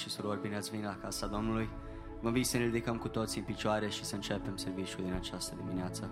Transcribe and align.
și 0.00 0.10
surori, 0.10 0.40
bine 0.40 0.56
ați 0.56 0.70
venit 0.70 0.84
la 0.84 0.96
Casa 0.96 1.26
Domnului. 1.26 1.68
Vă 2.20 2.28
invit 2.28 2.46
să 2.46 2.56
ne 2.56 2.64
ridicăm 2.64 2.96
cu 2.96 3.08
toți 3.08 3.38
în 3.38 3.44
picioare 3.44 3.88
și 3.88 4.04
să 4.04 4.14
începem 4.14 4.56
serviciul 4.56 5.04
din 5.04 5.12
această 5.12 5.54
dimineață. 5.56 6.10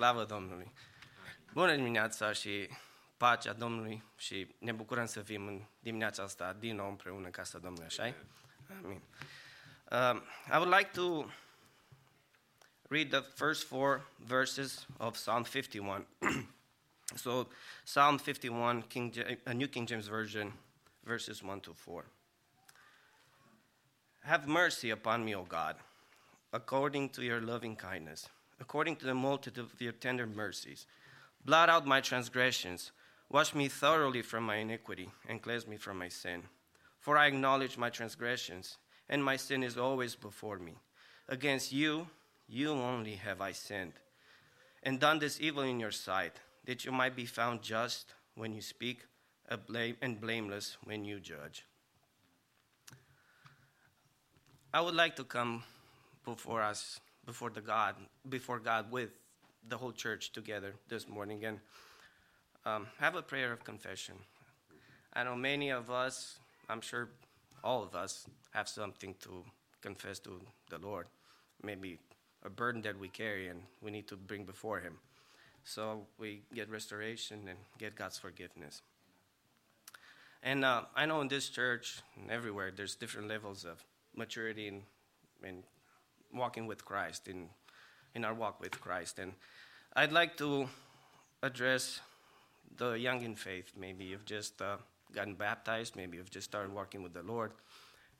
Slavă 0.00 0.24
Domnului. 0.24 0.72
Bună 1.52 1.74
dimineața 1.74 2.32
și 2.32 2.68
pacea 3.16 3.52
Domnului 3.52 4.02
și 4.16 4.54
ne 4.58 4.72
bucurăm 4.72 5.06
să 5.06 5.20
fim 5.22 5.46
în 5.46 5.64
dimineața 5.80 6.22
asta 6.22 6.52
din 6.52 6.76
nou 6.76 6.88
împreună 6.88 7.24
în 7.24 7.30
casa 7.30 7.58
Domnului, 7.58 7.86
așa 7.86 8.14
Amin. 8.82 9.02
Um, 9.90 10.22
I 10.52 10.56
would 10.56 10.74
like 10.74 10.90
to 10.92 11.24
read 12.88 13.10
the 13.10 13.20
first 13.20 13.66
four 13.66 14.10
verses 14.16 14.86
of 14.96 15.12
Psalm 15.12 15.42
51. 15.42 16.06
so, 17.24 17.46
Psalm 17.84 18.16
51, 18.16 18.82
King, 18.88 19.12
a 19.44 19.52
New 19.52 19.68
King 19.68 19.88
James 19.88 20.06
Version, 20.06 20.52
verses 21.00 21.40
1 21.40 21.58
to 21.60 21.72
4. 21.72 22.04
Have 24.20 24.46
mercy 24.46 24.90
upon 24.90 25.24
me, 25.24 25.34
O 25.34 25.42
God, 25.42 25.76
according 26.52 27.10
to 27.10 27.22
your 27.22 27.40
loving 27.40 27.76
kindness, 27.76 28.30
according 28.60 28.96
to 28.96 29.06
the 29.06 29.14
multitude 29.14 29.64
of 29.64 29.80
your 29.80 29.92
tender 29.92 30.26
mercies. 30.26 30.86
Blot 31.44 31.70
out 31.70 31.86
my 31.86 32.00
transgressions, 32.00 32.92
wash 33.30 33.54
me 33.54 33.68
thoroughly 33.68 34.22
from 34.22 34.44
my 34.44 34.56
iniquity, 34.56 35.10
and 35.28 35.40
cleanse 35.40 35.66
me 35.66 35.76
from 35.76 35.98
my 35.98 36.08
sin. 36.08 36.42
For 36.98 37.16
I 37.16 37.26
acknowledge 37.26 37.78
my 37.78 37.88
transgressions, 37.88 38.76
and 39.08 39.24
my 39.24 39.36
sin 39.36 39.62
is 39.62 39.78
always 39.78 40.14
before 40.14 40.58
me. 40.58 40.74
Against 41.28 41.72
you, 41.72 42.08
you 42.46 42.72
only 42.72 43.14
have 43.14 43.40
I 43.40 43.52
sinned, 43.52 43.94
and 44.82 45.00
done 45.00 45.18
this 45.18 45.40
evil 45.40 45.62
in 45.62 45.80
your 45.80 45.92
sight, 45.92 46.34
that 46.66 46.84
you 46.84 46.92
might 46.92 47.16
be 47.16 47.24
found 47.24 47.62
just 47.62 48.12
when 48.34 48.52
you 48.52 48.60
speak, 48.60 49.06
and 49.48 50.20
blameless 50.20 50.76
when 50.84 51.04
you 51.04 51.18
judge. 51.18 51.64
I 54.72 54.80
would 54.80 54.94
like 54.94 55.16
to 55.16 55.24
come 55.24 55.64
before 56.24 56.62
us, 56.62 57.00
before 57.30 57.50
the 57.50 57.60
God, 57.60 57.94
before 58.28 58.58
God 58.58 58.90
with 58.90 59.10
the 59.68 59.76
whole 59.76 59.92
church 59.92 60.32
together 60.32 60.74
this 60.88 61.08
morning 61.08 61.44
and 61.44 61.60
um, 62.66 62.88
have 62.98 63.14
a 63.14 63.22
prayer 63.22 63.52
of 63.52 63.62
confession. 63.62 64.16
I 65.14 65.22
know 65.22 65.36
many 65.36 65.70
of 65.70 65.92
us, 65.92 66.40
I'm 66.68 66.80
sure 66.80 67.08
all 67.62 67.84
of 67.84 67.94
us, 67.94 68.26
have 68.50 68.68
something 68.68 69.14
to 69.20 69.44
confess 69.80 70.18
to 70.20 70.40
the 70.70 70.78
Lord. 70.78 71.06
Maybe 71.62 72.00
a 72.44 72.50
burden 72.50 72.82
that 72.82 72.98
we 72.98 73.06
carry 73.06 73.46
and 73.46 73.60
we 73.80 73.92
need 73.92 74.08
to 74.08 74.16
bring 74.16 74.44
before 74.44 74.80
Him. 74.80 74.94
So 75.62 76.08
we 76.18 76.42
get 76.52 76.68
restoration 76.68 77.46
and 77.48 77.58
get 77.78 77.94
God's 77.94 78.18
forgiveness. 78.18 78.82
And 80.42 80.64
uh, 80.64 80.82
I 80.96 81.06
know 81.06 81.20
in 81.20 81.28
this 81.28 81.48
church 81.48 82.02
and 82.20 82.28
everywhere, 82.28 82.72
there's 82.76 82.96
different 82.96 83.28
levels 83.28 83.64
of 83.64 83.84
maturity 84.16 84.66
and, 84.66 84.82
in 85.44 85.62
walking 86.32 86.66
with 86.66 86.84
Christ, 86.84 87.28
in, 87.28 87.48
in 88.14 88.24
our 88.24 88.34
walk 88.34 88.60
with 88.60 88.80
Christ. 88.80 89.18
And 89.18 89.32
I'd 89.94 90.12
like 90.12 90.36
to 90.38 90.68
address 91.42 92.00
the 92.76 92.92
young 92.92 93.22
in 93.22 93.34
faith. 93.34 93.72
Maybe 93.76 94.04
you've 94.04 94.24
just 94.24 94.60
uh, 94.62 94.76
gotten 95.14 95.34
baptized, 95.34 95.96
maybe 95.96 96.16
you've 96.16 96.30
just 96.30 96.48
started 96.48 96.72
walking 96.72 97.02
with 97.02 97.12
the 97.12 97.22
Lord. 97.22 97.52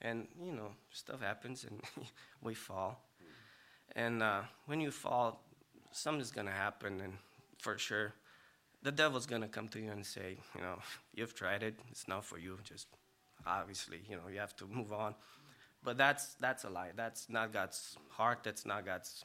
And, 0.03 0.29
you 0.43 0.53
know, 0.53 0.71
stuff 0.91 1.21
happens 1.21 1.65
and 1.65 1.81
we 2.43 2.55
fall. 2.55 3.03
And 3.97 4.23
uh, 4.23 4.43
when 4.67 4.81
you 4.81 4.91
fall, 4.91 5.43
something's 5.93 6.31
going 6.31 6.47
to 6.47 6.53
happen, 6.53 7.01
and 7.01 7.15
for 7.59 7.77
sure, 7.79 8.13
the 8.83 8.93
devil's 8.93 9.27
going 9.27 9.43
to 9.43 9.49
come 9.49 9.69
to 9.69 9.81
you 9.81 9.91
and 9.91 10.05
say, 10.05 10.37
you 10.55 10.61
know, 10.61 10.79
you've 11.15 11.35
tried 11.35 11.63
it, 11.63 11.75
it's 11.91 12.09
not 12.09 12.25
for 12.25 12.39
you. 12.39 12.59
Just 12.65 12.87
obviously, 13.47 14.01
you 14.09 14.17
know, 14.17 14.29
you 14.33 14.39
have 14.39 14.57
to 14.57 14.67
move 14.67 14.93
on. 14.93 15.15
But 15.83 15.97
that's 15.97 16.35
that's 16.35 16.65
a 16.65 16.71
lie. 16.71 16.91
That's 16.95 17.29
not 17.29 17.53
God's 17.53 17.97
heart. 18.11 18.41
That's 18.43 18.67
not 18.67 18.85
God's 18.85 19.25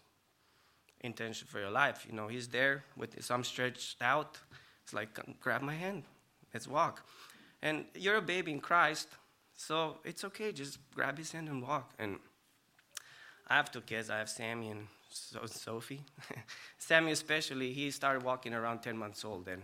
intention 1.01 1.47
for 1.47 1.59
your 1.59 1.69
life. 1.71 2.05
You 2.09 2.15
know, 2.15 2.27
He's 2.27 2.47
there 2.47 2.83
with 2.95 3.13
His 3.13 3.29
arms 3.29 3.47
stretched 3.47 4.01
out. 4.01 4.38
It's 4.83 4.93
like, 4.93 5.09
grab 5.41 5.62
my 5.63 5.74
hand, 5.74 6.03
let's 6.53 6.67
walk. 6.67 7.03
And 7.62 7.85
you're 7.95 8.17
a 8.17 8.21
baby 8.21 8.51
in 8.51 8.59
Christ, 8.59 9.07
so 9.55 9.97
it's 10.03 10.24
okay. 10.24 10.51
Just 10.51 10.77
grab 10.93 11.17
His 11.17 11.31
hand 11.31 11.50
and 11.50 11.62
walk. 11.62 11.91
And 12.00 12.19
I 13.47 13.55
have 13.55 13.71
two 13.71 13.81
kids. 13.81 14.09
I 14.09 14.19
have 14.19 14.29
Sammy 14.29 14.69
and 14.69 14.88
so- 15.09 15.45
Sophie. 15.45 16.01
Sammy, 16.77 17.12
especially, 17.12 17.74
he 17.74 17.91
started 17.91 18.24
walking 18.24 18.53
around 18.53 18.79
10 18.81 18.97
months 18.97 19.25
old. 19.25 19.47
And 19.47 19.63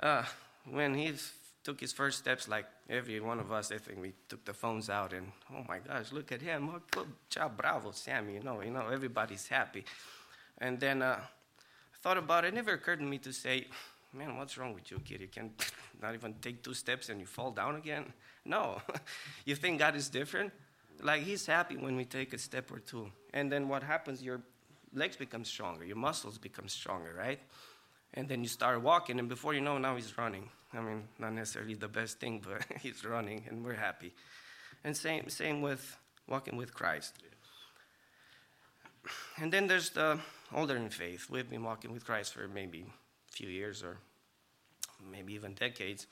uh, 0.00 0.24
when 0.70 0.94
he 0.94 1.08
f- 1.08 1.37
took 1.68 1.80
his 1.80 1.92
first 1.92 2.16
steps, 2.16 2.48
like 2.48 2.64
every 2.88 3.20
one 3.20 3.38
of 3.38 3.52
us, 3.52 3.70
I 3.70 3.76
think 3.76 4.00
we 4.00 4.14
took 4.26 4.42
the 4.46 4.54
phones 4.54 4.88
out 4.88 5.12
and, 5.12 5.30
oh 5.54 5.62
my 5.68 5.80
gosh, 5.80 6.12
look 6.12 6.32
at 6.32 6.40
him. 6.40 6.70
Oh, 6.74 6.80
good 6.90 7.08
job, 7.28 7.58
bravo, 7.58 7.90
Sammy. 7.90 8.36
You 8.36 8.40
know, 8.40 8.62
you 8.62 8.70
know, 8.70 8.88
everybody's 8.88 9.46
happy. 9.46 9.84
And 10.56 10.80
then 10.80 11.02
uh, 11.02 11.18
I 11.20 11.96
thought 12.02 12.16
about 12.16 12.46
it. 12.46 12.48
It 12.48 12.54
never 12.54 12.72
occurred 12.72 13.00
to 13.00 13.04
me 13.04 13.18
to 13.18 13.34
say, 13.34 13.66
man, 14.14 14.38
what's 14.38 14.56
wrong 14.56 14.72
with 14.72 14.90
you, 14.90 14.98
kid? 15.00 15.20
You 15.20 15.28
can 15.28 15.50
not 16.02 16.14
even 16.14 16.36
take 16.40 16.62
two 16.62 16.72
steps 16.72 17.10
and 17.10 17.20
you 17.20 17.26
fall 17.26 17.50
down 17.50 17.76
again? 17.76 18.14
No. 18.46 18.80
you 19.44 19.54
think 19.54 19.78
God 19.78 19.94
is 19.94 20.08
different? 20.08 20.50
Like, 21.02 21.20
He's 21.20 21.44
happy 21.44 21.76
when 21.76 21.96
we 21.96 22.06
take 22.06 22.32
a 22.32 22.38
step 22.38 22.70
or 22.72 22.78
two. 22.78 23.10
And 23.34 23.52
then 23.52 23.68
what 23.68 23.82
happens? 23.82 24.22
Your 24.22 24.40
legs 24.94 25.16
become 25.16 25.44
stronger, 25.44 25.84
your 25.84 25.96
muscles 25.96 26.38
become 26.38 26.66
stronger, 26.66 27.14
right? 27.14 27.40
And 28.14 28.28
then 28.28 28.42
you 28.42 28.48
start 28.48 28.82
walking, 28.82 29.18
and 29.18 29.28
before 29.28 29.54
you 29.54 29.60
know, 29.60 29.78
now 29.78 29.96
he's 29.96 30.16
running. 30.16 30.48
I 30.72 30.80
mean, 30.80 31.04
not 31.18 31.32
necessarily 31.32 31.74
the 31.74 31.88
best 31.88 32.20
thing, 32.20 32.42
but 32.48 32.64
he's 32.80 33.04
running, 33.04 33.44
and 33.48 33.64
we're 33.64 33.74
happy. 33.74 34.12
And 34.84 34.96
same, 34.96 35.28
same 35.28 35.60
with 35.60 35.96
walking 36.26 36.56
with 36.56 36.74
Christ. 36.74 37.14
And 39.38 39.52
then 39.52 39.66
there's 39.66 39.90
the 39.90 40.18
older 40.54 40.76
in 40.76 40.90
faith. 40.90 41.28
We've 41.30 41.48
been 41.48 41.62
walking 41.62 41.92
with 41.92 42.04
Christ 42.04 42.34
for 42.34 42.46
maybe 42.48 42.80
a 42.80 43.32
few 43.32 43.48
years 43.48 43.82
or 43.82 43.98
maybe 45.10 45.34
even 45.34 45.54
decades. 45.54 46.06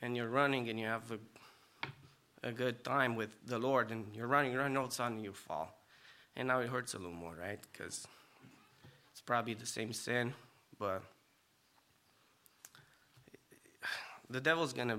And 0.00 0.16
you're 0.16 0.28
running 0.28 0.68
and 0.68 0.78
you 0.78 0.86
have 0.86 1.10
a, 1.12 2.48
a 2.48 2.52
good 2.52 2.84
time 2.84 3.14
with 3.16 3.30
the 3.46 3.58
Lord, 3.58 3.90
and 3.90 4.06
you're 4.14 4.26
running, 4.26 4.54
running, 4.54 4.76
all 4.76 4.84
of 4.84 4.90
a 4.90 4.94
sudden 4.94 5.22
you 5.22 5.32
fall. 5.32 5.78
And 6.36 6.48
now 6.48 6.60
it 6.60 6.68
hurts 6.68 6.94
a 6.94 6.98
little 6.98 7.12
more, 7.12 7.34
right? 7.34 7.60
Because 7.72 8.06
It's 9.12 9.20
probably 9.20 9.54
the 9.54 9.66
same 9.66 9.92
sin, 9.92 10.34
but 10.82 11.00
the 14.28 14.40
devil's 14.40 14.72
going 14.72 14.88
to 14.88 14.98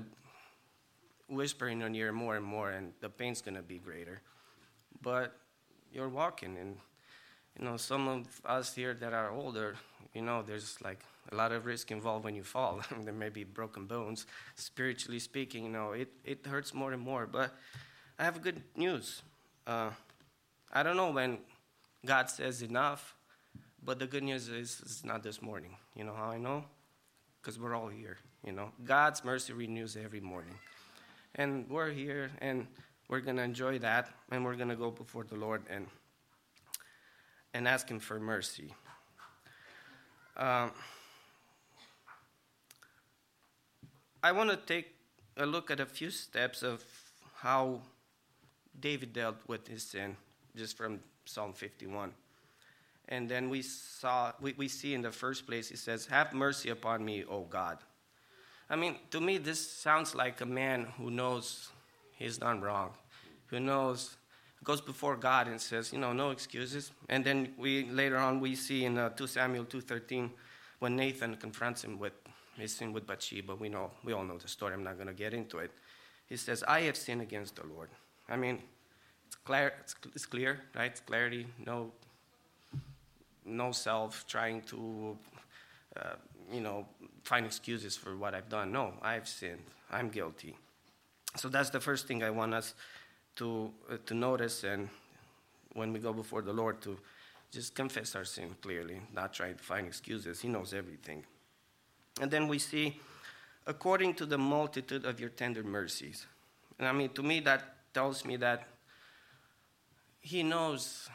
whisper 1.27 1.67
in 1.67 1.81
your 1.81 1.89
ear 1.89 2.13
more 2.13 2.37
and 2.37 2.45
more, 2.45 2.71
and 2.71 2.93
the 3.01 3.09
pain's 3.09 3.41
going 3.41 3.57
to 3.57 3.61
be 3.61 3.79
greater. 3.79 4.21
But 5.01 5.35
you're 5.91 6.07
walking, 6.07 6.55
and 6.57 6.77
you 7.59 7.65
know, 7.65 7.75
some 7.75 8.07
of 8.07 8.41
us 8.45 8.73
here 8.73 8.93
that 8.93 9.11
are 9.11 9.29
older, 9.29 9.75
you 10.13 10.21
know, 10.21 10.41
there's 10.41 10.77
like 10.81 11.01
a 11.33 11.35
lot 11.35 11.51
of 11.51 11.65
risk 11.65 11.91
involved 11.91 12.23
when 12.23 12.35
you 12.35 12.43
fall. 12.43 12.81
there 13.03 13.13
may 13.13 13.27
be 13.29 13.43
broken 13.43 13.85
bones. 13.85 14.25
Spiritually 14.55 15.19
speaking, 15.19 15.65
you 15.65 15.69
know, 15.69 15.91
it, 15.91 16.07
it 16.23 16.45
hurts 16.47 16.73
more 16.73 16.93
and 16.93 17.01
more. 17.01 17.27
But 17.27 17.53
I 18.17 18.23
have 18.23 18.41
good 18.41 18.61
news. 18.77 19.21
Uh, 19.67 19.89
I 20.71 20.81
don't 20.81 20.95
know 20.95 21.11
when 21.11 21.39
God 22.05 22.29
says 22.29 22.61
enough, 22.61 23.15
but 23.85 23.99
the 23.99 24.07
good 24.07 24.23
news 24.23 24.47
is 24.49 24.81
it's 24.83 25.03
not 25.03 25.23
this 25.23 25.41
morning. 25.41 25.75
You 25.95 26.03
know 26.03 26.13
how 26.13 26.29
I 26.29 26.37
know? 26.37 26.65
Because 27.41 27.59
we're 27.59 27.75
all 27.75 27.87
here. 27.87 28.17
You 28.45 28.51
know, 28.51 28.71
God's 28.83 29.23
mercy 29.23 29.53
renews 29.53 29.97
every 29.97 30.21
morning. 30.21 30.55
And 31.35 31.69
we're 31.69 31.91
here, 31.91 32.31
and 32.39 32.67
we're 33.09 33.21
going 33.21 33.37
to 33.37 33.43
enjoy 33.43 33.79
that, 33.79 34.09
and 34.31 34.45
we're 34.45 34.55
going 34.55 34.69
to 34.69 34.75
go 34.75 34.91
before 34.91 35.23
the 35.23 35.35
Lord 35.35 35.63
and, 35.69 35.87
and 37.53 37.67
ask 37.67 37.89
Him 37.89 37.99
for 37.99 38.19
mercy. 38.19 38.73
Um, 40.37 40.71
I 44.21 44.31
want 44.31 44.49
to 44.51 44.57
take 44.57 44.95
a 45.37 45.45
look 45.45 45.69
at 45.69 45.79
a 45.79 45.85
few 45.85 46.09
steps 46.09 46.63
of 46.63 46.83
how 47.35 47.81
David 48.79 49.13
dealt 49.13 49.37
with 49.47 49.67
his 49.67 49.83
sin, 49.83 50.15
just 50.55 50.77
from 50.77 50.99
Psalm 51.25 51.53
51. 51.53 52.11
And 53.09 53.27
then 53.27 53.49
we 53.49 53.61
saw, 53.61 54.31
we, 54.41 54.53
we 54.57 54.67
see 54.67 54.93
in 54.93 55.01
the 55.01 55.11
first 55.11 55.45
place, 55.45 55.69
he 55.69 55.75
says, 55.75 56.05
Have 56.07 56.33
mercy 56.33 56.69
upon 56.69 57.03
me, 57.03 57.23
O 57.29 57.41
God. 57.41 57.79
I 58.69 58.75
mean, 58.75 58.95
to 59.11 59.19
me, 59.19 59.37
this 59.37 59.59
sounds 59.69 60.15
like 60.15 60.41
a 60.41 60.45
man 60.45 60.87
who 60.97 61.11
knows 61.11 61.69
he's 62.13 62.37
done 62.37 62.61
wrong, 62.61 62.91
who 63.47 63.59
knows, 63.59 64.15
goes 64.63 64.81
before 64.81 65.17
God 65.17 65.47
and 65.47 65.59
says, 65.59 65.91
you 65.91 65.99
know, 65.99 66.13
no 66.13 66.31
excuses. 66.31 66.91
And 67.09 67.23
then 67.23 67.53
we 67.57 67.89
later 67.89 68.17
on 68.17 68.39
we 68.39 68.55
see 68.55 68.85
in 68.85 68.97
uh, 68.97 69.09
2 69.09 69.27
Samuel 69.27 69.65
2:13 69.65 70.29
when 70.79 70.95
Nathan 70.95 71.35
confronts 71.35 71.83
him 71.83 71.99
with 71.99 72.13
his 72.57 72.73
sin 72.73 72.93
with 72.93 73.05
Bathsheba. 73.05 73.55
We 73.55 73.69
know, 73.69 73.91
we 74.03 74.13
all 74.13 74.23
know 74.23 74.37
the 74.37 74.47
story. 74.47 74.73
I'm 74.73 74.83
not 74.83 74.95
going 74.95 75.07
to 75.07 75.13
get 75.13 75.33
into 75.33 75.57
it. 75.57 75.71
He 76.27 76.37
says, 76.37 76.63
"I 76.67 76.81
have 76.81 76.95
sinned 76.95 77.21
against 77.21 77.57
the 77.57 77.67
Lord." 77.67 77.89
I 78.29 78.37
mean, 78.37 78.61
it's 79.27 79.35
clear, 79.35 79.73
it's, 79.81 79.95
it's 80.15 80.25
clear, 80.25 80.61
right? 80.75 80.91
It's 80.91 81.01
clarity, 81.01 81.47
no, 81.65 81.91
no 83.45 83.71
self 83.71 84.25
trying 84.27 84.61
to, 84.63 85.17
uh, 85.97 86.15
you 86.51 86.61
know, 86.61 86.85
find 87.23 87.45
excuses 87.45 87.95
for 87.95 88.15
what 88.15 88.33
I've 88.33 88.49
done. 88.49 88.71
No, 88.71 88.93
I've 89.01 89.27
sinned. 89.27 89.63
I'm 89.91 90.09
guilty. 90.09 90.55
So 91.35 91.49
that's 91.49 91.69
the 91.69 91.79
first 91.79 92.07
thing 92.07 92.23
I 92.23 92.29
want 92.29 92.53
us 92.53 92.73
to, 93.37 93.71
uh, 93.89 93.97
to 94.05 94.13
notice 94.13 94.63
and 94.63 94.89
when 95.73 95.91
we 95.91 95.99
go 95.99 96.13
before 96.13 96.41
the 96.41 96.53
Lord 96.53 96.81
to 96.81 96.97
just 97.51 97.75
confess 97.75 98.15
our 98.15 98.25
sin 98.25 98.55
clearly, 98.61 99.01
not 99.13 99.33
try 99.33 99.51
to 99.51 99.63
find 99.63 99.87
excuses. 99.87 100.41
He 100.41 100.47
knows 100.47 100.73
everything. 100.73 101.23
And 102.21 102.29
then 102.29 102.47
we 102.47 102.59
see, 102.59 102.99
according 103.65 104.15
to 104.15 104.25
the 104.25 104.37
multitude 104.37 105.05
of 105.05 105.19
your 105.19 105.29
tender 105.29 105.63
mercies. 105.63 106.25
And 106.79 106.87
I 106.87 106.91
mean, 106.91 107.09
to 107.09 107.23
me, 107.23 107.39
that 107.41 107.93
tells 107.93 108.25
me 108.25 108.37
that 108.37 108.67
he 110.19 110.41
knows 110.41 111.09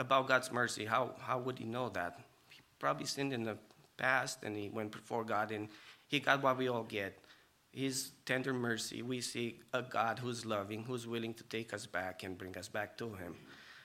about 0.00 0.26
God's 0.26 0.50
mercy. 0.50 0.86
How, 0.86 1.12
how 1.20 1.38
would 1.38 1.58
he 1.58 1.66
know 1.66 1.90
that? 1.90 2.18
He 2.48 2.60
probably 2.80 3.06
sinned 3.06 3.32
in 3.32 3.44
the 3.44 3.56
past 3.98 4.42
and 4.42 4.56
he 4.56 4.70
went 4.70 4.90
before 4.90 5.24
God 5.24 5.52
and 5.52 5.68
he 6.08 6.18
got 6.18 6.42
what 6.42 6.56
we 6.56 6.68
all 6.68 6.82
get. 6.82 7.16
His 7.70 8.10
tender 8.24 8.52
mercy, 8.52 9.02
we 9.02 9.20
see 9.20 9.60
a 9.72 9.82
God 9.82 10.18
who's 10.18 10.44
loving, 10.44 10.82
who's 10.82 11.06
willing 11.06 11.34
to 11.34 11.44
take 11.44 11.72
us 11.72 11.86
back 11.86 12.24
and 12.24 12.36
bring 12.36 12.56
us 12.56 12.66
back 12.66 12.96
to 12.98 13.10
him. 13.10 13.36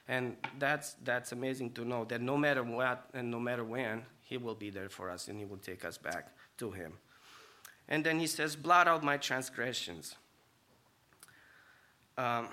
And 0.08 0.38
that's, 0.58 0.94
that's 1.04 1.34
amazing 1.34 1.72
to 1.74 1.86
know 1.86 2.06
that 2.06 2.22
no 2.22 2.38
matter 2.38 2.64
what 2.64 3.10
and 3.14 3.30
no 3.30 3.40
matter 3.40 3.64
when, 3.64 4.04
he 4.22 4.38
will 4.38 4.56
be 4.56 4.70
there 4.72 4.90
for 4.90 5.12
us 5.12 5.28
and 5.28 5.38
he 5.38 5.46
will 5.46 5.58
take 5.58 5.86
us 5.86 5.98
back 5.98 6.30
to 6.58 6.72
him. 6.72 6.94
And 7.88 8.04
then 8.04 8.20
he 8.20 8.26
says, 8.26 8.56
Blot 8.56 8.88
out 8.88 9.04
my 9.04 9.18
transgressions. 9.18 10.16
Um, 12.18 12.48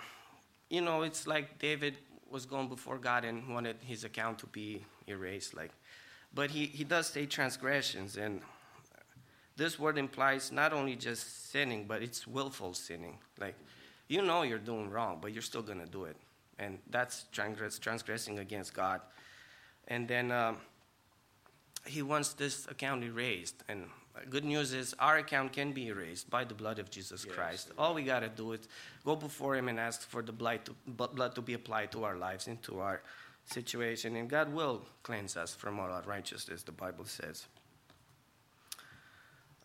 you 0.68 0.80
know, 0.80 1.02
it's 1.02 1.26
like 1.26 1.58
David 1.58 1.96
was 2.32 2.46
going 2.46 2.68
before 2.68 2.98
God 2.98 3.24
and 3.24 3.46
wanted 3.48 3.76
his 3.86 4.04
account 4.04 4.38
to 4.40 4.46
be 4.46 4.84
erased. 5.06 5.54
Like, 5.54 5.70
but 6.34 6.50
he, 6.50 6.66
he 6.66 6.82
does 6.82 7.06
say 7.06 7.26
transgressions, 7.26 8.16
and 8.16 8.40
this 9.56 9.78
word 9.78 9.98
implies 9.98 10.50
not 10.50 10.72
only 10.72 10.96
just 10.96 11.50
sinning, 11.50 11.84
but 11.86 12.02
it's 12.02 12.26
willful 12.26 12.72
sinning. 12.72 13.18
Like, 13.38 13.54
you 14.08 14.22
know 14.22 14.42
you're 14.42 14.58
doing 14.58 14.90
wrong, 14.90 15.18
but 15.20 15.32
you're 15.32 15.42
still 15.42 15.62
to 15.78 15.86
do 15.86 16.04
it. 16.04 16.16
And 16.58 16.78
that's 16.90 17.24
transgress, 17.32 17.78
transgressing 17.78 18.38
against 18.38 18.72
God. 18.74 19.00
And 19.88 20.08
then 20.08 20.30
um, 20.30 20.56
he 21.86 22.02
wants 22.02 22.32
this 22.32 22.66
account 22.66 23.04
erased. 23.04 23.62
And 23.68 23.86
good 24.29 24.44
news 24.44 24.72
is 24.72 24.94
our 24.98 25.18
account 25.18 25.53
can 25.53 25.72
be 25.72 25.88
erased 25.88 26.29
by 26.29 26.44
the 26.44 26.55
blood 26.55 26.79
of 26.79 26.90
Jesus 26.90 27.25
Yes. 27.25 27.35
Christ. 27.35 27.70
All 27.79 27.94
we 27.94 28.03
got 28.03 28.20
to 28.20 28.29
do 28.29 28.53
is 28.53 28.68
go 29.05 29.16
before 29.16 29.57
him 29.57 29.68
and 29.68 29.81
ask 29.81 30.03
for 30.09 30.22
the 30.22 30.33
blood 30.33 30.61
to, 30.66 30.75
blood 30.87 31.35
to 31.35 31.40
be 31.40 31.55
applied 31.55 31.92
to 31.92 32.05
our 32.05 32.16
lives, 32.16 32.46
into 32.46 32.81
our 32.81 33.03
situation. 33.46 34.16
And 34.16 34.29
God 34.29 34.53
will 34.53 34.83
cleanse 35.03 35.37
us 35.37 35.55
from 35.55 35.81
all 35.81 35.90
our 35.90 36.03
righteousness, 36.03 36.62
the 36.62 36.72
Bible 36.72 37.05
says. 37.05 37.46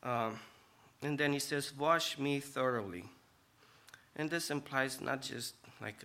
Um, 0.03 0.39
and 1.01 1.17
then 1.17 1.33
he 1.33 1.39
says, 1.39 1.73
Wash 1.77 2.17
me 2.17 2.39
thoroughly. 2.39 3.05
And 4.15 4.29
this 4.29 4.49
implies 4.49 4.99
not 5.01 5.21
just 5.21 5.55
like 5.81 6.03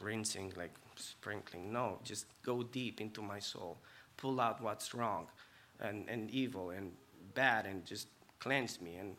rinsing, 0.00 0.52
like 0.56 0.72
sprinkling. 0.96 1.72
No, 1.72 1.98
just 2.04 2.26
go 2.44 2.62
deep 2.62 3.00
into 3.00 3.22
my 3.22 3.38
soul. 3.38 3.78
Pull 4.16 4.40
out 4.40 4.62
what's 4.62 4.94
wrong 4.94 5.26
and, 5.80 6.08
and 6.08 6.30
evil 6.30 6.70
and 6.70 6.92
bad 7.34 7.66
and 7.66 7.84
just 7.84 8.08
cleanse 8.38 8.80
me 8.80 8.96
and 8.96 9.16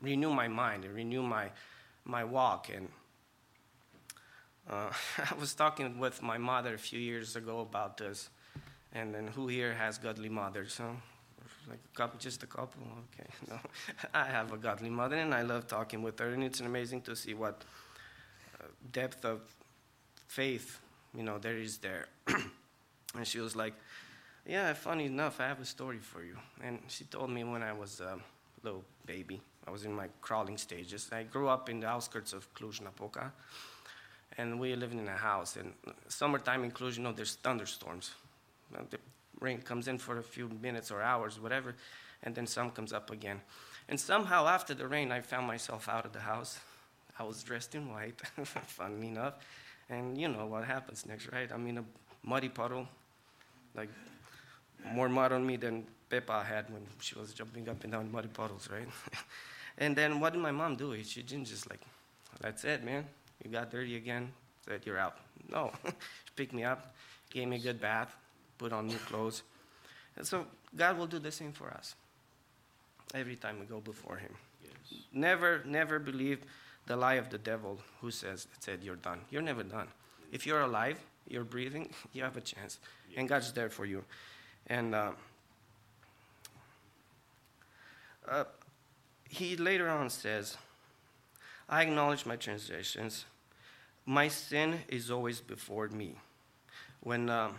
renew 0.00 0.32
my 0.32 0.48
mind 0.48 0.84
and 0.84 0.94
renew 0.94 1.22
my, 1.22 1.50
my 2.04 2.24
walk. 2.24 2.70
And 2.74 2.88
uh, 4.68 4.90
I 5.18 5.34
was 5.38 5.54
talking 5.54 5.98
with 5.98 6.22
my 6.22 6.38
mother 6.38 6.74
a 6.74 6.78
few 6.78 6.98
years 7.00 7.36
ago 7.36 7.60
about 7.60 7.96
this. 7.96 8.30
And 8.92 9.14
then 9.14 9.28
who 9.28 9.48
here 9.48 9.74
has 9.74 9.98
godly 9.98 10.28
mothers? 10.28 10.78
Huh? 10.78 10.92
Like 11.68 11.78
a 11.92 11.96
couple, 11.96 12.18
just 12.18 12.42
a 12.42 12.46
couple. 12.46 12.82
Okay, 13.14 13.28
no, 13.48 13.58
I 14.12 14.24
have 14.24 14.52
a 14.52 14.56
godly 14.56 14.90
mother, 14.90 15.16
and 15.16 15.32
I 15.32 15.42
love 15.42 15.68
talking 15.68 16.02
with 16.02 16.18
her, 16.18 16.30
and 16.30 16.42
it's 16.42 16.60
amazing 16.60 17.02
to 17.02 17.14
see 17.14 17.34
what 17.34 17.62
uh, 18.60 18.66
depth 18.92 19.24
of 19.24 19.40
faith, 20.26 20.80
you 21.14 21.22
know, 21.22 21.38
there 21.38 21.58
is 21.58 21.78
there. 21.78 22.06
and 23.14 23.26
she 23.26 23.38
was 23.38 23.54
like, 23.54 23.74
"Yeah, 24.46 24.72
funny 24.74 25.06
enough, 25.06 25.40
I 25.40 25.48
have 25.48 25.60
a 25.60 25.64
story 25.64 25.98
for 25.98 26.22
you." 26.22 26.36
And 26.62 26.80
she 26.88 27.04
told 27.04 27.30
me 27.30 27.44
when 27.44 27.62
I 27.62 27.72
was 27.72 28.00
a 28.00 28.18
little 28.62 28.84
baby, 29.06 29.40
I 29.66 29.70
was 29.70 29.84
in 29.84 29.92
my 29.92 30.08
crawling 30.20 30.58
stages. 30.58 31.10
I 31.12 31.22
grew 31.22 31.48
up 31.48 31.68
in 31.68 31.80
the 31.80 31.86
outskirts 31.86 32.32
of 32.32 32.52
Cluj-Napoca, 32.54 33.32
and 34.38 34.58
we 34.58 34.74
lived 34.74 34.94
in 34.94 35.08
a 35.08 35.16
house. 35.16 35.56
And 35.56 35.72
summertime 36.08 36.64
in 36.64 36.70
Cluj, 36.70 36.96
you 36.96 37.02
know, 37.02 37.12
there's 37.12 37.36
thunderstorms. 37.36 38.12
The 38.90 38.98
rain 39.40 39.60
comes 39.62 39.88
in 39.88 39.98
for 39.98 40.18
a 40.18 40.22
few 40.22 40.48
minutes 40.48 40.90
or 40.90 41.02
hours, 41.02 41.40
whatever, 41.40 41.74
and 42.22 42.34
then 42.34 42.46
sun 42.46 42.70
comes 42.70 42.92
up 42.92 43.10
again. 43.10 43.40
And 43.88 43.98
somehow 43.98 44.46
after 44.46 44.74
the 44.74 44.86
rain, 44.86 45.10
I 45.10 45.20
found 45.20 45.46
myself 45.46 45.88
out 45.88 46.06
of 46.06 46.12
the 46.12 46.20
house. 46.20 46.58
I 47.18 47.24
was 47.24 47.42
dressed 47.42 47.74
in 47.74 47.90
white, 47.90 48.20
funny 48.44 49.08
enough. 49.08 49.34
And 49.88 50.16
you 50.16 50.28
know 50.28 50.46
what 50.46 50.64
happens 50.64 51.04
next, 51.04 51.28
right? 51.32 51.50
I'm 51.52 51.66
in 51.66 51.78
a 51.78 51.84
muddy 52.22 52.48
puddle, 52.48 52.86
like 53.74 53.88
more 54.92 55.08
mud 55.08 55.32
on 55.32 55.46
me 55.46 55.56
than 55.56 55.84
Peppa 56.08 56.42
had 56.42 56.70
when 56.70 56.82
she 57.00 57.18
was 57.18 57.32
jumping 57.32 57.68
up 57.68 57.82
and 57.84 57.92
down 57.92 58.10
muddy 58.10 58.28
puddles, 58.28 58.68
right? 58.70 58.88
and 59.78 59.94
then 59.94 60.20
what 60.20 60.32
did 60.32 60.42
my 60.42 60.50
mom 60.50 60.76
do? 60.76 61.00
She 61.02 61.22
didn't 61.22 61.46
just 61.46 61.68
like, 61.70 61.80
that's 62.40 62.64
it, 62.64 62.84
man. 62.84 63.04
You 63.44 63.50
got 63.50 63.70
dirty 63.70 63.96
again. 63.96 64.32
Said 64.66 64.82
you're 64.84 64.98
out. 64.98 65.16
No, 65.48 65.72
she 65.84 65.92
picked 66.36 66.52
me 66.52 66.64
up, 66.64 66.94
gave 67.30 67.48
me 67.48 67.56
a 67.56 67.58
good 67.58 67.80
bath, 67.80 68.14
put 68.58 68.72
on 68.72 68.86
new 68.86 68.98
clothes. 68.98 69.42
And 70.16 70.26
so 70.26 70.46
God 70.76 70.98
will 70.98 71.06
do 71.06 71.18
the 71.18 71.32
same 71.32 71.52
for 71.52 71.70
us 71.70 71.94
every 73.14 73.36
time 73.36 73.58
we 73.58 73.66
go 73.66 73.80
before 73.80 74.16
Him. 74.16 74.34
Yes. 74.62 75.00
Never, 75.12 75.62
never 75.64 75.98
believe 75.98 76.40
the 76.86 76.96
lie 76.96 77.14
of 77.14 77.30
the 77.30 77.38
devil 77.38 77.78
who 78.00 78.10
says, 78.10 78.46
it 78.56 78.62
said 78.62 78.80
you're 78.82 78.96
done. 78.96 79.20
You're 79.30 79.42
never 79.42 79.62
done. 79.62 79.88
If 80.32 80.46
you're 80.46 80.60
alive, 80.60 80.98
you're 81.28 81.44
breathing, 81.44 81.90
you 82.12 82.22
have 82.22 82.36
a 82.36 82.40
chance. 82.40 82.78
And 83.16 83.28
God's 83.28 83.52
there 83.52 83.70
for 83.70 83.86
you. 83.86 84.04
And 84.66 84.94
uh, 84.94 85.12
uh, 88.28 88.44
he 89.28 89.56
later 89.56 89.88
on 89.88 90.10
says, 90.10 90.56
I 91.68 91.82
acknowledge 91.82 92.26
my 92.26 92.36
transgressions. 92.36 93.24
My 94.06 94.28
sin 94.28 94.80
is 94.88 95.10
always 95.10 95.40
before 95.40 95.88
me. 95.88 96.16
When, 97.00 97.30
uh, 97.30 97.50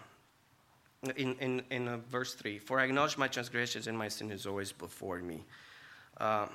in, 1.16 1.36
in, 1.36 1.64
in 1.70 1.88
uh, 1.88 1.98
verse 2.10 2.34
3 2.36 2.60
For 2.60 2.80
I 2.80 2.86
acknowledge 2.86 3.18
my 3.18 3.28
transgressions, 3.28 3.88
and 3.88 3.98
my 3.98 4.08
sin 4.08 4.32
is 4.32 4.46
always 4.46 4.72
before 4.72 5.20
me. 5.20 5.44
Uh, 6.18 6.48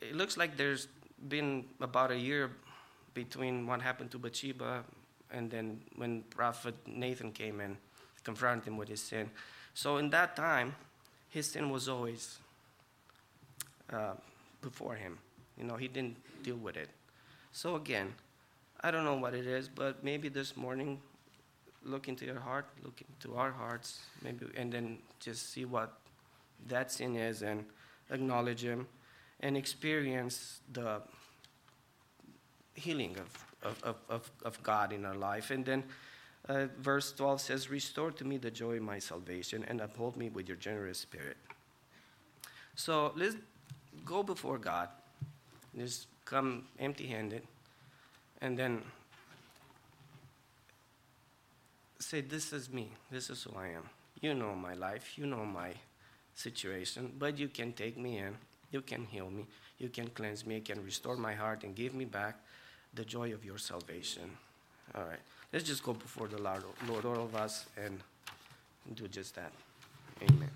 it 0.00 0.14
looks 0.14 0.36
like 0.36 0.56
there's 0.56 0.88
been 1.28 1.64
about 1.80 2.10
a 2.10 2.18
year 2.18 2.50
between 3.14 3.66
what 3.66 3.80
happened 3.80 4.10
to 4.10 4.18
Bathsheba 4.18 4.84
and 5.30 5.50
then 5.50 5.80
when 5.96 6.22
Prophet 6.30 6.74
Nathan 6.86 7.32
came 7.32 7.60
and 7.60 7.76
confronted 8.24 8.66
him 8.66 8.76
with 8.76 8.88
his 8.88 9.00
sin. 9.00 9.30
So 9.74 9.98
in 9.98 10.10
that 10.10 10.34
time, 10.34 10.74
his 11.28 11.46
sin 11.46 11.70
was 11.70 11.88
always 11.88 12.38
uh, 13.92 14.14
before 14.60 14.94
him. 14.94 15.18
You 15.58 15.64
know, 15.64 15.76
he 15.76 15.88
didn't 15.88 16.16
deal 16.42 16.56
with 16.56 16.76
it. 16.76 16.88
So 17.52 17.76
again, 17.76 18.14
I 18.80 18.90
don't 18.90 19.04
know 19.04 19.14
what 19.16 19.34
it 19.34 19.46
is, 19.46 19.68
but 19.68 20.02
maybe 20.02 20.28
this 20.28 20.56
morning, 20.56 21.00
look 21.84 22.08
into 22.08 22.24
your 22.24 22.40
heart, 22.40 22.66
look 22.82 23.00
into 23.00 23.36
our 23.36 23.50
hearts, 23.50 24.00
maybe, 24.22 24.46
and 24.56 24.72
then 24.72 24.98
just 25.20 25.52
see 25.52 25.64
what 25.64 25.92
that 26.68 26.90
sin 26.90 27.16
is 27.16 27.42
and 27.42 27.64
acknowledge 28.10 28.62
him 28.64 28.86
and 29.40 29.56
experience 29.56 30.60
the 30.72 31.02
healing 32.74 33.16
of, 33.62 33.82
of, 33.82 33.96
of, 34.08 34.30
of 34.44 34.62
God 34.62 34.92
in 34.92 35.04
our 35.04 35.14
life. 35.14 35.50
And 35.50 35.64
then 35.64 35.84
uh, 36.48 36.66
verse 36.78 37.12
12 37.12 37.40
says, 37.40 37.70
Restore 37.70 38.10
to 38.12 38.24
me 38.24 38.36
the 38.36 38.50
joy 38.50 38.76
of 38.76 38.82
my 38.82 38.98
salvation 38.98 39.64
and 39.68 39.80
uphold 39.80 40.16
me 40.16 40.28
with 40.28 40.48
your 40.48 40.56
generous 40.56 40.98
spirit. 40.98 41.36
So 42.76 43.12
let's 43.16 43.36
go 44.04 44.22
before 44.22 44.58
God. 44.58 44.88
Just 45.76 46.06
come 46.24 46.64
empty 46.78 47.06
handed. 47.06 47.42
And 48.40 48.58
then 48.58 48.82
say, 51.98 52.20
This 52.20 52.52
is 52.52 52.70
me. 52.70 52.90
This 53.10 53.30
is 53.30 53.42
who 53.42 53.56
I 53.56 53.68
am. 53.68 53.88
You 54.20 54.34
know 54.34 54.54
my 54.54 54.74
life. 54.74 55.16
You 55.16 55.26
know 55.26 55.44
my 55.44 55.72
situation. 56.34 57.12
But 57.18 57.38
you 57.38 57.48
can 57.48 57.72
take 57.72 57.96
me 57.96 58.18
in. 58.18 58.36
You 58.70 58.82
can 58.82 59.04
heal 59.04 59.30
me. 59.30 59.46
You 59.78 59.88
can 59.88 60.08
cleanse 60.08 60.44
me. 60.44 60.56
You 60.56 60.60
can 60.60 60.84
restore 60.84 61.16
my 61.16 61.34
heart 61.34 61.64
and 61.64 61.74
give 61.74 61.94
me 61.94 62.04
back 62.04 62.40
the 62.92 63.04
joy 63.04 63.32
of 63.32 63.44
your 63.44 63.58
salvation. 63.58 64.30
All 64.94 65.04
right. 65.04 65.20
Let's 65.54 65.66
just 65.66 65.84
go 65.84 65.92
before 65.92 66.26
the 66.26 66.42
Lord, 66.42 66.64
Lord 66.88 67.04
all 67.04 67.22
of 67.22 67.36
us, 67.36 67.66
and 67.76 68.00
do 68.96 69.06
just 69.06 69.36
that. 69.36 69.52
Amen. 70.20 70.50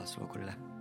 Luați 0.00 0.18
locurile. 0.18 0.58
Doamne, 0.58 0.79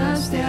și 0.00 0.22
să 0.22 0.40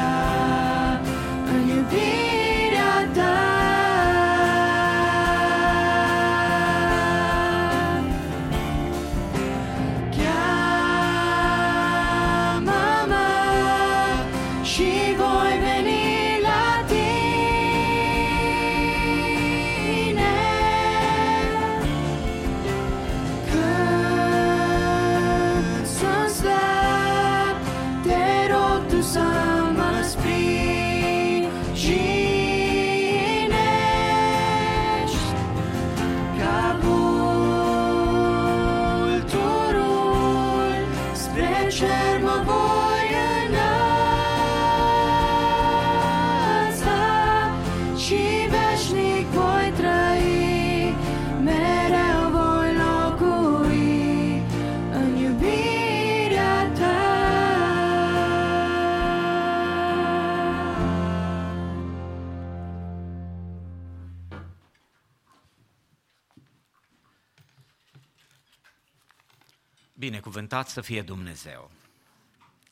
Binecuvântat 70.12 70.68
să 70.68 70.82
fie 70.82 71.02
Dumnezeu! 71.02 71.72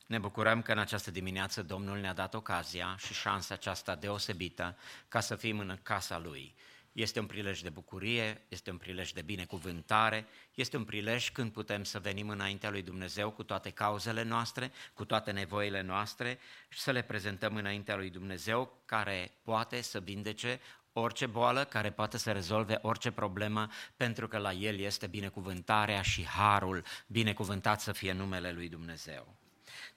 Ne 0.05 0.17
bucurăm 0.17 0.61
că 0.61 0.71
în 0.71 0.77
această 0.77 1.11
dimineață 1.11 1.63
Domnul 1.63 1.97
ne-a 1.97 2.13
dat 2.13 2.33
ocazia 2.33 2.95
și 2.97 3.13
șansa 3.13 3.53
aceasta 3.53 3.95
deosebită 3.95 4.77
ca 5.07 5.19
să 5.19 5.35
fim 5.35 5.59
în 5.59 5.79
casa 5.83 6.17
Lui. 6.17 6.55
Este 6.91 7.19
un 7.19 7.25
prilej 7.25 7.61
de 7.61 7.69
bucurie, 7.69 8.41
este 8.47 8.71
un 8.71 8.77
prilej 8.77 9.11
de 9.11 9.21
binecuvântare, 9.21 10.25
este 10.55 10.77
un 10.77 10.83
prilej 10.83 11.29
când 11.29 11.51
putem 11.51 11.83
să 11.83 11.99
venim 11.99 12.29
înaintea 12.29 12.69
lui 12.69 12.81
Dumnezeu 12.81 13.31
cu 13.31 13.43
toate 13.43 13.69
cauzele 13.69 14.23
noastre, 14.23 14.71
cu 14.93 15.05
toate 15.05 15.31
nevoile 15.31 15.81
noastre 15.81 16.39
și 16.69 16.79
să 16.79 16.91
le 16.91 17.01
prezentăm 17.01 17.55
înaintea 17.55 17.95
lui 17.95 18.09
Dumnezeu 18.09 18.81
care 18.85 19.31
poate 19.43 19.81
să 19.81 19.99
vindece 19.99 20.59
orice 20.93 21.25
boală, 21.25 21.63
care 21.63 21.91
poate 21.91 22.17
să 22.17 22.31
rezolve 22.31 22.79
orice 22.81 23.11
problemă, 23.11 23.67
pentru 23.97 24.27
că 24.27 24.37
la 24.37 24.51
El 24.53 24.79
este 24.79 25.07
binecuvântarea 25.07 26.01
și 26.01 26.25
harul, 26.25 26.83
binecuvântat 27.07 27.81
să 27.81 27.91
fie 27.91 28.11
numele 28.11 28.51
lui 28.51 28.69
Dumnezeu. 28.69 29.37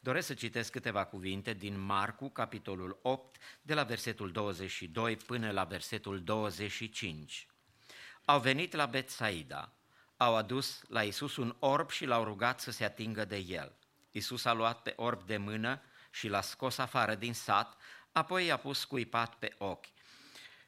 Doresc 0.00 0.26
să 0.26 0.34
citesc 0.34 0.72
câteva 0.72 1.04
cuvinte 1.04 1.52
din 1.52 1.80
Marcu, 1.80 2.28
capitolul 2.28 2.98
8, 3.02 3.36
de 3.62 3.74
la 3.74 3.82
versetul 3.82 4.32
22 4.32 5.16
până 5.16 5.50
la 5.50 5.64
versetul 5.64 6.22
25. 6.22 7.46
Au 8.24 8.40
venit 8.40 8.74
la 8.74 8.86
Betsaida, 8.86 9.72
au 10.16 10.36
adus 10.36 10.82
la 10.88 11.02
Isus 11.02 11.36
un 11.36 11.56
orb 11.58 11.90
și 11.90 12.04
l-au 12.04 12.24
rugat 12.24 12.60
să 12.60 12.70
se 12.70 12.84
atingă 12.84 13.24
de 13.24 13.36
el. 13.36 13.72
Isus 14.10 14.44
a 14.44 14.52
luat 14.52 14.82
pe 14.82 14.92
orb 14.96 15.22
de 15.22 15.36
mână 15.36 15.82
și 16.10 16.28
l-a 16.28 16.40
scos 16.40 16.78
afară 16.78 17.14
din 17.14 17.34
sat, 17.34 17.76
apoi 18.12 18.46
i-a 18.46 18.56
pus 18.56 18.78
scuipat 18.78 19.34
pe 19.34 19.54
ochi 19.58 19.86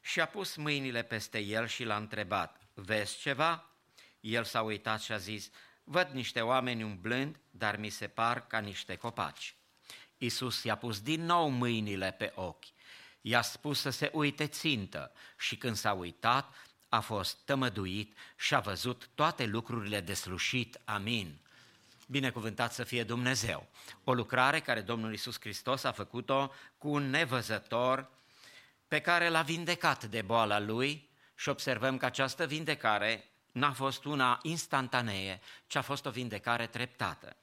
și 0.07 0.21
a 0.21 0.27
pus 0.27 0.57
mâinile 0.57 1.03
peste 1.03 1.39
el 1.39 1.67
și 1.67 1.85
l-a 1.85 1.97
întrebat, 1.97 2.61
vezi 2.75 3.19
ceva? 3.19 3.71
El 4.21 4.45
s-a 4.45 4.63
uitat 4.63 5.01
și 5.01 5.13
a 5.13 5.17
zis, 5.17 5.51
Văd 5.85 6.09
niște 6.13 6.41
oameni 6.41 6.83
umblând, 6.83 7.37
dar 7.51 7.77
mi 7.77 7.89
se 7.89 8.09
par 8.09 8.47
ca 8.47 8.59
niște 8.59 8.97
copaci. 8.97 9.55
Iisus 10.19 10.63
i-a 10.63 10.77
pus 10.77 11.01
din 11.01 11.25
nou 11.25 11.49
mâinile 11.49 12.11
pe 12.11 12.33
ochi. 12.35 12.65
I-a 13.21 13.43
spus 13.43 13.81
să 13.81 13.91
se 13.91 14.11
uite 14.13 14.47
țintă 14.47 15.13
și 15.39 15.57
când 15.57 15.77
s-a 15.77 15.93
uitat, 15.93 16.55
a 16.89 17.01
fost 17.01 17.37
tămăduit 17.45 18.17
și 18.37 18.55
a 18.55 18.61
văzut 18.61 19.09
toate 19.15 19.45
lucrurile 19.45 20.01
de 20.01 20.15
slușit. 20.15 20.81
Amin. 20.85 21.37
Binecuvântat 22.07 22.73
să 22.73 22.85
fie 22.85 23.05
Dumnezeu. 23.05 23.67
O 24.05 24.15
lucrare 24.15 24.61
care 24.61 24.81
Domnul 24.81 25.11
Iisus 25.11 25.41
Hristos 25.41 25.85
a 25.85 25.93
făcut-o 25.93 26.53
cu 26.79 26.89
un 26.89 27.11
nevăzător 27.11 28.11
pe 28.95 29.01
care 29.01 29.29
l-a 29.29 29.43
vindecat 29.43 30.05
de 30.05 30.23
boala 30.23 30.59
lui 30.59 31.11
și 31.35 31.49
observăm 31.49 31.97
că 31.97 32.05
această 32.05 32.47
vindecare 32.47 33.31
n-a 33.53 33.73
fost 33.73 34.05
una 34.05 34.39
instantanee, 34.43 35.41
ci 35.67 35.75
a 35.75 35.83
fost 35.83 36.07
o 36.07 36.11
vindecare 36.11 36.67
treptată. 36.67 37.37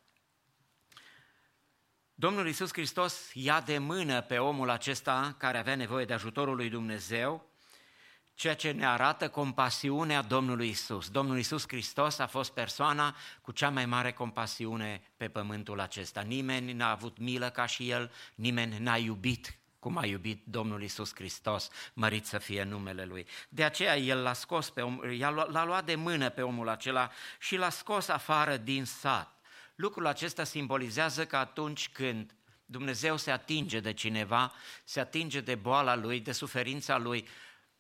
Domnul 2.13 2.47
Iisus 2.47 2.69
Hristos 2.71 3.29
ia 3.33 3.61
de 3.61 3.77
mână 3.77 4.21
pe 4.21 4.37
omul 4.37 4.69
acesta 4.69 5.35
care 5.37 5.57
avea 5.57 5.75
nevoie 5.75 6.05
de 6.05 6.13
ajutorul 6.13 6.55
lui 6.55 6.69
Dumnezeu, 6.69 7.49
ceea 8.33 8.55
ce 8.55 8.71
ne 8.71 8.85
arată 8.85 9.29
compasiunea 9.29 10.21
Domnului 10.21 10.69
Isus. 10.69 11.09
Domnul 11.09 11.37
Isus 11.37 11.63
Hristos 11.67 12.19
a 12.19 12.27
fost 12.27 12.51
persoana 12.51 13.15
cu 13.41 13.51
cea 13.51 13.69
mai 13.69 13.85
mare 13.85 14.11
compasiune 14.11 15.11
pe 15.17 15.29
pământul 15.29 15.79
acesta. 15.79 16.21
Nimeni 16.21 16.73
n-a 16.73 16.89
avut 16.89 17.17
milă 17.17 17.49
ca 17.49 17.65
și 17.65 17.89
El, 17.89 18.11
nimeni 18.35 18.77
n-a 18.77 18.97
iubit 18.97 19.60
cum 19.81 19.97
a 19.97 20.05
iubit 20.05 20.43
Domnul 20.45 20.83
Isus 20.83 21.11
Hristos, 21.15 21.69
mărit 21.93 22.25
să 22.25 22.37
fie 22.37 22.63
numele 22.63 23.05
Lui. 23.05 23.27
De 23.49 23.63
aceea 23.63 23.97
El 23.97 24.21
l-a 24.21 24.33
scos 24.33 24.69
pe 24.69 24.81
om, 24.81 24.99
l-a 25.47 25.65
luat 25.65 25.85
de 25.85 25.95
mână 25.95 26.29
pe 26.29 26.41
omul 26.41 26.69
acela 26.69 27.11
și 27.39 27.55
l-a 27.55 27.69
scos 27.69 28.07
afară 28.07 28.57
din 28.57 28.85
sat. 28.85 29.41
Lucrul 29.75 30.05
acesta 30.05 30.43
simbolizează 30.43 31.25
că 31.25 31.37
atunci 31.37 31.89
când 31.89 32.35
Dumnezeu 32.65 33.17
se 33.17 33.31
atinge 33.31 33.79
de 33.79 33.93
cineva, 33.93 34.53
se 34.83 34.99
atinge 34.99 35.41
de 35.41 35.55
boala 35.55 35.95
lui, 35.95 36.19
de 36.19 36.31
suferința 36.31 36.97
lui, 36.97 37.27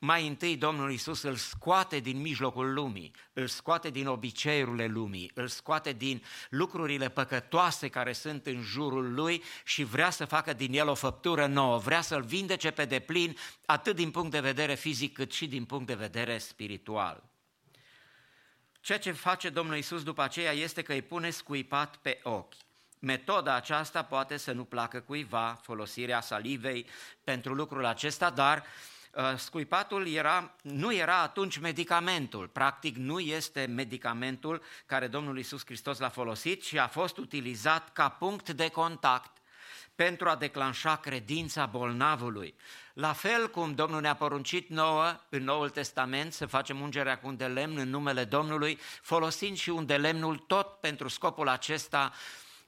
mai 0.03 0.27
întâi 0.27 0.57
Domnul 0.57 0.91
Isus 0.91 1.21
îl 1.21 1.35
scoate 1.35 1.99
din 1.99 2.21
mijlocul 2.21 2.73
lumii, 2.73 3.11
îl 3.33 3.47
scoate 3.47 3.89
din 3.89 4.07
obiceiurile 4.07 4.85
lumii, 4.85 5.31
îl 5.33 5.47
scoate 5.47 5.91
din 5.91 6.23
lucrurile 6.49 7.09
păcătoase 7.09 7.87
care 7.87 8.13
sunt 8.13 8.45
în 8.45 8.61
jurul 8.61 9.13
lui 9.13 9.43
și 9.63 9.83
vrea 9.83 10.09
să 10.09 10.25
facă 10.25 10.53
din 10.53 10.73
el 10.73 10.87
o 10.87 10.93
făptură 10.93 11.45
nouă, 11.45 11.77
vrea 11.77 12.01
să-l 12.01 12.21
vindece 12.21 12.71
pe 12.71 12.85
deplin, 12.85 13.37
atât 13.65 13.95
din 13.95 14.11
punct 14.11 14.31
de 14.31 14.39
vedere 14.39 14.75
fizic 14.75 15.13
cât 15.13 15.31
și 15.31 15.47
din 15.47 15.65
punct 15.65 15.87
de 15.87 15.93
vedere 15.93 16.37
spiritual. 16.37 17.23
Ceea 18.79 18.99
ce 18.99 19.11
face 19.11 19.49
Domnul 19.49 19.77
Isus 19.77 20.03
după 20.03 20.21
aceea 20.21 20.51
este 20.51 20.81
că 20.81 20.93
îi 20.93 21.01
pune 21.01 21.29
scuipat 21.29 21.95
pe 21.95 22.19
ochi. 22.23 22.53
Metoda 22.99 23.55
aceasta 23.55 24.03
poate 24.03 24.37
să 24.37 24.51
nu 24.51 24.63
placă 24.63 24.99
cuiva, 24.99 25.59
folosirea 25.61 26.21
salivei 26.21 26.87
pentru 27.23 27.53
lucrul 27.53 27.85
acesta, 27.85 28.29
dar 28.29 28.57
uh, 28.57 28.63
scuipatul 29.37 30.07
era, 30.07 30.55
nu 30.61 30.93
era 30.93 31.21
atunci 31.21 31.57
medicamentul. 31.57 32.47
Practic 32.47 32.95
nu 32.95 33.19
este 33.19 33.65
medicamentul 33.65 34.61
care 34.85 35.07
Domnul 35.07 35.37
Isus 35.37 35.65
Hristos 35.65 35.99
l-a 35.99 36.09
folosit 36.09 36.63
și 36.63 36.79
a 36.79 36.87
fost 36.87 37.17
utilizat 37.17 37.93
ca 37.93 38.09
punct 38.09 38.49
de 38.49 38.69
contact 38.69 39.37
pentru 39.95 40.29
a 40.29 40.35
declanșa 40.35 40.95
credința 40.95 41.65
bolnavului. 41.65 42.55
La 42.93 43.13
fel 43.13 43.49
cum 43.49 43.75
Domnul 43.75 44.01
ne-a 44.01 44.15
poruncit 44.15 44.69
nouă 44.69 45.19
în 45.29 45.43
Noul 45.43 45.69
Testament 45.69 46.33
să 46.33 46.45
facem 46.45 46.81
ungerea 46.81 47.19
cu 47.19 47.27
un 47.27 47.37
de 47.37 47.45
lemn 47.45 47.77
în 47.77 47.89
numele 47.89 48.23
Domnului, 48.23 48.79
folosind 49.01 49.57
și 49.57 49.69
un 49.69 49.85
de 49.85 49.97
lemnul 49.97 50.37
tot 50.37 50.67
pentru 50.67 51.07
scopul 51.07 51.47
acesta 51.47 52.11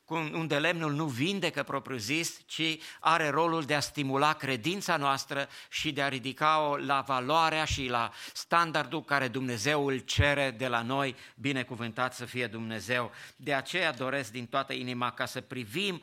unde 0.09 0.59
lemnul 0.59 0.93
nu 0.93 1.05
vindecă 1.05 1.63
propriu-zis, 1.63 2.39
ci 2.45 2.77
are 2.99 3.29
rolul 3.29 3.63
de 3.63 3.75
a 3.75 3.79
stimula 3.79 4.33
credința 4.33 4.97
noastră 4.97 5.47
și 5.69 5.91
de 5.91 6.01
a 6.01 6.07
ridica-o 6.07 6.77
la 6.77 7.01
valoarea 7.01 7.65
și 7.65 7.87
la 7.87 8.11
standardul 8.33 9.03
care 9.03 9.27
Dumnezeu 9.27 9.87
îl 9.87 9.97
cere 9.97 10.51
de 10.51 10.67
la 10.67 10.81
noi, 10.81 11.15
binecuvântat 11.35 12.13
să 12.13 12.25
fie 12.25 12.47
Dumnezeu. 12.47 13.11
De 13.35 13.53
aceea 13.53 13.93
doresc 13.93 14.31
din 14.31 14.45
toată 14.45 14.73
inima 14.73 15.11
ca 15.11 15.25
să 15.25 15.41
privim 15.41 16.01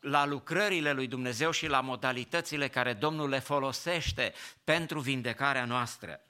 la 0.00 0.26
lucrările 0.26 0.92
lui 0.92 1.06
Dumnezeu 1.06 1.50
și 1.50 1.66
la 1.66 1.80
modalitățile 1.80 2.68
care 2.68 2.92
Domnul 2.92 3.28
le 3.28 3.38
folosește 3.38 4.32
pentru 4.64 5.00
vindecarea 5.00 5.64
noastră. 5.64 6.20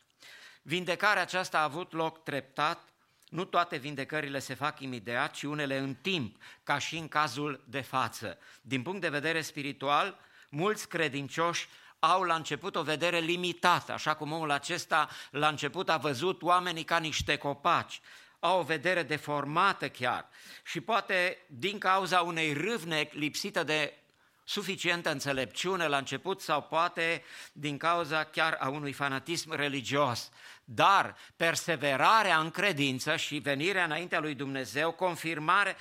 Vindecarea 0.63 1.23
aceasta 1.23 1.59
a 1.59 1.63
avut 1.63 1.93
loc 1.93 2.23
treptat, 2.23 2.92
nu 3.33 3.45
toate 3.45 3.77
vindecările 3.77 4.39
se 4.39 4.55
fac 4.55 4.81
imediat, 4.81 5.33
ci 5.33 5.43
unele 5.43 5.79
în 5.79 5.95
timp, 5.95 6.37
ca 6.63 6.79
și 6.79 6.97
în 6.97 7.09
cazul 7.09 7.65
de 7.69 7.81
față. 7.81 8.39
Din 8.61 8.83
punct 8.83 9.01
de 9.01 9.09
vedere 9.09 9.41
spiritual, 9.41 10.19
mulți 10.49 10.89
credincioși 10.89 11.69
au 11.99 12.23
la 12.23 12.35
început 12.35 12.77
o 12.77 12.83
vedere 12.83 13.19
limitată, 13.19 13.93
așa 13.93 14.15
cum 14.15 14.33
omul 14.33 14.51
acesta 14.51 15.09
la 15.31 15.49
început 15.49 15.89
a 15.89 15.97
văzut 15.97 16.43
oamenii 16.43 16.85
ca 16.85 16.99
niște 16.99 17.37
copaci, 17.37 18.01
au 18.39 18.59
o 18.59 18.63
vedere 18.63 19.03
deformată 19.03 19.89
chiar 19.89 20.29
și 20.65 20.81
poate 20.81 21.39
din 21.47 21.79
cauza 21.79 22.21
unei 22.21 22.53
râvne 22.53 23.09
lipsită 23.13 23.63
de 23.65 24.02
suficientă 24.45 25.11
înțelepciune 25.11 25.87
la 25.87 25.97
început 25.97 26.41
sau 26.41 26.63
poate 26.63 27.23
din 27.53 27.77
cauza 27.77 28.25
chiar 28.25 28.57
a 28.61 28.69
unui 28.69 28.93
fanatism 28.93 29.55
religios. 29.55 30.31
Dar 30.65 31.17
perseverarea 31.37 32.39
în 32.39 32.51
credință 32.51 33.17
și 33.17 33.39
venirea 33.39 33.85
înaintea 33.85 34.21
lui 34.21 34.35
Dumnezeu, 34.35 34.93
confirmare, 34.93 35.77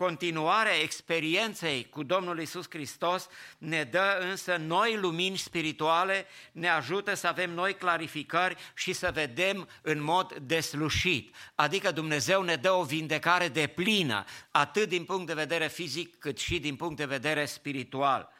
Continuarea 0.00 0.80
experienței 0.80 1.88
cu 1.88 2.02
Domnul 2.02 2.40
Isus 2.40 2.66
Hristos 2.68 3.28
ne 3.58 3.84
dă 3.84 4.18
însă 4.20 4.56
noi 4.56 4.96
lumini 4.96 5.36
spirituale, 5.36 6.26
ne 6.52 6.68
ajută 6.68 7.14
să 7.14 7.26
avem 7.26 7.50
noi 7.50 7.74
clarificări 7.74 8.56
și 8.74 8.92
să 8.92 9.10
vedem 9.14 9.68
în 9.82 10.02
mod 10.02 10.34
deslușit. 10.34 11.34
Adică 11.54 11.90
Dumnezeu 11.90 12.42
ne 12.42 12.56
dă 12.56 12.70
o 12.70 12.82
vindecare 12.82 13.48
de 13.48 13.66
plină, 13.66 14.24
atât 14.50 14.88
din 14.88 15.04
punct 15.04 15.26
de 15.26 15.34
vedere 15.34 15.68
fizic 15.68 16.18
cât 16.18 16.38
și 16.38 16.58
din 16.58 16.76
punct 16.76 16.96
de 16.96 17.04
vedere 17.04 17.44
spiritual. 17.44 18.32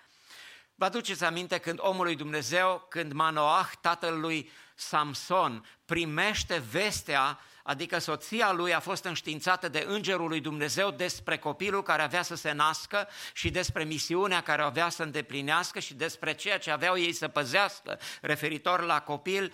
Vă 0.74 0.84
aduceți 0.84 1.24
aminte 1.24 1.58
când 1.58 1.78
omul 1.82 2.04
lui 2.04 2.16
Dumnezeu, 2.16 2.86
când 2.88 3.12
Manoah, 3.12 3.70
tatăl 3.80 4.20
lui 4.20 4.50
Samson, 4.74 5.66
primește 5.84 6.62
vestea 6.70 7.38
adică 7.70 7.98
soția 7.98 8.52
lui 8.52 8.74
a 8.74 8.80
fost 8.80 9.04
înștiințată 9.04 9.68
de 9.68 9.84
îngerul 9.86 10.28
lui 10.28 10.40
Dumnezeu 10.40 10.90
despre 10.90 11.38
copilul 11.38 11.82
care 11.82 12.02
avea 12.02 12.22
să 12.22 12.34
se 12.34 12.52
nască 12.52 13.08
și 13.32 13.50
despre 13.50 13.84
misiunea 13.84 14.40
care 14.40 14.62
avea 14.62 14.88
să 14.88 15.02
îndeplinească 15.02 15.78
și 15.78 15.94
despre 15.94 16.34
ceea 16.34 16.58
ce 16.58 16.70
aveau 16.70 16.98
ei 16.98 17.12
să 17.12 17.28
păzească 17.28 17.98
referitor 18.20 18.82
la 18.82 19.00
copil, 19.00 19.52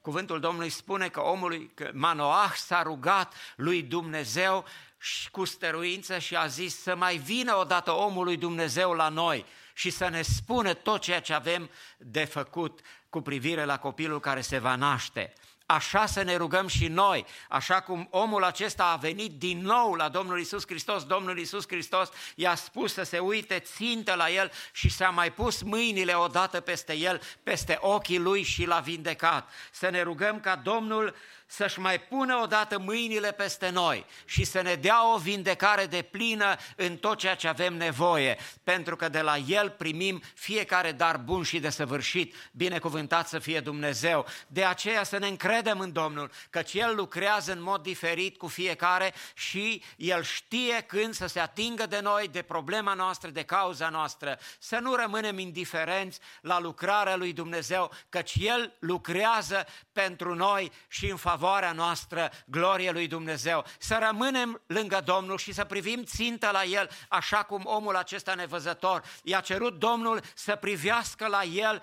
Cuvântul 0.00 0.40
Domnului 0.40 0.68
spune 0.68 1.08
că 1.08 1.20
omul, 1.20 1.70
că 1.74 1.90
Manoah 1.92 2.52
s-a 2.56 2.82
rugat 2.82 3.34
lui 3.56 3.82
Dumnezeu 3.82 4.64
și 4.98 5.30
cu 5.30 5.44
stăruință 5.44 6.18
și 6.18 6.36
a 6.36 6.46
zis 6.46 6.82
să 6.82 6.96
mai 6.96 7.16
vină 7.16 7.56
odată 7.56 7.90
omul 7.90 8.24
lui 8.24 8.36
Dumnezeu 8.36 8.92
la 8.92 9.08
noi 9.08 9.44
și 9.74 9.90
să 9.90 10.08
ne 10.08 10.22
spună 10.22 10.74
tot 10.74 11.00
ceea 11.00 11.20
ce 11.20 11.32
avem 11.32 11.70
de 11.96 12.24
făcut 12.24 12.80
cu 13.08 13.20
privire 13.20 13.64
la 13.64 13.78
copilul 13.78 14.20
care 14.20 14.40
se 14.40 14.58
va 14.58 14.76
naște. 14.76 15.32
Așa 15.66 16.06
să 16.06 16.22
ne 16.22 16.36
rugăm 16.36 16.66
și 16.66 16.88
noi, 16.88 17.26
așa 17.48 17.80
cum 17.80 18.08
omul 18.10 18.44
acesta 18.44 18.84
a 18.84 18.96
venit 18.96 19.38
din 19.38 19.58
nou 19.62 19.94
la 19.94 20.08
Domnul 20.08 20.40
Isus 20.40 20.66
Hristos, 20.66 21.04
Domnul 21.04 21.38
Isus 21.38 21.64
Hristos 21.68 22.08
i-a 22.34 22.54
spus 22.54 22.92
să 22.92 23.02
se 23.02 23.18
uite 23.18 23.58
țintă 23.58 24.14
la 24.14 24.30
el 24.30 24.52
și 24.72 24.88
s-a 24.88 25.08
mai 25.08 25.32
pus 25.32 25.62
mâinile 25.62 26.12
odată 26.12 26.60
peste 26.60 26.96
el, 26.96 27.20
peste 27.42 27.78
ochii 27.80 28.18
lui 28.18 28.42
și 28.42 28.66
l-a 28.66 28.80
vindecat. 28.80 29.50
Să 29.70 29.88
ne 29.88 30.02
rugăm 30.02 30.40
ca 30.40 30.56
Domnul 30.56 31.14
să-și 31.54 31.80
mai 31.80 32.00
pună 32.00 32.40
odată 32.42 32.78
mâinile 32.78 33.32
peste 33.32 33.68
noi 33.68 34.06
și 34.24 34.44
să 34.44 34.60
ne 34.60 34.74
dea 34.74 35.14
o 35.14 35.18
vindecare 35.18 35.86
de 35.86 36.02
plină 36.02 36.56
în 36.76 36.96
tot 36.96 37.18
ceea 37.18 37.34
ce 37.34 37.48
avem 37.48 37.74
nevoie, 37.76 38.38
pentru 38.64 38.96
că 38.96 39.08
de 39.08 39.20
la 39.20 39.36
El 39.36 39.70
primim 39.70 40.22
fiecare 40.34 40.92
dar 40.92 41.16
bun 41.16 41.42
și 41.42 41.58
desăvârșit, 41.58 42.34
binecuvântat 42.52 43.28
să 43.28 43.38
fie 43.38 43.60
Dumnezeu. 43.60 44.26
De 44.46 44.64
aceea 44.64 45.02
să 45.02 45.18
ne 45.18 45.26
încredem 45.26 45.80
în 45.80 45.92
Domnul, 45.92 46.30
căci 46.50 46.74
El 46.74 46.94
lucrează 46.94 47.52
în 47.52 47.62
mod 47.62 47.82
diferit 47.82 48.36
cu 48.36 48.46
fiecare 48.46 49.14
și 49.34 49.82
El 49.96 50.22
știe 50.22 50.80
când 50.80 51.14
să 51.14 51.26
se 51.26 51.40
atingă 51.40 51.86
de 51.86 52.00
noi, 52.00 52.28
de 52.28 52.42
problema 52.42 52.94
noastră, 52.94 53.30
de 53.30 53.42
cauza 53.42 53.88
noastră. 53.88 54.38
Să 54.58 54.78
nu 54.78 54.94
rămânem 54.94 55.38
indiferenți 55.38 56.18
la 56.40 56.60
lucrarea 56.60 57.16
lui 57.16 57.32
Dumnezeu, 57.32 57.90
căci 58.08 58.34
El 58.38 58.76
lucrează 58.78 59.66
pentru 59.92 60.34
noi 60.34 60.72
și 60.88 61.10
în 61.10 61.16
favoarea 61.16 61.42
favoarea 61.44 61.72
noastră, 61.72 62.30
glorie 62.46 62.90
lui 62.90 63.06
Dumnezeu, 63.06 63.64
să 63.78 63.98
rămânem 64.06 64.62
lângă 64.66 65.02
Domnul 65.04 65.38
și 65.38 65.52
să 65.52 65.64
privim 65.64 66.04
țintă 66.04 66.50
la 66.52 66.64
El, 66.64 66.90
așa 67.08 67.42
cum 67.42 67.62
omul 67.64 67.96
acesta 67.96 68.34
nevăzător 68.34 69.02
i-a 69.22 69.40
cerut 69.40 69.78
Domnul 69.78 70.20
să 70.34 70.56
privească 70.56 71.26
la 71.26 71.42
El 71.42 71.82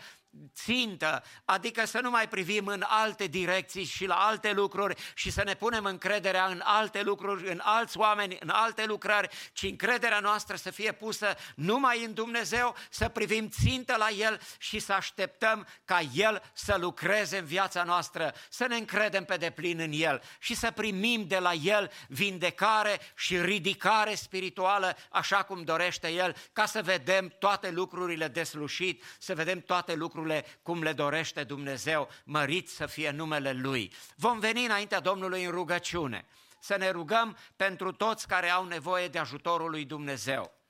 țintă, 0.53 1.23
adică 1.45 1.85
să 1.85 1.99
nu 1.99 2.09
mai 2.09 2.27
privim 2.27 2.67
în 2.67 2.83
alte 2.87 3.27
direcții 3.27 3.83
și 3.83 4.05
la 4.05 4.15
alte 4.15 4.51
lucruri 4.51 4.95
și 5.13 5.31
să 5.31 5.43
ne 5.43 5.53
punem 5.53 5.85
încrederea 5.85 6.45
în 6.45 6.61
alte 6.63 7.01
lucruri, 7.01 7.51
în 7.51 7.61
alți 7.63 7.97
oameni, 7.97 8.37
în 8.39 8.49
alte 8.49 8.85
lucrări, 8.85 9.29
ci 9.53 9.63
încrederea 9.63 10.19
noastră 10.19 10.55
să 10.55 10.71
fie 10.71 10.91
pusă 10.91 11.35
numai 11.55 12.03
în 12.03 12.13
Dumnezeu, 12.13 12.75
să 12.89 13.07
privim 13.07 13.49
țintă 13.49 13.95
la 13.97 14.09
El 14.09 14.41
și 14.57 14.79
să 14.79 14.93
așteptăm 14.93 15.67
ca 15.85 15.99
El 16.13 16.51
să 16.53 16.75
lucreze 16.79 17.37
în 17.37 17.45
viața 17.45 17.83
noastră, 17.83 18.33
să 18.49 18.65
ne 18.67 18.75
încredem 18.75 19.25
pe 19.25 19.37
deplin 19.37 19.79
în 19.79 19.91
El 19.93 20.21
și 20.39 20.55
să 20.55 20.71
primim 20.71 21.27
de 21.27 21.39
la 21.39 21.53
El 21.53 21.91
vindecare 22.07 22.99
și 23.15 23.41
ridicare 23.41 24.15
spirituală, 24.15 24.97
așa 25.09 25.43
cum 25.43 25.63
dorește 25.63 26.07
El, 26.07 26.35
ca 26.53 26.65
să 26.65 26.81
vedem 26.81 27.33
toate 27.39 27.71
lucrurile 27.71 28.27
deslușit, 28.27 29.03
să 29.19 29.35
vedem 29.35 29.61
toate 29.61 29.93
lucrurile 29.93 30.20
cum 30.61 30.83
le 30.83 30.93
dorește 30.93 31.43
Dumnezeu, 31.43 32.09
mărit 32.23 32.69
să 32.69 32.85
fie 32.85 33.09
numele 33.11 33.51
Lui. 33.51 33.93
Vom 34.15 34.39
veni 34.39 34.65
înaintea 34.65 34.99
Domnului 34.99 35.43
în 35.43 35.51
rugăciune, 35.51 36.25
să 36.59 36.75
ne 36.77 36.89
rugăm 36.89 37.37
pentru 37.55 37.91
toți 37.91 38.27
care 38.27 38.49
au 38.49 38.65
nevoie 38.65 39.07
de 39.07 39.19
ajutorul 39.19 39.69
lui 39.69 39.85
Dumnezeu. 39.85 40.60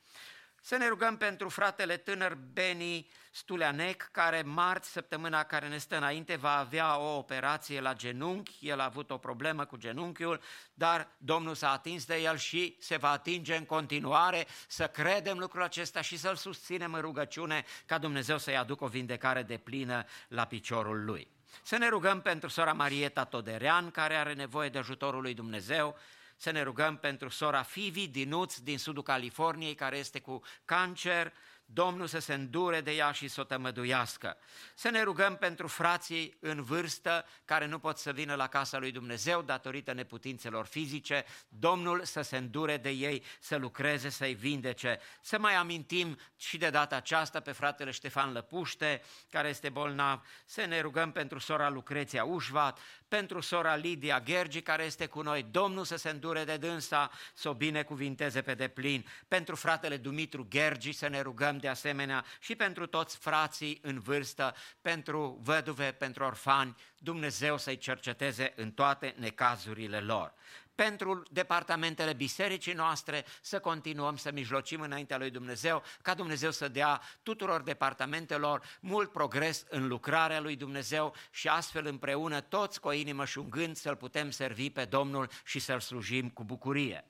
Să 0.64 0.78
ne 0.78 0.88
rugăm 0.88 1.18
pentru 1.18 1.50
fratele 1.50 1.98
tânăr 1.98 2.38
Beni 2.54 3.10
Stuleanec, 3.32 4.10
care 4.12 4.42
marți, 4.42 4.92
săptămâna 4.92 5.44
care 5.44 5.68
ne 5.68 5.78
stă 5.78 5.98
înainte, 5.98 6.36
va 6.36 6.58
avea 6.58 6.98
o 6.98 7.18
operație 7.18 7.82
la 7.82 7.94
genunchi. 7.94 8.58
El 8.60 8.80
a 8.80 8.84
avut 8.84 9.12
o 9.12 9.18
problemă 9.18 9.66
cu 9.66 9.78
genunchiul, 9.78 10.42
dar 10.74 11.08
Domnul 11.18 11.56
s-a 11.56 11.72
atins 11.72 12.06
de 12.06 12.16
el 12.22 12.38
și 12.38 12.78
se 12.80 12.98
va 12.98 13.10
atinge 13.10 13.56
în 13.56 13.66
continuare. 13.66 14.48
Să 14.68 14.88
credem 14.88 15.38
lucrul 15.38 15.64
acesta 15.64 16.02
și 16.02 16.18
să-l 16.18 16.36
susținem 16.36 16.94
în 16.94 17.02
rugăciune 17.02 17.66
ca 17.86 17.98
Dumnezeu 17.98 18.38
să-i 18.38 18.58
aducă 18.58 18.84
o 18.84 18.88
vindecare 18.88 19.44
de 19.44 19.58
plină 19.58 20.06
la 20.28 20.46
piciorul 20.46 21.06
lui. 21.06 21.28
Să 21.64 21.78
ne 21.78 21.90
rugăm 21.90 22.22
pentru 22.22 22.50
sora 22.50 22.74
Marieta 22.74 23.26
Toderean, 23.26 23.92
care 23.92 24.16
are 24.16 24.34
nevoie 24.34 24.70
de 24.70 24.78
ajutorul 24.78 25.22
lui 25.22 25.34
Dumnezeu, 25.34 25.98
să 26.42 26.52
ne 26.52 26.62
rugăm 26.62 26.98
pentru 26.98 27.30
sora 27.30 27.62
Fivi 27.64 28.08
Dinuț 28.08 28.58
din 28.58 28.78
sudul 28.78 29.04
Californiei, 29.04 29.76
care 29.76 29.98
este 29.98 30.20
cu 30.20 30.42
cancer, 30.66 31.34
Domnul 31.74 32.08
să 32.08 32.20
se 32.20 32.34
îndure 32.34 32.82
de 32.82 32.92
ea 32.92 33.12
și 33.12 33.28
să 33.28 33.42
o 33.42 33.44
tămăduiască. 33.44 34.38
Să 34.76 34.90
ne 34.90 35.02
rugăm 35.04 35.36
pentru 35.36 35.68
frații 35.68 36.38
în 36.40 36.64
vârstă 36.64 37.26
care 37.46 37.66
nu 37.66 37.80
pot 37.80 37.98
să 37.98 38.12
vină 38.12 38.36
la 38.36 38.48
casa 38.48 38.78
lui 38.78 38.92
Dumnezeu 38.92 39.42
datorită 39.42 39.94
neputințelor 39.94 40.66
fizice, 40.66 41.26
Domnul 41.48 42.04
să 42.04 42.22
se 42.22 42.38
îndure 42.38 42.78
de 42.78 42.90
ei, 42.90 43.24
să 43.40 43.56
lucreze, 43.56 44.10
să-i 44.10 44.34
vindece. 44.34 45.00
Să 45.22 45.40
mai 45.40 45.56
amintim 45.56 46.18
și 46.38 46.58
de 46.58 46.70
data 46.70 46.96
aceasta 46.96 47.40
pe 47.40 47.52
fratele 47.52 47.92
Ștefan 47.92 48.32
Lăpuște, 48.32 49.02
care 49.30 49.48
este 49.48 49.70
bolnav, 49.70 50.26
să 50.46 50.66
ne 50.66 50.82
rugăm 50.82 51.12
pentru 51.12 51.40
sora 51.40 51.70
Lucreția 51.70 52.24
Ușvat, 52.24 52.80
pentru 53.08 53.40
sora 53.40 53.76
Lidia 53.76 54.22
Gergi, 54.22 54.62
care 54.62 54.84
este 54.84 55.06
cu 55.06 55.22
noi, 55.22 55.46
Domnul 55.52 55.86
să 55.86 55.96
se 55.96 56.10
îndure 56.10 56.44
de 56.44 56.58
dânsa, 56.58 57.12
să 57.34 57.50
o 57.50 57.54
binecuvinteze 57.54 58.42
pe 58.42 58.54
deplin, 58.54 59.06
pentru 59.28 59.56
fratele 59.56 59.98
Dumitru 59.98 60.46
Gergi 60.50 60.92
să 60.92 61.08
ne 61.08 61.22
rugăm 61.22 61.58
de 61.62 61.68
asemenea 61.68 62.26
și 62.40 62.56
pentru 62.56 62.86
toți 62.86 63.18
frații 63.18 63.80
în 63.82 64.00
vârstă, 64.00 64.56
pentru 64.82 65.40
văduve, 65.44 65.92
pentru 65.92 66.24
orfani, 66.24 66.76
Dumnezeu 66.98 67.58
să-i 67.58 67.78
cerceteze 67.78 68.54
în 68.56 68.72
toate 68.72 69.16
necazurile 69.18 70.00
lor 70.00 70.34
pentru 70.76 71.24
departamentele 71.32 72.14
bisericii 72.14 72.74
noastre, 72.74 73.26
să 73.42 73.60
continuăm 73.60 74.18
să 74.18 74.32
mijlocim 74.32 74.82
înaintea 74.82 75.18
lui 75.18 75.30
Dumnezeu, 75.30 75.84
ca 76.02 76.14
Dumnezeu 76.14 76.52
să 76.52 76.68
dea 76.68 77.02
tuturor 77.24 77.62
departamentelor 77.62 78.78
mult 78.80 79.12
progres 79.12 79.66
în 79.70 79.88
lucrarea 79.88 80.40
lui 80.40 80.56
Dumnezeu 80.56 81.16
și 81.32 81.48
astfel 81.48 81.86
împreună 81.86 82.42
toți 82.42 82.80
cu 82.80 82.88
o 82.88 82.92
inimă 82.92 83.26
și 83.26 83.38
un 83.38 83.50
gând 83.50 83.76
să-L 83.76 83.96
putem 83.96 84.32
servi 84.32 84.70
pe 84.70 84.86
Domnul 84.86 85.30
și 85.44 85.60
să-L 85.60 85.80
slujim 85.80 86.30
cu 86.30 86.44
bucurie. 86.44 87.06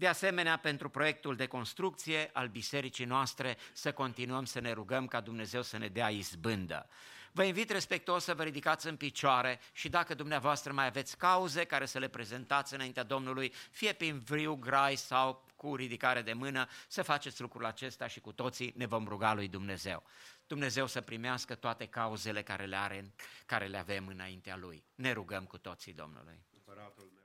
De 0.00 0.06
asemenea, 0.06 0.56
pentru 0.56 0.88
proiectul 0.88 1.36
de 1.36 1.46
construcție 1.46 2.30
al 2.32 2.48
bisericii 2.48 3.04
noastre, 3.04 3.56
să 3.72 3.92
continuăm 3.92 4.44
să 4.44 4.60
ne 4.60 4.72
rugăm 4.72 5.06
ca 5.06 5.20
Dumnezeu 5.20 5.62
să 5.62 5.78
ne 5.78 5.88
dea 5.88 6.08
izbândă. 6.08 6.88
Vă 7.32 7.42
invit 7.42 7.70
respectuos 7.70 8.24
să 8.24 8.34
vă 8.34 8.42
ridicați 8.42 8.86
în 8.86 8.96
picioare 8.96 9.60
și 9.72 9.88
dacă 9.88 10.14
dumneavoastră 10.14 10.72
mai 10.72 10.86
aveți 10.86 11.16
cauze 11.16 11.64
care 11.64 11.86
să 11.86 11.98
le 11.98 12.08
prezentați 12.08 12.74
înaintea 12.74 13.02
Domnului, 13.02 13.52
fie 13.70 13.92
prin 13.92 14.18
vriu, 14.18 14.54
grai 14.54 14.96
sau 14.96 15.44
cu 15.56 15.76
ridicare 15.76 16.22
de 16.22 16.32
mână, 16.32 16.68
să 16.88 17.02
faceți 17.02 17.40
lucrul 17.40 17.64
acesta 17.64 18.06
și 18.06 18.20
cu 18.20 18.32
toții 18.32 18.72
ne 18.76 18.86
vom 18.86 19.06
ruga 19.08 19.34
lui 19.34 19.48
Dumnezeu. 19.48 20.02
Dumnezeu 20.46 20.86
să 20.86 21.00
primească 21.00 21.54
toate 21.54 21.86
cauzele 21.86 22.42
care 22.42 22.64
le, 22.64 22.76
are, 22.76 23.12
care 23.46 23.66
le 23.66 23.78
avem 23.78 24.06
înaintea 24.06 24.56
Lui. 24.56 24.84
Ne 24.94 25.12
rugăm 25.12 25.44
cu 25.44 25.58
toții 25.58 25.92
Domnului. 25.92 26.40
Împăratul 26.54 27.19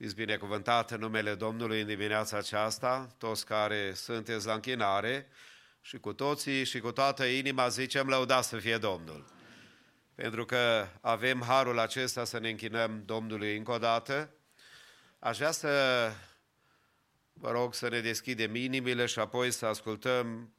Fiți 0.00 0.14
binecuvântat 0.14 0.90
în 0.90 1.00
numele 1.00 1.34
Domnului 1.34 1.80
în 1.80 1.86
dimineața 1.86 2.36
aceasta, 2.36 3.14
toți 3.18 3.46
care 3.46 3.92
sunteți 3.94 4.46
la 4.46 4.52
închinare 4.52 5.28
și 5.80 5.98
cu 5.98 6.12
toții 6.12 6.64
și 6.64 6.80
cu 6.80 6.92
toată 6.92 7.24
inima 7.24 7.68
zicem 7.68 8.08
lăuda 8.08 8.40
să 8.40 8.56
fie 8.56 8.78
Domnul. 8.78 9.32
Pentru 10.14 10.44
că 10.44 10.88
avem 11.00 11.42
harul 11.42 11.78
acesta 11.78 12.24
să 12.24 12.38
ne 12.38 12.48
închinăm 12.48 13.02
Domnului 13.04 13.56
încă 13.56 13.72
o 13.72 13.78
dată, 13.78 14.34
aș 15.18 15.36
vrea 15.36 15.50
să 15.50 15.68
vă 17.32 17.50
rog 17.50 17.74
să 17.74 17.88
ne 17.88 18.00
deschidem 18.00 18.54
inimile 18.54 19.06
și 19.06 19.18
apoi 19.18 19.50
să 19.50 19.66
ascultăm 19.66 20.54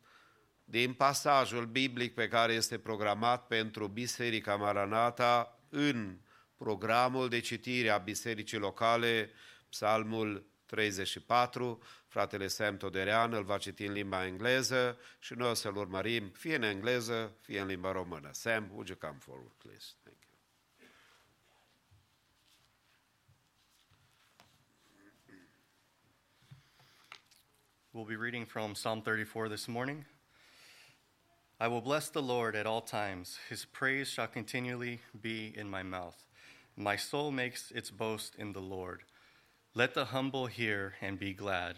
din 0.64 0.94
pasajul 0.94 1.66
biblic 1.66 2.14
pe 2.14 2.28
care 2.28 2.54
este 2.54 2.78
programat 2.78 3.48
pentru 3.48 3.88
Biserica 3.88 4.56
Maranata 4.56 5.60
în 5.70 6.18
programul 6.64 7.30
de 7.30 7.40
citire 7.40 7.90
a 7.90 7.98
bisericii 7.98 8.58
locale, 8.58 9.30
Psalmul 9.70 10.46
34, 10.66 11.82
fratele 12.08 12.48
Sam 12.48 12.78
Toderean 12.78 13.34
îl 13.34 13.44
va 13.44 13.58
citi 13.58 13.86
în 13.86 13.94
limba 13.94 14.26
engleză 14.26 15.00
și 15.20 15.34
noi 15.34 15.50
o 15.50 15.54
să-l 15.54 15.76
urmărim 15.76 16.30
fie 16.30 16.56
în 16.56 16.64
engleză, 16.64 17.36
fie 17.42 17.60
în 17.60 17.68
limba 17.68 17.92
română. 17.92 18.30
Sam, 18.32 18.70
would 18.72 18.88
you 18.88 18.98
come 18.98 19.18
forward, 19.20 19.52
please? 19.58 19.86
Thank 20.04 20.18
you. 20.22 20.30
We'll 27.92 28.18
be 28.18 28.24
reading 28.24 28.46
from 28.48 28.74
Psalm 28.74 29.02
34 29.02 29.48
this 29.48 29.66
morning. 29.66 30.06
I 31.60 31.68
will 31.68 31.82
bless 31.82 32.10
the 32.10 32.22
Lord 32.22 32.56
at 32.56 32.66
all 32.66 32.82
times. 32.82 33.38
His 33.50 33.66
praise 33.66 34.10
shall 34.10 34.28
continually 34.28 35.00
be 35.22 35.54
in 35.58 35.68
my 35.70 35.84
mouth. 35.84 36.31
My 36.76 36.96
soul 36.96 37.32
makes 37.32 37.72
its 37.72 37.92
boast 37.92 38.36
in 38.36 38.54
the 38.54 38.62
Lord. 38.62 39.04
Let 39.74 39.94
the 39.94 40.06
humble 40.06 40.48
hear 40.48 40.96
and 41.02 41.20
be 41.20 41.34
glad. 41.34 41.78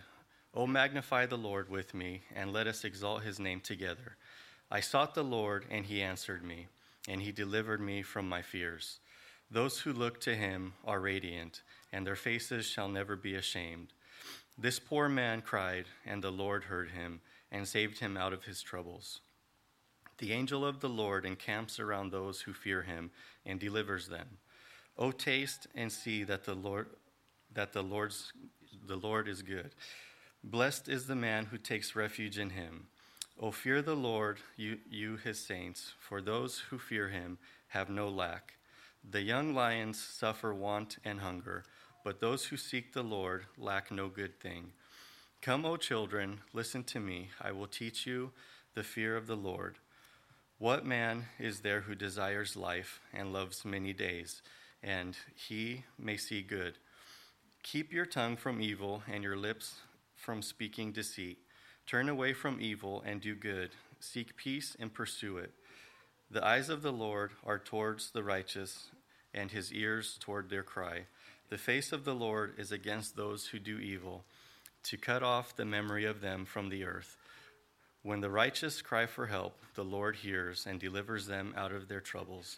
O 0.53 0.67
magnify 0.67 1.25
the 1.25 1.37
Lord 1.37 1.69
with 1.69 1.93
me, 1.93 2.23
and 2.33 2.53
let 2.53 2.67
us 2.67 2.83
exalt 2.83 3.23
his 3.23 3.39
name 3.39 3.59
together. 3.59 4.17
I 4.69 4.79
sought 4.79 5.15
the 5.15 5.23
Lord, 5.23 5.65
and 5.69 5.85
he 5.85 6.01
answered 6.01 6.43
me, 6.43 6.67
and 7.07 7.21
he 7.21 7.31
delivered 7.31 7.81
me 7.81 8.01
from 8.03 8.29
my 8.29 8.41
fears. 8.41 8.99
Those 9.49 9.79
who 9.79 9.93
look 9.93 10.19
to 10.21 10.35
him 10.35 10.73
are 10.85 10.99
radiant, 10.99 11.61
and 11.91 12.05
their 12.05 12.15
faces 12.15 12.65
shall 12.65 12.87
never 12.87 13.15
be 13.15 13.35
ashamed. 13.35 13.93
This 14.57 14.79
poor 14.79 15.09
man 15.09 15.41
cried, 15.41 15.85
and 16.05 16.23
the 16.23 16.31
Lord 16.31 16.65
heard 16.65 16.91
him, 16.91 17.21
and 17.51 17.67
saved 17.67 17.99
him 17.99 18.15
out 18.15 18.33
of 18.33 18.45
his 18.45 18.61
troubles. 18.61 19.21
The 20.19 20.33
angel 20.33 20.65
of 20.65 20.79
the 20.79 20.89
Lord 20.89 21.25
encamps 21.25 21.79
around 21.79 22.11
those 22.11 22.41
who 22.41 22.53
fear 22.53 22.83
him, 22.83 23.11
and 23.45 23.59
delivers 23.59 24.07
them. 24.07 24.37
O 24.97 25.11
taste 25.11 25.67
and 25.75 25.91
see 25.91 26.23
that 26.23 26.43
the 26.43 26.53
Lord 26.53 26.87
that 27.53 27.73
the 27.73 27.83
Lord's 27.83 28.31
the 28.87 28.95
Lord 28.95 29.27
is 29.27 29.41
good. 29.41 29.71
Blessed 30.43 30.89
is 30.89 31.07
the 31.07 31.15
man 31.15 31.45
who 31.45 31.57
takes 31.57 31.95
refuge 31.95 32.37
in 32.37 32.49
him. 32.51 32.87
O 33.39 33.51
fear 33.51 33.81
the 33.81 33.95
Lord, 33.95 34.39
you, 34.57 34.77
you 34.89 35.17
his 35.17 35.39
saints, 35.39 35.93
for 35.99 36.21
those 36.21 36.59
who 36.69 36.77
fear 36.77 37.07
him 37.07 37.37
have 37.69 37.89
no 37.89 38.09
lack. 38.09 38.53
The 39.09 39.21
young 39.21 39.53
lions 39.53 39.99
suffer 39.99 40.53
want 40.53 40.97
and 41.03 41.19
hunger, 41.19 41.63
but 42.03 42.19
those 42.19 42.45
who 42.45 42.57
seek 42.57 42.93
the 42.93 43.03
Lord 43.03 43.45
lack 43.57 43.91
no 43.91 44.07
good 44.07 44.39
thing. 44.39 44.73
Come, 45.41 45.65
O 45.65 45.77
children, 45.77 46.41
listen 46.53 46.83
to 46.85 46.99
me. 46.99 47.29
I 47.41 47.51
will 47.51 47.67
teach 47.67 48.05
you 48.05 48.31
the 48.75 48.83
fear 48.83 49.17
of 49.17 49.27
the 49.27 49.35
Lord. 49.35 49.77
What 50.57 50.85
man 50.85 51.25
is 51.39 51.61
there 51.61 51.81
who 51.81 51.95
desires 51.95 52.55
life 52.55 53.01
and 53.13 53.33
loves 53.33 53.65
many 53.65 53.91
days? 53.91 54.41
And 54.83 55.15
he 55.35 55.83
may 55.97 56.17
see 56.17 56.41
good. 56.41 56.77
Keep 57.63 57.93
your 57.93 58.05
tongue 58.05 58.35
from 58.35 58.61
evil 58.61 59.03
and 59.11 59.23
your 59.23 59.37
lips 59.37 59.75
from 60.15 60.41
speaking 60.41 60.91
deceit. 60.91 61.37
Turn 61.87 62.09
away 62.09 62.33
from 62.33 62.61
evil 62.61 63.01
and 63.05 63.21
do 63.21 63.35
good. 63.35 63.71
Seek 63.99 64.35
peace 64.35 64.75
and 64.79 64.93
pursue 64.93 65.37
it. 65.37 65.51
The 66.29 66.45
eyes 66.45 66.69
of 66.69 66.81
the 66.81 66.91
Lord 66.91 67.31
are 67.45 67.59
towards 67.59 68.11
the 68.11 68.23
righteous, 68.23 68.87
and 69.33 69.51
his 69.51 69.71
ears 69.71 70.17
toward 70.19 70.49
their 70.49 70.63
cry. 70.63 71.05
The 71.49 71.57
face 71.57 71.91
of 71.91 72.05
the 72.05 72.15
Lord 72.15 72.55
is 72.57 72.71
against 72.71 73.15
those 73.15 73.47
who 73.47 73.59
do 73.59 73.77
evil, 73.77 74.23
to 74.83 74.97
cut 74.97 75.23
off 75.23 75.55
the 75.55 75.65
memory 75.65 76.05
of 76.05 76.21
them 76.21 76.45
from 76.45 76.69
the 76.69 76.83
earth. 76.83 77.17
When 78.01 78.19
the 78.19 78.29
righteous 78.29 78.81
cry 78.81 79.05
for 79.05 79.27
help, 79.27 79.57
the 79.75 79.83
Lord 79.83 80.17
hears 80.17 80.65
and 80.65 80.79
delivers 80.79 81.27
them 81.27 81.53
out 81.55 81.71
of 81.71 81.87
their 81.87 82.01
troubles. 82.01 82.57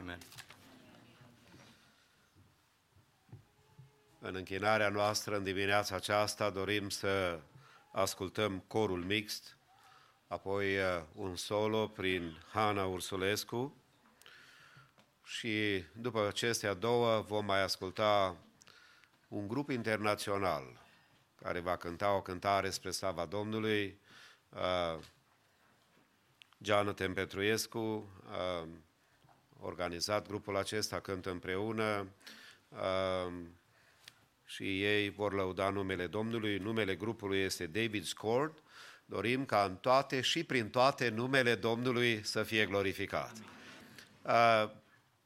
Amen. 0.00 0.18
În 4.20 4.34
închinarea 4.34 4.88
noastră 4.88 5.36
în 5.36 5.44
dimineața 5.44 5.94
aceasta 5.94 6.50
dorim 6.50 6.88
să 6.88 7.40
ascultăm 7.92 8.58
corul 8.58 9.04
mixt, 9.04 9.56
apoi 10.26 10.78
uh, 10.78 11.02
un 11.12 11.36
solo 11.36 11.86
prin 11.86 12.42
Hana 12.52 12.84
Ursulescu 12.84 13.76
și 15.24 15.84
după 15.92 16.26
acestea 16.26 16.74
două 16.74 17.20
vom 17.20 17.44
mai 17.44 17.62
asculta 17.62 18.36
un 19.28 19.48
grup 19.48 19.70
internațional 19.70 20.84
care 21.42 21.60
va 21.60 21.76
cânta 21.76 22.14
o 22.14 22.22
cântare 22.22 22.70
spre 22.70 22.90
slava 22.90 23.26
Domnului, 23.26 24.00
uh, 24.48 25.02
Jonathan 26.58 27.12
Petruescu, 27.12 27.78
uh, 27.78 28.68
organizat 29.60 30.26
grupul 30.26 30.56
acesta, 30.56 31.00
cântă 31.00 31.30
împreună 31.30 32.08
uh, 32.68 33.32
și 34.44 34.82
ei 34.82 35.10
vor 35.10 35.32
lăuda 35.32 35.70
numele 35.70 36.06
Domnului. 36.06 36.56
Numele 36.56 36.94
grupului 36.94 37.38
este 37.38 37.66
David 37.66 38.04
Scord. 38.04 38.62
Dorim 39.04 39.44
ca 39.44 39.64
în 39.64 39.76
toate 39.76 40.20
și 40.20 40.44
prin 40.44 40.70
toate 40.70 41.08
numele 41.08 41.54
Domnului 41.54 42.24
să 42.24 42.42
fie 42.42 42.66
glorificat. 42.66 43.32
Uh, 44.22 44.70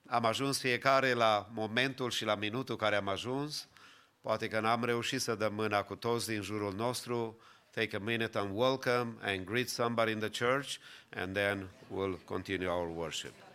am 0.06 0.24
ajuns 0.24 0.58
fiecare 0.58 1.12
la 1.12 1.48
momentul 1.52 2.10
și 2.10 2.24
la 2.24 2.34
minutul 2.34 2.76
care 2.76 2.96
am 2.96 3.08
ajuns. 3.08 3.68
Poate 4.20 4.48
că 4.48 4.60
n-am 4.60 4.84
reușit 4.84 5.20
să 5.20 5.34
dăm 5.34 5.54
mâna 5.54 5.82
cu 5.82 5.96
toți 5.96 6.28
din 6.28 6.42
jurul 6.42 6.74
nostru. 6.74 7.40
Take 7.70 7.96
a 7.96 7.98
minute 7.98 8.38
and 8.38 8.50
welcome 8.58 9.16
and 9.20 9.44
greet 9.44 9.68
somebody 9.68 10.10
in 10.10 10.18
the 10.18 10.44
church 10.44 10.76
and 11.10 11.34
then 11.34 11.68
we'll 11.94 12.24
continue 12.24 12.68
our 12.68 12.96
worship. 12.96 13.49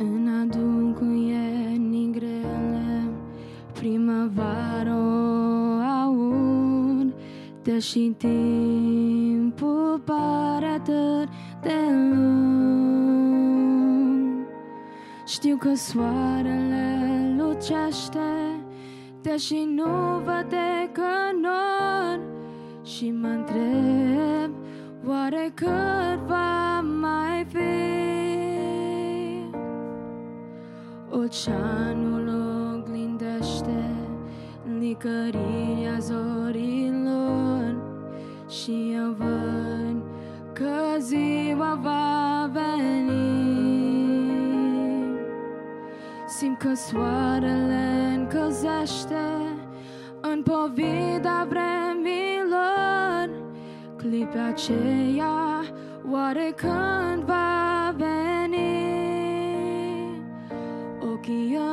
În 0.00 0.28
adâncul 0.42 1.16
iernii 1.16 2.10
grele 2.12 3.10
Primăvară 3.72 4.94
o 4.94 5.80
aud. 6.04 7.14
Deși 7.62 8.08
timpul 8.16 10.02
pare 10.04 10.66
atât 10.66 11.28
de 11.62 11.74
lung. 12.12 12.78
Știu 15.26 15.56
că 15.56 15.74
soarele 15.74 17.34
lucește 17.36 18.60
Deși 19.22 19.68
nu 19.74 20.18
văd 20.24 20.46
decât 20.48 21.42
nor 21.42 22.20
Și 22.84 23.10
mă 23.20 23.28
întreb 23.28 24.54
Oare 25.06 25.50
cât 25.54 26.26
va 26.26 26.67
Oceanul 31.28 32.28
oglindește 32.74 33.90
licărirea 34.78 35.98
zorilor 35.98 37.76
Și 38.48 38.92
eu 38.94 39.10
văd 39.18 40.02
că 40.52 40.98
ziua 40.98 41.78
va 41.82 42.50
veni. 42.52 43.48
Simt 46.26 46.58
că 46.58 46.74
soarele 46.74 48.14
încălzește 48.16 49.26
În 50.20 50.42
povida 50.42 51.46
vremilor. 51.48 53.30
Clipe 53.96 54.38
aceea 54.38 55.62
Oare 56.10 56.52
când 56.56 57.22
va 57.24 57.57
Ochii 61.28 61.36
îmi 61.36 61.67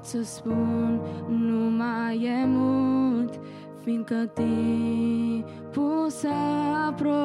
Pot 0.00 0.08
să 0.08 0.22
spun 0.22 1.00
nu 1.28 1.70
mai 1.70 2.22
e 2.22 2.46
mult 2.46 3.40
Fiindcă 3.82 4.30
timpul 4.34 6.06
s-a 6.08 6.86
apropiat. 6.88 7.20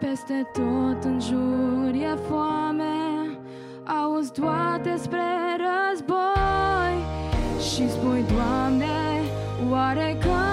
Peste 0.00 0.50
tot 0.52 1.04
în 1.04 1.20
jur 1.20 1.92
e 1.94 2.18
foame 2.28 3.38
Auzi 3.84 4.32
toate 4.32 4.96
spre 4.96 5.20
război 5.56 6.96
Și 7.58 7.90
spui, 7.90 8.24
Doamne, 8.34 9.20
oare 9.70 10.16
când 10.20 10.43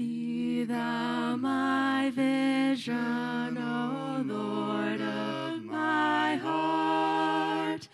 Be 0.00 0.64
thou 0.64 1.36
my 1.36 2.10
vision, 2.14 3.58
O 3.58 4.22
Lord 4.24 4.98
of 4.98 5.62
my 5.62 6.36
heart, 6.36 7.86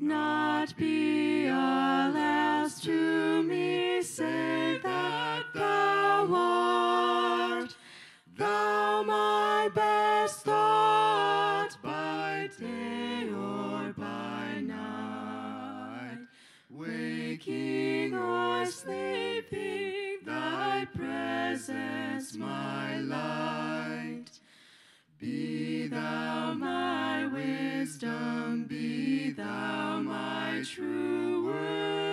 not 0.00 0.76
be 0.76 1.48
all 1.48 2.16
else 2.16 2.80
to 2.80 3.44
me, 3.44 4.02
save 4.02 4.82
that 4.82 5.44
thou 5.54 6.26
art. 6.34 7.76
Thou 8.36 9.04
my 9.04 9.70
best 9.72 10.40
thought 10.40 11.76
by 11.80 12.50
day 12.58 13.28
or 13.30 13.94
by 13.96 14.60
night. 14.60 16.18
Waking 16.68 18.14
or 18.16 18.66
sleeping, 18.66 19.43
presence 21.54 22.34
my 22.34 22.98
light. 22.98 24.24
Be 25.20 25.86
thou 25.86 26.52
my 26.54 27.26
wisdom, 27.26 28.64
be 28.68 29.30
thou 29.30 30.00
my 30.00 30.64
true 30.66 31.46
word. 31.46 32.03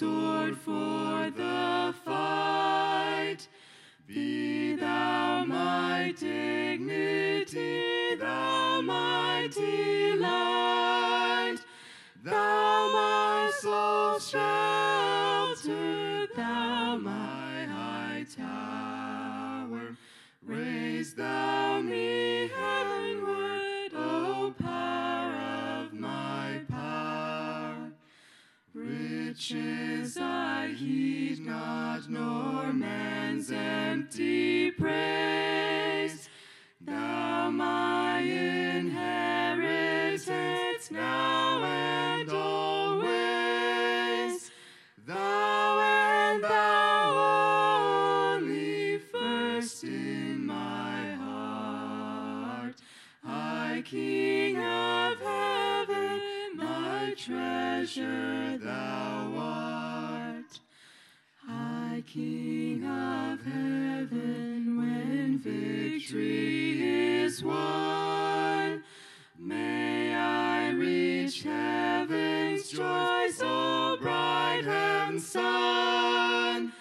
Sword 0.00 0.56
for 0.56 1.30
the 1.36 1.94
fight. 2.06 3.46
Be 4.06 4.74
thou 4.76 5.44
my 5.44 6.14
dignity, 6.18 8.14
thou 8.18 8.80
my 8.80 9.50
delight. 9.52 11.58
Thou 12.24 12.92
my 12.94 13.52
soul's 13.60 14.30
shelter, 14.30 16.26
thou 16.34 16.96
my 16.96 17.66
high 17.66 18.24
tower. 18.34 19.98
Raise 20.42 21.12
thou 21.12 21.82
me 21.82 22.48
heavenward, 22.56 23.09
I 29.52 30.74
heed 30.76 31.44
not, 31.44 32.08
nor 32.08 32.72
man's 32.72 33.50
empty 33.50 34.70
praise. 34.70 36.28
Thou 36.80 37.50
my 37.50 38.20
inheritance 38.20 38.92
now 40.92 41.64
and 41.64 42.30
always. 42.30 43.10
Thou 45.04 45.80
and 45.80 46.44
thou 46.44 48.36
only 48.36 48.98
first 48.98 49.82
in 49.82 50.46
my 50.46 51.14
heart. 51.14 52.76
High 53.24 53.82
King 53.84 54.58
of 54.58 55.18
heaven, 55.18 56.20
my 56.54 57.14
treasure 57.16 58.58
thou 58.58 59.29
King 62.12 62.84
of 62.84 63.40
heaven, 63.44 64.76
when 64.78 65.38
victory 65.38 67.22
is 67.22 67.40
won, 67.40 68.82
may 69.38 70.12
I 70.12 70.70
reach 70.70 71.44
heaven's 71.44 72.68
joy 72.68 73.28
so 73.32 73.96
bright 74.02 74.64
and 74.66 75.22
sun. 75.22 76.72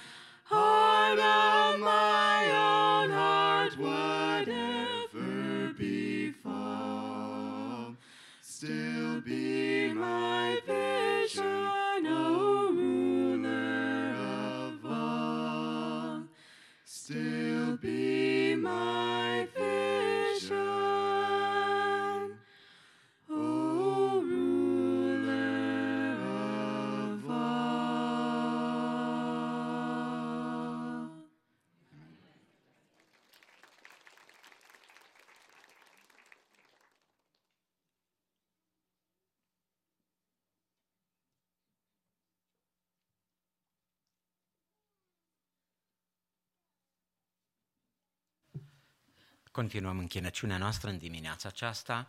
Continuăm 49.51 49.97
închinăciunea 49.97 50.57
noastră 50.57 50.89
în 50.89 50.97
dimineața 50.97 51.49
aceasta. 51.49 52.07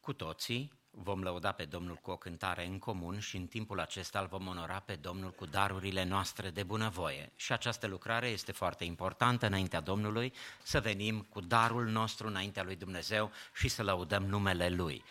Cu 0.00 0.12
toții 0.12 0.72
vom 0.90 1.22
lăuda 1.22 1.52
pe 1.52 1.64
Domnul 1.64 1.96
cu 1.96 2.10
o 2.10 2.16
cântare 2.16 2.66
în 2.66 2.78
comun 2.78 3.18
și 3.18 3.36
în 3.36 3.46
timpul 3.46 3.80
acesta 3.80 4.20
îl 4.20 4.26
vom 4.26 4.46
onora 4.46 4.80
pe 4.80 4.94
Domnul 4.94 5.30
cu 5.30 5.46
darurile 5.46 6.04
noastre 6.04 6.50
de 6.50 6.62
bunăvoie. 6.62 7.32
Și 7.36 7.52
această 7.52 7.86
lucrare 7.86 8.28
este 8.28 8.52
foarte 8.52 8.84
importantă 8.84 9.46
înaintea 9.46 9.80
Domnului, 9.80 10.32
să 10.62 10.80
venim 10.80 11.20
cu 11.20 11.40
darul 11.40 11.86
nostru 11.86 12.26
înaintea 12.26 12.62
lui 12.62 12.76
Dumnezeu 12.76 13.30
și 13.54 13.68
să 13.68 13.82
lăudăm 13.82 14.24
numele 14.24 14.68
Lui. 14.68 15.04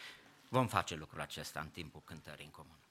Vom 0.50 0.68
face 0.68 0.96
lucrul 0.96 1.22
acesta 1.22 1.60
în 1.60 1.70
timpul 1.70 2.02
cântării 2.06 2.46
în 2.46 2.52
comun. 2.52 2.87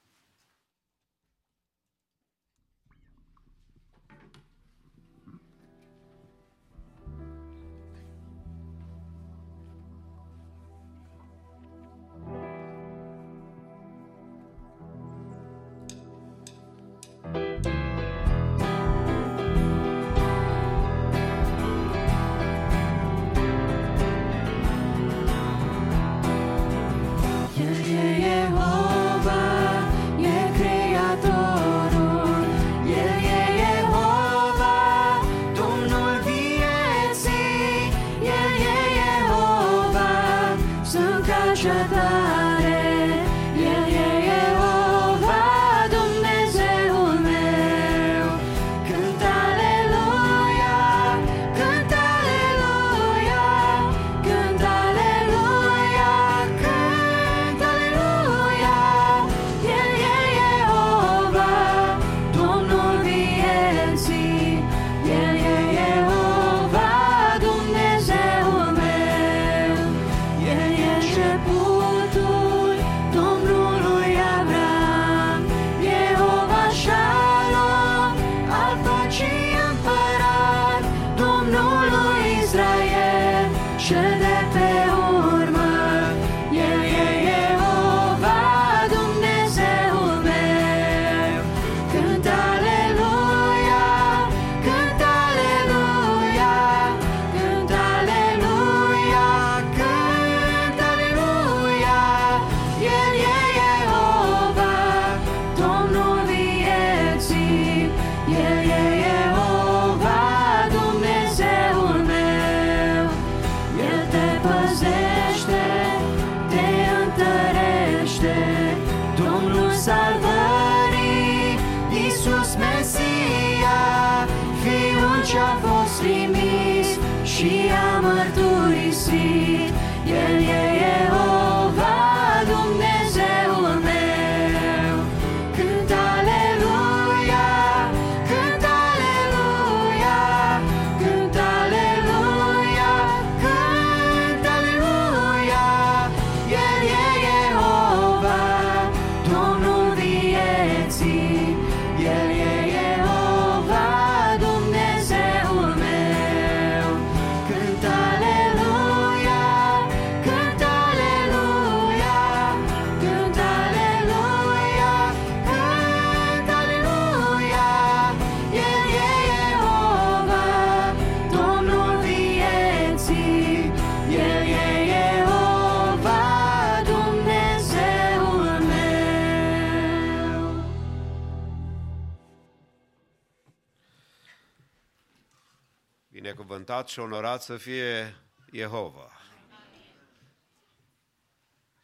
Binecuvântat 186.77 186.87
și 186.87 186.99
onorat 186.99 187.41
să 187.41 187.57
fie 187.57 188.15
Jehova. 188.51 189.11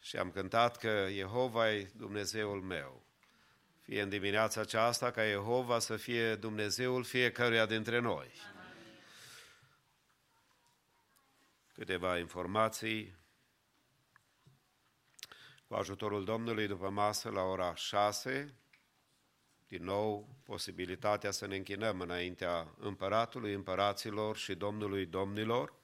Și 0.00 0.16
am 0.16 0.30
cântat 0.30 0.76
că 0.76 1.08
Jehova 1.10 1.72
e 1.72 1.90
Dumnezeul 1.94 2.60
meu. 2.60 3.06
Fie 3.82 4.02
în 4.02 4.08
dimineața 4.08 4.60
aceasta 4.60 5.10
ca 5.10 5.24
Jehova 5.24 5.78
să 5.78 5.96
fie 5.96 6.34
Dumnezeul 6.34 7.04
fiecăruia 7.04 7.66
dintre 7.66 7.98
noi. 7.98 8.32
Câteva 11.72 12.18
informații. 12.18 13.16
Cu 15.66 15.74
ajutorul 15.74 16.24
Domnului 16.24 16.66
după 16.66 16.90
masă 16.90 17.30
la 17.30 17.42
ora 17.42 17.74
6, 17.74 18.54
din 19.68 19.84
nou 19.84 20.36
posibilitatea 20.44 21.30
să 21.30 21.46
ne 21.46 21.56
închinăm 21.56 22.00
înaintea 22.00 22.74
împăratului 22.78 23.52
împăraților 23.52 24.36
și 24.36 24.54
Domnului 24.54 25.06
domnilor, 25.06 25.74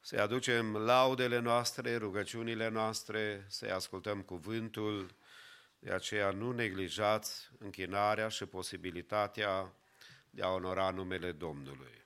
să-i 0.00 0.18
aducem 0.18 0.76
laudele 0.76 1.38
noastre, 1.38 1.96
rugăciunile 1.96 2.68
noastre, 2.68 3.44
să-i 3.48 3.70
ascultăm 3.70 4.22
cuvântul, 4.22 5.14
de 5.78 5.92
aceea 5.92 6.30
nu 6.30 6.52
neglijați 6.52 7.50
închinarea 7.58 8.28
și 8.28 8.46
posibilitatea 8.46 9.74
de 10.30 10.42
a 10.42 10.48
onora 10.48 10.90
numele 10.90 11.32
Domnului. 11.32 12.04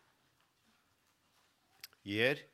Ieri, 2.03 2.49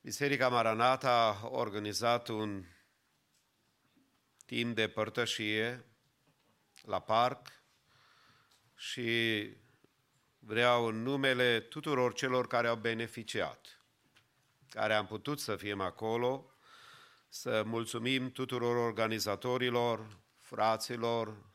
Biserica 0.00 0.48
Maranata 0.48 1.10
a 1.10 1.48
organizat 1.48 2.28
un 2.28 2.64
timp 4.46 4.74
de 4.74 4.88
părtășie 4.88 5.84
la 6.84 7.00
parc 7.00 7.48
și 8.74 9.50
vreau 10.38 10.86
în 10.86 11.02
numele 11.02 11.60
tuturor 11.60 12.12
celor 12.12 12.46
care 12.46 12.68
au 12.68 12.76
beneficiat, 12.76 13.80
care 14.68 14.94
am 14.94 15.06
putut 15.06 15.40
să 15.40 15.56
fim 15.56 15.80
acolo, 15.80 16.50
să 17.28 17.62
mulțumim 17.66 18.30
tuturor 18.30 18.76
organizatorilor, 18.76 20.18
fraților 20.38 21.50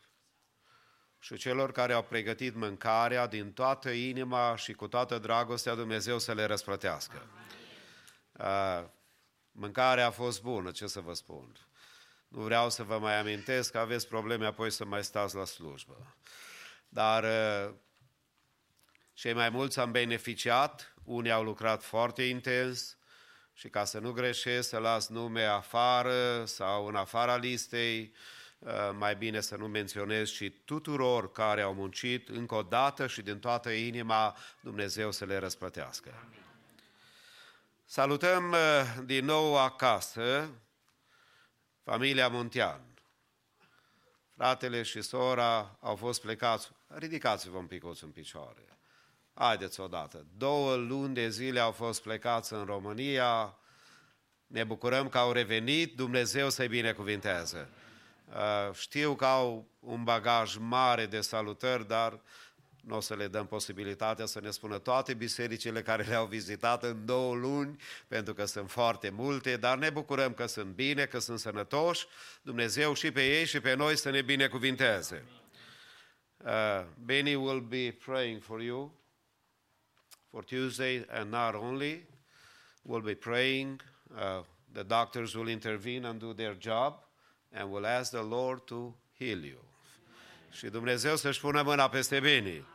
și 1.19 1.37
celor 1.37 1.71
care 1.71 1.93
au 1.93 2.03
pregătit 2.03 2.55
mâncarea 2.55 3.27
din 3.27 3.53
toată 3.53 3.89
inima 3.89 4.55
și 4.55 4.73
cu 4.73 4.87
toată 4.87 5.19
dragostea 5.19 5.75
Dumnezeu 5.75 6.19
să 6.19 6.33
le 6.33 6.45
răsplătească. 6.45 7.27
Uh, 8.31 8.95
Mâncarea 9.59 10.05
a 10.05 10.11
fost 10.11 10.41
bună, 10.41 10.71
ce 10.71 10.87
să 10.87 10.99
vă 10.99 11.13
spun. 11.13 11.66
Nu 12.27 12.41
vreau 12.41 12.69
să 12.69 12.83
vă 12.83 12.99
mai 12.99 13.19
amintesc 13.19 13.71
că 13.71 13.77
aveți 13.77 14.07
probleme 14.07 14.45
apoi 14.45 14.71
să 14.71 14.85
mai 14.85 15.03
stați 15.03 15.35
la 15.35 15.45
slujbă. 15.45 16.15
Dar 16.89 17.23
uh, 17.23 17.73
cei 19.13 19.33
mai 19.33 19.49
mulți 19.49 19.79
am 19.79 19.91
beneficiat, 19.91 20.93
unii 21.03 21.31
au 21.31 21.43
lucrat 21.43 21.83
foarte 21.83 22.23
intens 22.23 22.97
și 23.53 23.69
ca 23.69 23.85
să 23.85 23.99
nu 23.99 24.11
greșesc, 24.11 24.69
să 24.69 24.77
las 24.77 25.07
nume 25.07 25.43
afară 25.43 26.45
sau 26.45 26.87
în 26.87 26.95
afara 26.95 27.35
listei, 27.35 28.13
uh, 28.59 28.71
mai 28.97 29.15
bine 29.15 29.41
să 29.41 29.55
nu 29.55 29.67
menționez 29.67 30.29
și 30.29 30.49
tuturor 30.49 31.31
care 31.31 31.61
au 31.61 31.73
muncit 31.73 32.29
încă 32.29 32.55
o 32.55 32.61
dată 32.61 33.07
și 33.07 33.21
din 33.21 33.39
toată 33.39 33.69
inima 33.69 34.35
Dumnezeu 34.61 35.11
să 35.11 35.25
le 35.25 35.37
răsplătească. 35.37 36.27
Salutăm 37.85 38.51
uh, 38.51 39.03
din 39.05 39.25
nou 39.25 39.57
acasă 39.57 40.49
familia 41.87 42.27
Muntean. 42.27 42.81
Fratele 44.35 44.81
și 44.81 45.01
sora 45.01 45.77
au 45.79 45.95
fost 45.95 46.21
plecați. 46.21 46.71
Ridicați-vă 46.87 47.57
un 47.57 47.65
picuț 47.65 48.01
în 48.01 48.09
picioare. 48.09 48.77
Haideți 49.33 49.79
odată. 49.79 50.25
Două 50.37 50.75
luni 50.75 51.13
de 51.13 51.29
zile 51.29 51.59
au 51.59 51.71
fost 51.71 52.01
plecați 52.01 52.53
în 52.53 52.65
România. 52.65 53.57
Ne 54.47 54.63
bucurăm 54.63 55.09
că 55.09 55.17
au 55.17 55.31
revenit. 55.31 55.95
Dumnezeu 55.95 56.49
să-i 56.49 56.67
binecuvinteze. 56.67 57.69
Uh, 58.29 58.73
Știu 58.73 59.15
că 59.15 59.25
au 59.25 59.67
un 59.79 60.03
bagaj 60.03 60.55
mare 60.55 61.05
de 61.05 61.21
salutări, 61.21 61.87
dar 61.87 62.19
nu 62.87 62.95
o 62.95 62.99
să 62.99 63.15
le 63.15 63.27
dăm 63.27 63.45
posibilitatea 63.45 64.25
să 64.25 64.39
ne 64.39 64.51
spună 64.51 64.77
toate 64.77 65.13
bisericile 65.13 65.81
care 65.81 66.03
le-au 66.03 66.25
vizitat 66.25 66.83
în 66.83 67.05
două 67.05 67.35
luni, 67.35 67.79
pentru 68.07 68.33
că 68.33 68.45
sunt 68.45 68.71
foarte 68.71 69.09
multe, 69.09 69.57
dar 69.57 69.77
ne 69.77 69.89
bucurăm 69.89 70.33
că 70.33 70.45
sunt 70.45 70.75
bine, 70.75 71.05
că 71.05 71.19
sunt 71.19 71.39
sănătoși, 71.39 72.07
Dumnezeu 72.41 72.93
și 72.93 73.11
pe 73.11 73.37
ei 73.37 73.45
și 73.45 73.59
pe 73.59 73.73
noi 73.73 73.97
să 73.97 74.09
ne 74.09 74.21
binecuvinteze. 74.21 75.23
Uh, 76.37 76.85
Benny 77.05 77.35
will 77.35 77.61
be 77.61 77.97
praying 78.05 78.41
for 78.41 78.61
you 78.61 78.91
for 80.29 80.43
Tuesday 80.43 81.05
and 81.09 81.31
not 81.31 81.55
only, 81.55 82.05
we'll 82.89 83.03
be 83.03 83.15
praying, 83.15 83.83
uh, 84.15 84.43
the 84.71 84.83
doctors 84.83 85.33
will 85.33 85.49
intervene 85.49 86.07
and 86.07 86.19
do 86.19 86.33
their 86.33 86.55
job, 86.59 86.93
and 87.51 87.71
we'll 87.71 87.85
ask 87.85 88.11
the 88.11 88.23
Lord 88.23 88.65
to 88.65 88.93
heal 89.17 89.43
you. 89.43 89.66
Și 90.57 90.67
Dumnezeu 90.67 91.15
să-și 91.15 91.39
pună 91.39 91.61
mâna 91.61 91.89
peste 91.89 92.19
bine 92.19 92.65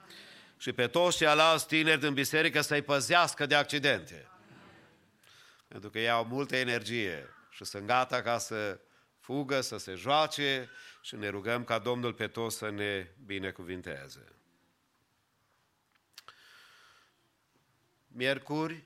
și 0.57 0.73
pe 0.73 0.87
toți 0.87 1.17
ceilalți 1.17 1.67
tineri 1.67 2.01
din 2.01 2.15
biserică 2.15 2.61
să-i 2.61 2.83
păzească 2.83 3.47
de 3.47 3.55
accidente. 3.55 4.29
Pentru 5.69 5.91
că 5.91 5.99
ei 5.99 6.11
au 6.11 6.25
multă 6.25 6.57
energie 6.57 7.29
și 7.51 7.65
sunt 7.65 7.87
gata 7.87 8.23
ca 8.23 8.39
să 8.39 8.81
fugă, 9.21 9.61
să 9.61 9.77
se 9.77 9.95
joace 9.95 10.71
și 11.01 11.17
ne 11.17 11.29
rugăm 11.29 11.65
ca 11.65 11.79
Domnul 11.79 12.13
pe 12.13 12.27
toți 12.27 12.57
să 12.57 12.71
ne 12.71 13.11
binecuvinteze. 13.25 14.25
Miercuri, 18.07 18.85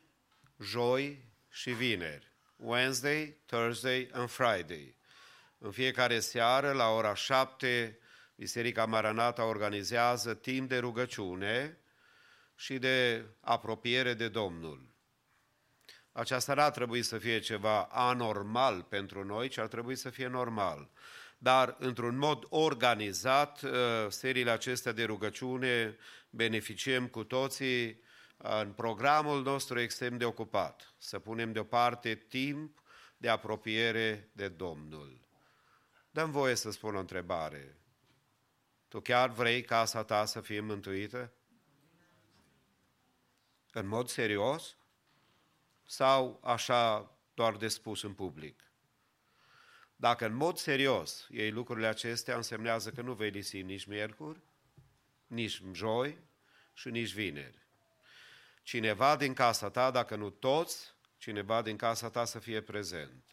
joi 0.60 1.24
și 1.50 1.70
vineri. 1.70 2.32
Wednesday, 2.56 3.36
Thursday 3.46 4.08
and 4.12 4.30
Friday. 4.30 4.96
În 5.58 5.70
fiecare 5.70 6.20
seară, 6.20 6.72
la 6.72 6.88
ora 6.88 7.14
7, 7.14 7.98
Biserica 8.38 8.86
Maranata 8.86 9.44
organizează 9.44 10.34
timp 10.34 10.68
de 10.68 10.78
rugăciune 10.78 11.78
și 12.54 12.78
de 12.78 13.24
apropiere 13.40 14.14
de 14.14 14.28
Domnul. 14.28 14.94
Aceasta 16.12 16.54
n-ar 16.54 16.70
trebui 16.70 17.02
să 17.02 17.18
fie 17.18 17.38
ceva 17.38 17.82
anormal 17.82 18.82
pentru 18.82 19.24
noi, 19.24 19.48
ci 19.48 19.58
ar 19.58 19.66
trebui 19.66 19.96
să 19.96 20.10
fie 20.10 20.26
normal. 20.26 20.90
Dar, 21.38 21.76
într-un 21.78 22.16
mod 22.16 22.46
organizat, 22.48 23.62
uh, 23.62 23.70
seriile 24.08 24.50
acestea 24.50 24.92
de 24.92 25.04
rugăciune 25.04 25.96
beneficiem 26.30 27.06
cu 27.06 27.24
toții 27.24 27.86
uh, 27.86 28.60
în 28.62 28.72
programul 28.72 29.42
nostru 29.42 29.80
extrem 29.80 30.16
de 30.16 30.24
ocupat. 30.24 30.94
Să 30.98 31.18
punem 31.18 31.52
deoparte 31.52 32.14
timp 32.14 32.82
de 33.16 33.28
apropiere 33.28 34.30
de 34.32 34.48
Domnul. 34.48 35.20
Dăm 36.10 36.30
voie 36.30 36.54
să 36.54 36.70
spun 36.70 36.94
o 36.94 36.98
întrebare. 36.98 37.76
Tu 38.88 39.00
chiar 39.00 39.30
vrei 39.30 39.62
casa 39.62 40.04
ta 40.04 40.24
să 40.24 40.40
fie 40.40 40.60
mântuită? 40.60 41.32
În 43.72 43.86
mod 43.86 44.08
serios? 44.08 44.76
Sau 45.84 46.40
așa 46.44 47.10
doar 47.34 47.56
de 47.56 47.68
spus 47.68 48.02
în 48.02 48.14
public? 48.14 48.66
Dacă 49.96 50.26
în 50.26 50.34
mod 50.34 50.56
serios 50.56 51.26
ei 51.30 51.50
lucrurile 51.50 51.86
acestea, 51.86 52.36
însemnează 52.36 52.90
că 52.90 53.02
nu 53.02 53.14
vei 53.14 53.30
lisi 53.30 53.62
nici 53.62 53.84
miercuri, 53.84 54.40
nici 55.26 55.62
joi 55.72 56.18
și 56.72 56.90
nici 56.90 57.12
vineri. 57.12 57.64
cineva 58.62 59.16
din 59.16 59.34
casa 59.34 59.70
ta, 59.70 59.90
dacă 59.90 60.16
nu 60.16 60.30
toți, 60.30 60.94
cineva 61.18 61.62
din 61.62 61.76
casa 61.76 62.10
ta 62.10 62.24
să 62.24 62.38
fie 62.38 62.60
prezent. 62.60 63.24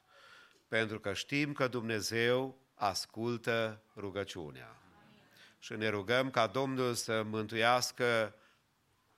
Pentru 0.68 1.00
că 1.00 1.14
știm 1.14 1.54
că 1.54 1.68
Dumnezeu 1.68 2.62
ascultă 2.74 3.84
rugăciunea. 3.96 4.83
Și 5.64 5.74
ne 5.74 5.90
rugăm 5.90 6.30
ca 6.30 6.48
Domnul 6.48 6.94
să 6.94 7.24
mântuiască 7.24 8.36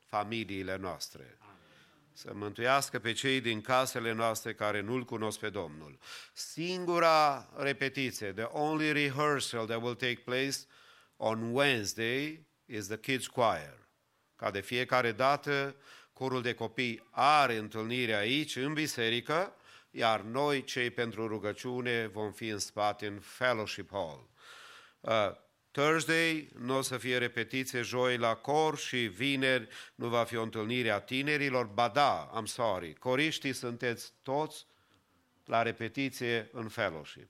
familiile 0.06 0.76
noastre. 0.76 1.38
Să 2.14 2.32
mântuiască 2.34 3.00
pe 3.00 3.12
cei 3.12 3.42
din 3.42 3.62
casele 3.62 4.12
noastre 4.12 4.54
care 4.54 4.82
nu-L 4.82 5.04
cunosc 5.04 5.40
pe 5.40 5.50
Domnul. 5.50 6.00
Singura 6.34 7.50
repetiție, 7.58 8.34
the 8.34 8.44
only 8.44 8.92
rehearsal 8.92 9.66
that 9.66 9.82
will 9.82 9.96
take 9.96 10.22
place 10.26 10.58
on 11.18 11.54
Wednesday 11.54 12.46
is 12.66 12.88
the 12.88 12.98
kids 13.00 13.28
choir. 13.28 13.88
Ca 14.36 14.52
de 14.52 14.62
fiecare 14.62 15.12
dată, 15.12 15.76
corul 16.14 16.42
de 16.42 16.54
copii 16.54 17.08
are 17.12 17.56
întâlnire 17.56 18.16
aici, 18.16 18.56
în 18.56 18.74
biserică, 18.74 19.56
iar 19.90 20.22
noi, 20.22 20.64
cei 20.64 20.92
pentru 20.92 21.28
rugăciune, 21.28 22.08
vom 22.08 22.32
fi 22.32 22.48
în 22.48 22.60
spate, 22.60 23.08
în 23.08 23.20
fellowship 23.20 23.90
hall. 23.92 24.30
Uh, 25.00 25.44
Thursday 25.76 26.50
nu 26.58 26.78
o 26.78 26.82
să 26.82 26.98
fie 26.98 27.18
repetiție 27.18 27.82
joi 27.82 28.18
la 28.18 28.36
cor 28.36 28.78
și 28.78 28.98
vineri 28.98 29.68
nu 29.96 30.08
va 30.08 30.24
fi 30.24 30.36
o 30.36 30.42
întâlnire 30.42 30.90
a 30.90 31.00
tinerilor. 31.00 31.66
Ba 31.66 31.88
da, 31.88 32.42
I'm 32.42 32.46
sorry, 32.46 32.94
coriștii 32.94 33.54
sunteți 33.54 34.12
toți 34.22 34.66
la 35.46 35.62
repetiție 35.62 36.50
în 36.52 36.68
fellowship. 36.68 37.30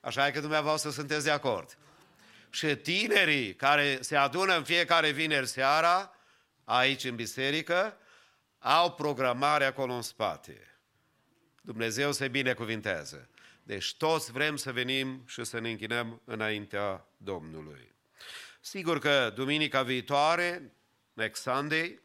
Așa 0.00 0.26
e 0.26 0.30
că 0.30 0.40
dumneavoastră 0.40 0.90
sunteți 0.90 1.24
de 1.24 1.30
acord. 1.30 1.78
Și 2.50 2.76
tinerii 2.76 3.54
care 3.54 3.98
se 4.00 4.16
adună 4.16 4.56
în 4.56 4.64
fiecare 4.64 5.10
vineri 5.10 5.46
seara, 5.46 6.14
aici 6.64 7.04
în 7.04 7.14
biserică, 7.14 7.96
au 8.58 8.92
programare 8.92 9.64
acolo 9.64 9.92
în 9.92 10.02
spate. 10.02 10.78
Dumnezeu 11.60 12.12
se 12.12 12.28
binecuvintează. 12.28 13.28
Deci 13.66 13.94
toți 13.96 14.32
vrem 14.32 14.56
să 14.56 14.72
venim 14.72 15.22
și 15.26 15.44
să 15.44 15.58
ne 15.58 15.70
închinăm 15.70 16.22
înaintea 16.24 17.06
Domnului. 17.16 17.94
Sigur 18.60 18.98
că 18.98 19.32
duminica 19.34 19.82
viitoare, 19.82 20.72
next 21.12 21.42
Sunday, 21.42 22.00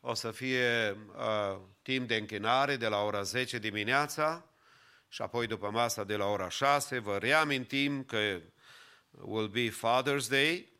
o 0.00 0.14
să 0.14 0.30
fie 0.30 0.96
uh, 1.16 1.60
timp 1.82 2.08
de 2.08 2.16
închinare 2.16 2.76
de 2.76 2.88
la 2.88 3.02
ora 3.02 3.22
10 3.22 3.58
dimineața 3.58 4.46
și 5.08 5.22
apoi 5.22 5.46
după 5.46 5.70
masa 5.70 6.04
de 6.04 6.16
la 6.16 6.26
ora 6.26 6.48
6. 6.48 6.98
Vă 6.98 7.18
reamintim 7.18 8.04
că 8.04 8.40
will 9.10 9.48
be 9.48 9.70
Father's 9.70 10.28
Day 10.28 10.72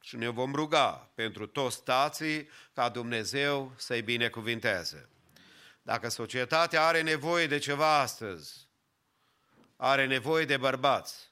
și 0.00 0.16
ne 0.16 0.28
vom 0.28 0.54
ruga 0.54 1.10
pentru 1.14 1.46
toți 1.46 1.84
tații 1.84 2.48
ca 2.74 2.88
Dumnezeu 2.88 3.72
să-i 3.76 4.02
binecuvinteze. 4.02 5.08
Dacă 5.82 6.08
societatea 6.08 6.86
are 6.86 7.02
nevoie 7.02 7.46
de 7.46 7.58
ceva 7.58 7.98
astăzi, 7.98 8.68
are 9.82 10.06
nevoie 10.06 10.44
de 10.44 10.56
bărbați 10.56 11.30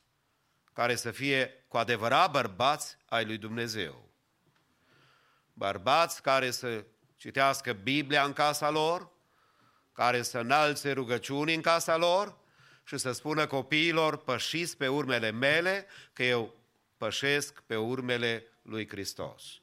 care 0.72 0.94
să 0.94 1.10
fie 1.10 1.64
cu 1.68 1.76
adevărat 1.76 2.30
bărbați 2.30 2.96
ai 3.08 3.24
lui 3.24 3.38
Dumnezeu. 3.38 4.08
Bărbați 5.52 6.22
care 6.22 6.50
să 6.50 6.84
citească 7.16 7.72
Biblia 7.72 8.24
în 8.24 8.32
casa 8.32 8.70
lor, 8.70 9.10
care 9.92 10.22
să 10.22 10.38
înalțe 10.38 10.92
rugăciuni 10.92 11.54
în 11.54 11.60
casa 11.60 11.96
lor 11.96 12.38
și 12.84 12.98
să 12.98 13.12
spună 13.12 13.46
copiilor, 13.46 14.16
pășiți 14.16 14.76
pe 14.76 14.88
urmele 14.88 15.30
mele, 15.30 15.86
că 16.12 16.22
eu 16.22 16.54
pășesc 16.96 17.60
pe 17.66 17.76
urmele 17.76 18.46
lui 18.62 18.88
Hristos. 18.88 19.60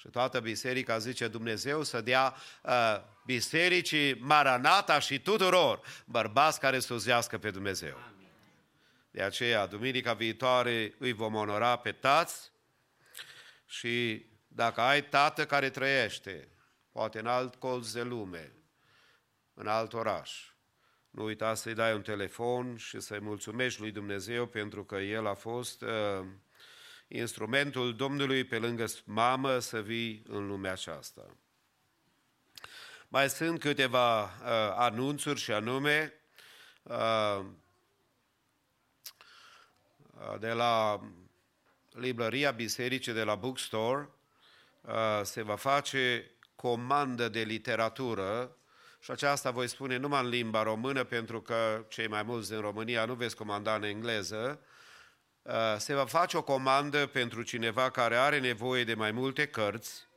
Și 0.00 0.08
toată 0.08 0.40
biserica 0.40 0.98
zice 0.98 1.28
Dumnezeu 1.28 1.82
să 1.82 2.00
dea 2.00 2.34
uh, 2.62 3.00
bisericii 3.24 4.14
Maranata 4.14 4.98
și 4.98 5.18
tuturor 5.18 5.80
bărbați 6.04 6.60
care 6.60 6.78
să 6.78 7.38
pe 7.40 7.50
Dumnezeu. 7.50 7.96
De 9.10 9.22
aceea, 9.22 9.66
duminica 9.66 10.12
viitoare 10.12 10.94
îi 10.98 11.12
vom 11.12 11.34
onora 11.34 11.76
pe 11.76 11.92
tați 11.92 12.50
și 13.66 14.26
dacă 14.48 14.80
ai 14.80 15.04
tată 15.04 15.46
care 15.46 15.70
trăiește, 15.70 16.48
poate 16.92 17.18
în 17.18 17.26
alt 17.26 17.54
colț 17.54 17.90
de 17.90 18.02
lume, 18.02 18.52
în 19.54 19.66
alt 19.66 19.92
oraș, 19.92 20.52
nu 21.10 21.24
uita 21.24 21.54
să-i 21.54 21.74
dai 21.74 21.94
un 21.94 22.02
telefon 22.02 22.76
și 22.76 23.00
să-i 23.00 23.20
mulțumești 23.20 23.80
lui 23.80 23.90
Dumnezeu 23.90 24.46
pentru 24.46 24.84
că 24.84 24.96
el 24.96 25.26
a 25.26 25.34
fost 25.34 25.82
uh, 25.82 26.26
instrumentul 27.12 27.96
Domnului 27.96 28.44
pe 28.44 28.58
lângă 28.58 28.84
mamă 29.04 29.58
să 29.58 29.82
vii 29.82 30.22
în 30.28 30.46
lumea 30.46 30.72
aceasta. 30.72 31.36
Mai 33.08 33.30
sunt 33.30 33.60
câteva 33.60 34.22
uh, 34.22 34.30
anunțuri 34.74 35.40
și 35.40 35.52
anume 35.52 36.12
uh, 36.82 37.44
de 40.38 40.52
la 40.52 41.00
librăria 41.90 42.50
bisericii 42.50 43.12
de 43.12 43.22
la 43.22 43.34
Bookstore 43.34 44.08
uh, 44.80 45.20
se 45.22 45.42
va 45.42 45.56
face 45.56 46.30
comandă 46.54 47.28
de 47.28 47.42
literatură 47.42 48.56
și 49.00 49.10
aceasta 49.10 49.50
voi 49.50 49.68
spune 49.68 49.96
numai 49.96 50.22
în 50.22 50.28
limba 50.28 50.62
română 50.62 51.04
pentru 51.04 51.40
că 51.40 51.84
cei 51.88 52.08
mai 52.08 52.22
mulți 52.22 52.50
din 52.50 52.60
România 52.60 53.04
nu 53.04 53.14
veți 53.14 53.36
comanda 53.36 53.74
în 53.74 53.82
engleză, 53.82 54.60
Uh, 54.60 54.66
se 55.78 55.94
va 55.94 56.04
face 56.04 56.36
o 56.36 56.42
comandă 56.42 57.06
pentru 57.06 57.42
cineva 57.42 57.90
care 57.90 58.16
are 58.16 58.38
nevoie 58.38 58.84
de 58.84 58.94
mai 58.94 59.10
multe 59.10 59.46
cărți 59.46 60.08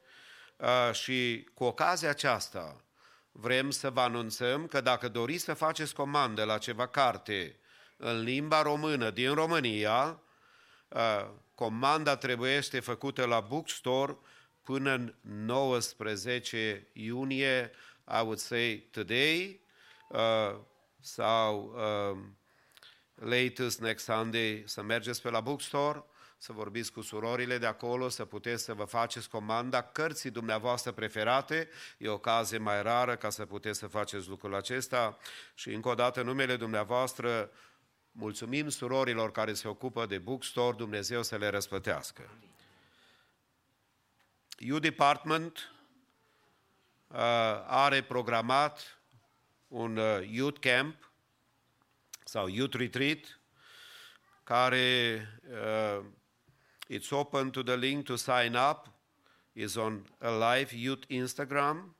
uh, 0.58 0.94
și 0.94 1.48
cu 1.54 1.64
ocazia 1.64 2.10
aceasta 2.10 2.84
vrem 3.32 3.70
să 3.70 3.90
vă 3.90 4.02
anunțăm 4.02 4.68
că 4.68 4.82
dacă 4.82 5.08
doriți 5.08 5.44
să 5.44 5.54
faceți 5.54 5.94
comandă 5.94 6.44
la 6.44 6.58
ceva 6.58 6.88
carte 6.88 7.60
în 7.98 8.22
limba 8.22 8.62
română 8.62 9.10
din 9.10 9.34
România, 9.34 10.22
uh, 10.88 11.30
comanda 11.56 12.16
trebuie 12.16 12.52
este 12.52 12.80
făcută 12.80 13.26
la 13.26 13.40
bookstore 13.40 14.18
până 14.64 14.92
în 14.94 15.16
19 15.22 16.88
iunie, 16.94 17.72
I 18.08 18.22
would 18.22 18.38
say 18.38 18.88
today, 18.92 19.62
sau 21.00 21.76
latest 23.16 23.80
next 23.80 24.06
Sunday 24.06 24.64
să 24.66 24.82
mergeți 24.82 25.22
pe 25.22 25.30
la 25.30 25.40
bookstore, 25.40 26.04
să 26.38 26.54
vorbiți 26.54 26.92
cu 26.92 27.02
surorile 27.02 27.58
de 27.58 27.66
acolo, 27.66 28.10
să 28.10 28.26
puteți 28.26 28.64
să 28.64 28.74
vă 28.74 28.84
faceți 28.84 29.30
comanda 29.30 29.82
cărții 29.82 30.30
dumneavoastră 30.30 30.92
preferate. 30.92 31.70
E 31.98 32.08
o 32.08 32.14
ocazie 32.14 32.58
mai 32.58 32.82
rară 32.82 33.16
ca 33.16 33.30
să 33.30 33.46
puteți 33.46 33.80
să 33.80 33.88
faceți 33.88 34.28
lucrul 34.28 34.56
acesta. 34.56 35.18
Și 35.54 35.74
încă 35.74 35.90
o 35.90 35.94
dată, 35.94 36.22
numele 36.22 36.56
dumneavoastră, 36.56 37.52
mulțumim 38.12 38.70
surorilor 38.70 39.32
care 39.32 39.54
se 39.54 39.68
ocupă 39.68 40.06
de 40.06 40.18
bookstore, 40.18 40.76
Dumnezeu 40.76 41.24
să 41.24 41.36
le 41.36 41.48
răsplătească. 41.48 42.30
U 44.72 44.80
Department 44.80 45.74
uh, 47.08 47.18
are 47.66 48.04
programat 48.04 49.02
un 49.68 49.98
uh, 49.98 50.30
youth 50.30 50.60
camp 50.60 51.13
sau 52.24 52.48
Youth 52.48 52.76
Retreat, 52.76 53.40
care 54.44 55.28
uh, 55.52 56.04
it's 56.88 57.12
open 57.12 57.50
to 57.52 57.64
the 57.64 57.76
link 57.76 58.06
to 58.06 58.16
sign 58.16 58.56
up, 58.56 58.90
is 59.54 59.76
on 59.76 60.06
a 60.20 60.32
live 60.32 60.74
youth 60.74 61.08
Instagram, 61.08 61.96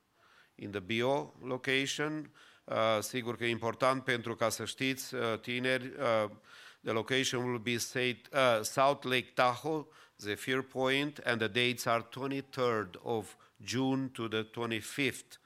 in 0.56 0.70
the 0.70 0.80
bio 0.80 1.32
location. 1.40 2.30
Uh, 2.64 2.98
sigur 3.00 3.36
că 3.36 3.44
e 3.44 3.48
important 3.48 4.04
pentru 4.04 4.34
ca 4.34 4.48
să 4.48 4.64
știți, 4.64 5.14
uh, 5.14 5.38
tineri, 5.40 5.86
uh, 5.86 6.30
the 6.82 6.92
location 6.92 7.44
will 7.44 7.58
be 7.58 7.74
uh, 7.74 8.62
South 8.62 9.04
Lake 9.04 9.30
Tahoe, 9.34 9.86
Zephyr 10.18 10.62
Point, 10.62 11.18
and 11.24 11.38
the 11.38 11.48
dates 11.48 11.86
are 11.86 12.02
23rd 12.02 13.00
of 13.02 13.36
June 13.64 14.10
to 14.12 14.28
the 14.28 14.44
25th. 14.44 15.38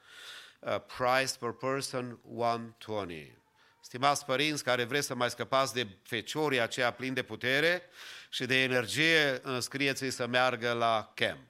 Uh, 0.61 0.78
price 0.78 1.36
per 1.36 1.53
person 1.53 2.19
120. 2.23 3.38
Stimați 3.89 4.24
părinți 4.24 4.65
care 4.65 4.85
vreți 4.85 5.06
să 5.06 5.15
mai 5.15 5.31
scăpați 5.31 5.74
de 5.74 5.86
feciorii 6.02 6.60
aceia 6.60 6.90
plini 6.90 7.15
de 7.15 7.23
putere 7.23 7.82
și 8.28 8.47
de 8.47 8.62
energie, 8.62 9.39
înscrieți-i 9.43 10.10
să 10.10 10.27
meargă 10.27 10.73
la 10.73 11.12
camp. 11.15 11.40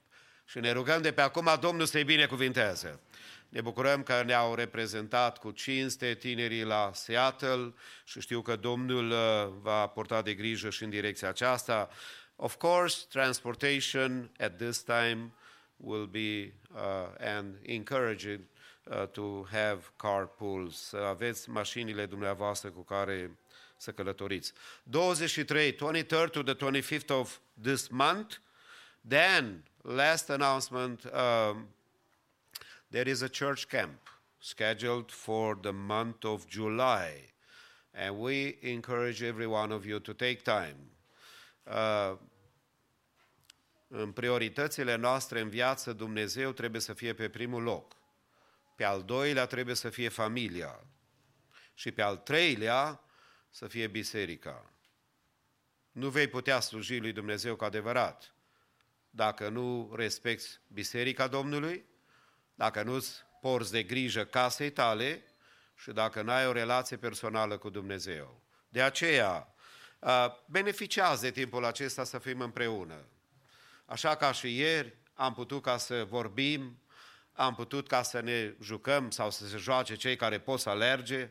Și 0.44 0.58
ne 0.58 0.70
rugăm 0.70 1.02
de 1.02 1.12
pe 1.12 1.20
acum 1.20 1.48
Domnul 1.60 1.86
să-i 1.86 2.04
binecuvinteze. 2.04 3.00
Ne 3.48 3.60
bucurăm 3.60 4.02
că 4.02 4.22
ne-au 4.26 4.54
reprezentat 4.54 5.38
cu 5.38 5.50
cinste 5.50 6.14
tinerii 6.14 6.64
la 6.64 6.90
Seattle 6.94 7.74
și 8.04 8.20
știu 8.20 8.42
că 8.42 8.56
Domnul 8.56 9.10
uh, 9.10 9.48
va 9.60 9.86
porta 9.86 10.22
de 10.22 10.34
grijă 10.34 10.70
și 10.70 10.82
în 10.82 10.90
direcția 10.90 11.28
aceasta. 11.28 11.88
Of 12.36 12.56
course, 12.56 13.04
transportation 13.08 14.30
at 14.38 14.56
this 14.56 14.82
time 14.82 15.32
will 15.76 16.06
be 16.06 16.52
uh, 16.74 16.80
an 17.18 17.46
encouraging 17.62 18.40
Uh, 18.40 18.57
to 19.12 19.44
have 19.50 19.80
carpools, 19.96 20.80
să 20.80 20.96
aveți 20.96 21.50
mașinile 21.50 22.06
dumneavoastră 22.06 22.70
cu 22.70 22.82
care 22.82 23.38
să 23.76 23.92
călătoriți. 23.92 24.52
23, 24.82 25.74
23rd 25.74 26.30
to 26.30 26.42
the 26.42 26.54
25th 26.54 27.08
of 27.08 27.38
this 27.62 27.88
month, 27.88 28.36
then 29.08 29.64
last 29.82 30.30
announcement 30.30 31.04
um, 31.04 31.68
there 32.90 33.10
is 33.10 33.22
a 33.22 33.28
church 33.28 33.64
camp 33.64 34.20
scheduled 34.38 35.10
for 35.10 35.56
the 35.56 35.72
month 35.72 36.24
of 36.24 36.44
July, 36.48 37.34
and 37.92 38.18
we 38.18 38.58
encourage 38.60 39.26
every 39.26 39.46
one 39.46 39.74
of 39.74 39.84
you 39.84 39.98
to 39.98 40.12
take 40.12 40.40
time. 40.42 40.76
Uh, 41.62 42.16
în 43.88 44.12
prioritățile 44.12 44.94
noastre 44.94 45.40
în 45.40 45.48
viață, 45.48 45.92
Dumnezeu 45.92 46.52
trebuie 46.52 46.80
să 46.80 46.92
fie 46.92 47.14
pe 47.14 47.28
primul 47.28 47.62
loc. 47.62 47.97
Pe 48.78 48.84
al 48.84 49.02
doilea 49.02 49.46
trebuie 49.46 49.74
să 49.74 49.90
fie 49.90 50.08
familia. 50.08 50.80
Și 51.74 51.90
pe 51.90 52.02
al 52.02 52.16
treilea 52.16 53.00
să 53.50 53.66
fie 53.66 53.86
biserica. 53.86 54.72
Nu 55.90 56.08
vei 56.08 56.28
putea 56.28 56.60
sluji 56.60 56.98
lui 56.98 57.12
Dumnezeu 57.12 57.56
cu 57.56 57.64
adevărat 57.64 58.34
dacă 59.10 59.48
nu 59.48 59.92
respecti 59.94 60.48
biserica 60.66 61.26
Domnului, 61.26 61.84
dacă 62.54 62.82
nu-ți 62.82 63.24
porți 63.40 63.72
de 63.72 63.82
grijă 63.82 64.24
casei 64.24 64.70
tale 64.70 65.24
și 65.74 65.90
dacă 65.90 66.22
nu 66.22 66.30
ai 66.30 66.46
o 66.46 66.52
relație 66.52 66.96
personală 66.96 67.58
cu 67.58 67.70
Dumnezeu. 67.70 68.42
De 68.68 68.82
aceea, 68.82 69.54
beneficiază 70.46 71.22
de 71.22 71.30
timpul 71.30 71.64
acesta 71.64 72.04
să 72.04 72.18
fim 72.18 72.40
împreună. 72.40 73.04
Așa 73.84 74.16
ca 74.16 74.32
și 74.32 74.56
ieri 74.56 74.96
am 75.14 75.34
putut 75.34 75.62
ca 75.62 75.76
să 75.76 76.04
vorbim, 76.04 76.78
am 77.38 77.54
putut 77.54 77.86
ca 77.86 78.02
să 78.02 78.20
ne 78.20 78.54
jucăm 78.60 79.10
sau 79.10 79.30
să 79.30 79.46
se 79.46 79.56
joace 79.56 79.94
cei 79.94 80.16
care 80.16 80.40
pot 80.40 80.60
să 80.60 80.68
alerge, 80.68 81.30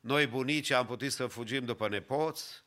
noi 0.00 0.26
bunici 0.26 0.70
am 0.70 0.86
putut 0.86 1.12
să 1.12 1.26
fugim 1.26 1.64
după 1.64 1.88
nepoți 1.88 2.64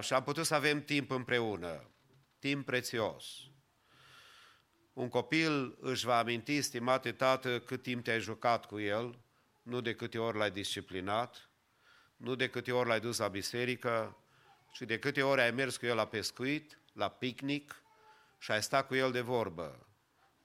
și 0.00 0.12
am 0.12 0.22
putut 0.22 0.46
să 0.46 0.54
avem 0.54 0.84
timp 0.84 1.10
împreună, 1.10 1.90
timp 2.38 2.66
prețios. 2.66 3.24
Un 4.92 5.08
copil 5.08 5.76
își 5.80 6.04
va 6.04 6.18
aminti, 6.18 6.60
stimate 6.60 7.12
tată, 7.12 7.60
cât 7.60 7.82
timp 7.82 8.04
te-ai 8.04 8.20
jucat 8.20 8.66
cu 8.66 8.78
el, 8.78 9.18
nu 9.62 9.80
de 9.80 9.94
câte 9.94 10.18
ori 10.18 10.36
l-ai 10.36 10.50
disciplinat, 10.50 11.50
nu 12.16 12.34
de 12.34 12.48
câte 12.48 12.72
ori 12.72 12.88
l-ai 12.88 13.00
dus 13.00 13.18
la 13.18 13.28
biserică, 13.28 14.16
ci 14.72 14.80
de 14.80 14.98
câte 14.98 15.22
ori 15.22 15.40
ai 15.40 15.50
mers 15.50 15.76
cu 15.76 15.86
el 15.86 15.96
la 15.96 16.06
pescuit, 16.06 16.78
la 16.92 17.08
picnic 17.08 17.82
și 18.38 18.50
ai 18.50 18.62
stat 18.62 18.86
cu 18.86 18.94
el 18.94 19.12
de 19.12 19.20
vorbă. 19.20 19.86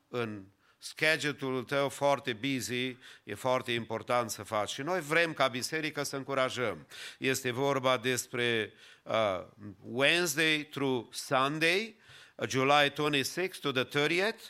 În 0.07 0.45
schedule-ul 0.81 1.63
tău 1.63 1.89
foarte 1.89 2.33
busy, 2.33 2.97
e 3.23 3.35
foarte 3.35 3.71
important 3.71 4.29
să 4.29 4.43
faci. 4.43 4.69
Și 4.69 4.81
noi 4.81 5.01
vrem 5.01 5.33
ca 5.33 5.47
biserică 5.47 6.03
să 6.03 6.15
încurajăm. 6.15 6.87
Este 7.17 7.51
vorba 7.51 7.97
despre 7.97 8.73
uh, 9.03 9.43
Wednesday 9.81 10.63
through 10.63 11.07
Sunday, 11.11 11.95
uh, 12.35 12.49
July 12.49 12.91
26 12.95 13.59
to 13.61 13.71
the 13.71 14.07
30th. 14.07 14.41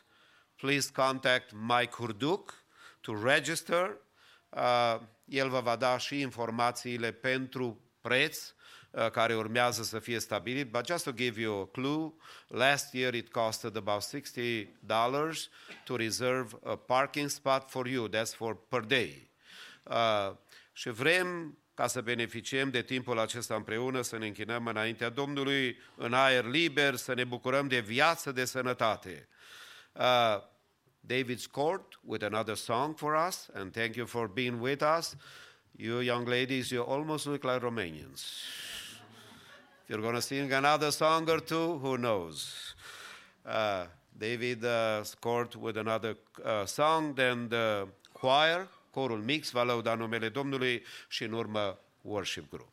Please 0.55 0.89
contact 0.93 1.51
Mike 1.67 1.91
Hurduc 1.91 2.63
to 3.01 3.23
register. 3.23 3.97
Uh, 4.49 4.99
el 5.25 5.49
vă 5.49 5.59
va 5.61 5.75
da 5.75 5.97
și 5.97 6.19
informațiile 6.19 7.11
pentru 7.11 7.81
preț 8.01 8.37
Uh, 8.37 8.60
care 9.11 9.35
urmează 9.35 9.83
să 9.83 9.99
fie 9.99 10.19
stabilit. 10.19 10.71
But 10.71 10.85
just 10.85 11.03
to 11.03 11.11
give 11.11 11.41
you 11.41 11.61
a 11.61 11.65
clue, 11.65 12.13
last 12.47 12.93
year 12.93 13.13
it 13.13 13.31
costed 13.31 13.75
about 13.75 14.03
$60 14.03 15.49
to 15.83 15.95
reserve 15.95 16.53
a 16.63 16.75
parking 16.75 17.29
spot 17.29 17.69
for 17.69 17.87
you. 17.87 18.09
That's 18.09 18.35
for 18.35 18.57
per 18.67 18.81
day. 18.81 19.29
Uh, 19.83 20.31
și 20.73 20.89
vrem 20.89 21.57
ca 21.73 21.87
să 21.87 22.01
beneficiem 22.01 22.69
de 22.69 22.81
timpul 22.81 23.19
acesta 23.19 23.55
împreună, 23.55 24.01
să 24.01 24.17
ne 24.17 24.25
închinăm 24.25 24.67
înaintea 24.67 25.09
Domnului 25.09 25.77
în 25.95 26.13
aer 26.13 26.45
liber, 26.45 26.95
să 26.95 27.13
ne 27.13 27.23
bucurăm 27.23 27.67
de 27.67 27.79
viață, 27.79 28.31
de 28.31 28.45
sănătate. 28.45 29.27
Uh, 29.93 30.37
David's 31.07 31.47
Court 31.51 31.99
with 32.01 32.25
another 32.25 32.55
song 32.55 32.97
for 32.97 33.27
us, 33.27 33.49
and 33.53 33.71
thank 33.71 33.95
you 33.95 34.05
for 34.05 34.27
being 34.27 34.61
with 34.61 34.83
us. 34.97 35.15
You 35.71 35.99
young 36.01 36.27
ladies, 36.27 36.69
you 36.69 36.83
almost 36.83 37.25
look 37.25 37.43
like 37.43 37.59
Romanians. 37.59 38.23
You're 39.91 39.99
going 39.99 40.15
to 40.15 40.21
sing 40.21 40.53
another 40.53 40.89
song 40.89 41.29
or 41.29 41.41
two, 41.41 41.77
who 41.79 41.97
knows? 41.97 42.75
Uh, 43.45 43.87
David 44.17 44.63
uh, 44.63 45.03
scored 45.03 45.53
with 45.55 45.75
another 45.75 46.15
uh, 46.45 46.65
song, 46.65 47.13
then 47.13 47.49
the 47.49 47.89
choir, 48.13 48.69
corul 48.93 49.17
mix, 49.17 49.51
va 49.51 49.63
lăuda 49.63 49.95
numele 49.95 50.29
Domnului 50.29 50.83
și 51.09 51.23
în 51.23 51.33
urmă 51.33 51.77
worship 52.01 52.49
group. 52.49 52.71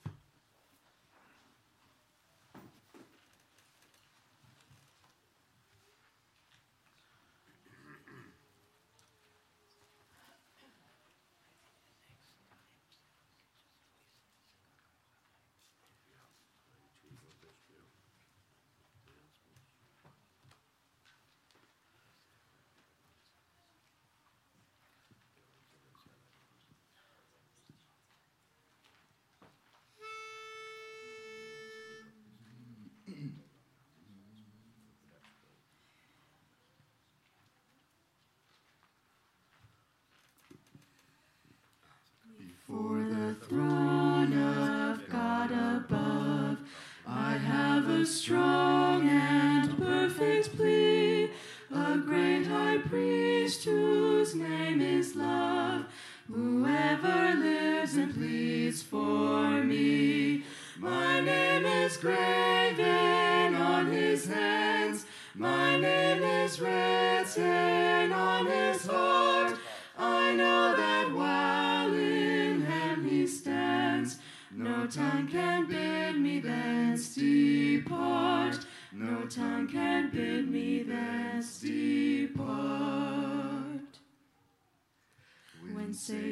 For 42.69 42.99
the 42.99 43.35
throne 43.49 44.35
of 44.35 45.01
God 45.09 45.51
above, 45.53 46.59
I 47.07 47.39
have 47.39 47.89
a 47.89 47.98
strong 48.09 49.07
and 49.07 49.77
perfect 49.77 50.57
plea, 50.57 51.25
a 51.71 51.99
great 51.99 52.47
high 52.47 52.79
priest 52.79 53.65
whose 53.65 54.35
name 54.35 54.81
is 54.81 55.15
love, 55.15 55.85
whoever 56.27 57.35
lives 57.35 57.97
and 57.97 58.15
pleads 58.15 58.83
for 58.83 59.63
me. 59.63 60.43
My 60.79 61.21
name 61.21 61.67
is 61.67 61.99
graven 61.99 63.55
on 63.55 63.93
his 63.93 64.27
hands, 64.27 65.05
my 65.35 65.79
name 65.79 66.23
is 66.23 66.59
written 66.61 68.13
on 68.13 68.47
his 68.47 68.87
heart. 68.87 69.59
I 69.99 70.33
know 70.33 70.75
that 70.75 71.13
while 71.13 71.93
in 71.93 72.63
him 72.63 73.07
he 73.07 73.27
stands, 73.27 74.17
no 74.51 74.87
tongue 74.87 75.29
can 75.29 75.58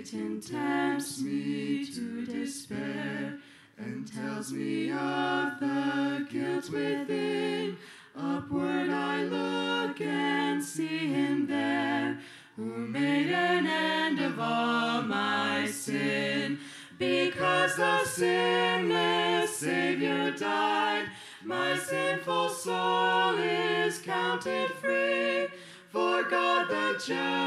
Satan 0.07 0.41
tempts 0.41 1.21
me 1.21 1.85
to 1.85 2.25
despair 2.27 3.39
and 3.77 4.07
tells 4.07 4.53
me 4.53 4.93
of 4.93 5.59
the 5.59 6.25
guilt 6.31 6.71
within, 6.71 7.77
upward 8.17 8.89
I 8.89 9.25
look 9.25 10.01
and 10.01 10.63
see 10.63 11.09
him 11.09 11.49
there 11.49 12.21
who 12.55 12.87
made 12.87 13.33
an 13.33 13.67
end 13.67 14.21
of 14.21 14.39
all 14.39 15.03
my 15.03 15.67
sin. 15.67 16.61
Because 16.99 17.75
the 17.75 18.05
sinless 18.05 19.57
Savior 19.57 20.31
died, 20.31 21.09
my 21.45 21.77
sinful 21.77 22.51
soul 22.51 23.35
is 23.39 23.99
counted 23.99 24.71
free. 24.75 25.49
For 25.91 26.23
God 26.23 26.69
the 26.69 26.93
just 27.05 27.46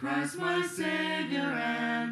Christ 0.00 0.38
my 0.38 0.62
Savior 0.62 1.40
and 1.40 2.09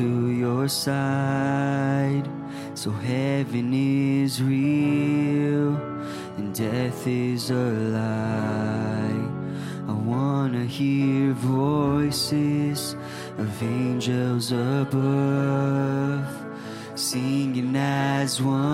to 0.00 0.30
your 0.30 0.66
side. 0.66 2.26
So 2.72 2.90
heaven 2.90 3.74
is 3.74 4.42
real 4.42 5.76
and 6.38 6.54
death 6.54 7.06
is 7.06 7.50
a 7.50 7.68
lie. 7.98 9.20
I 9.88 9.92
wanna 9.92 10.64
hear 10.64 11.32
voices 11.34 12.96
of 13.36 13.62
angels 13.62 14.52
above 14.52 16.24
singing 16.94 17.76
as 17.76 18.40
one. 18.40 18.69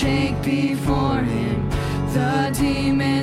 shake 0.00 0.42
before 0.42 1.20
him. 1.20 1.68
The 2.14 2.50
demon. 2.58 3.19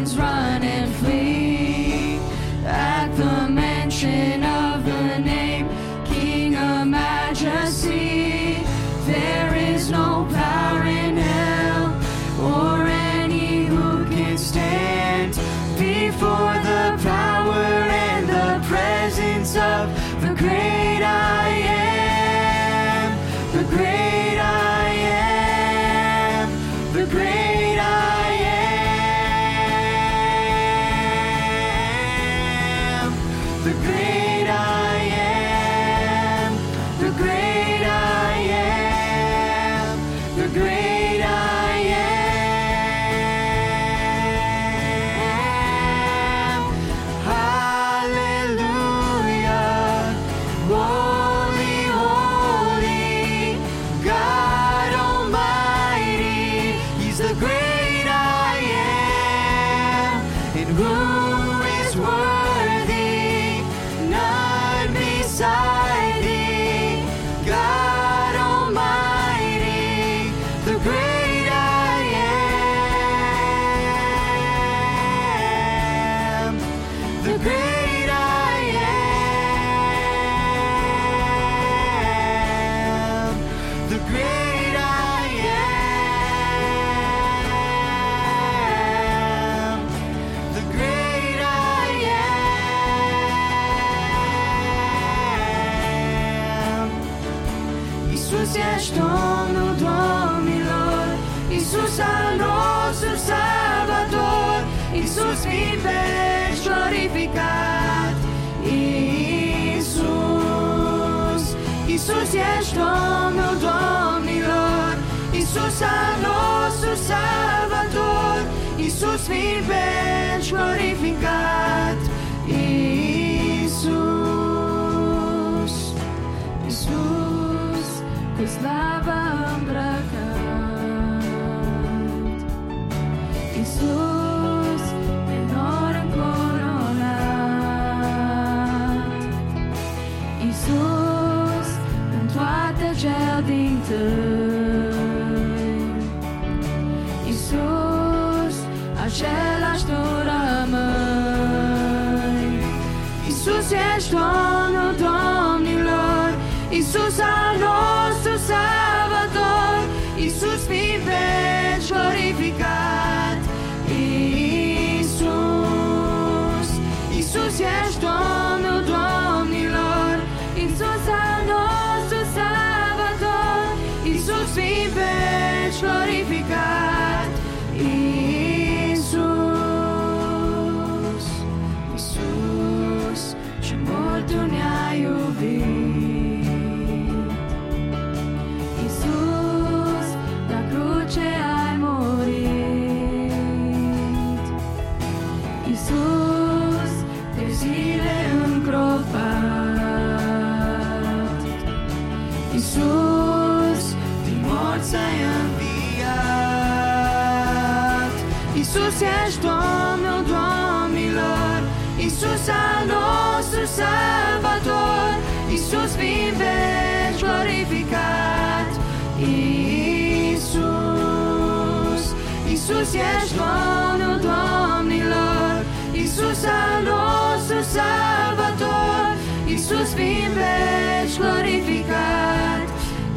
Iisus 222.87 223.01
ești 223.21 223.35
Domnul 223.35 224.19
Domnilor, 224.19 225.65
Iisus 225.91 226.43
al 226.43 226.83
nostru 226.83 227.61
Salvator, 227.61 229.17
Iisus 229.47 229.93
fii 229.93 230.27
veci 230.37 231.17
glorificat. 231.17 232.67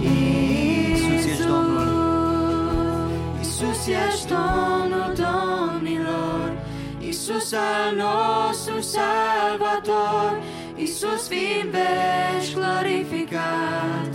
Iisus 0.00 1.24
ești 1.24 1.46
Domnul. 1.46 3.10
Iisus 3.38 3.86
ești 3.86 4.26
Domnul 4.28 5.12
Domnilor, 5.24 6.52
Iisus 7.00 7.52
al 7.52 7.96
nostru 7.96 8.80
Salvator, 8.80 10.40
Iisus 10.76 11.28
fii 11.28 11.68
veci 11.70 12.54
glorificat. 12.54 14.10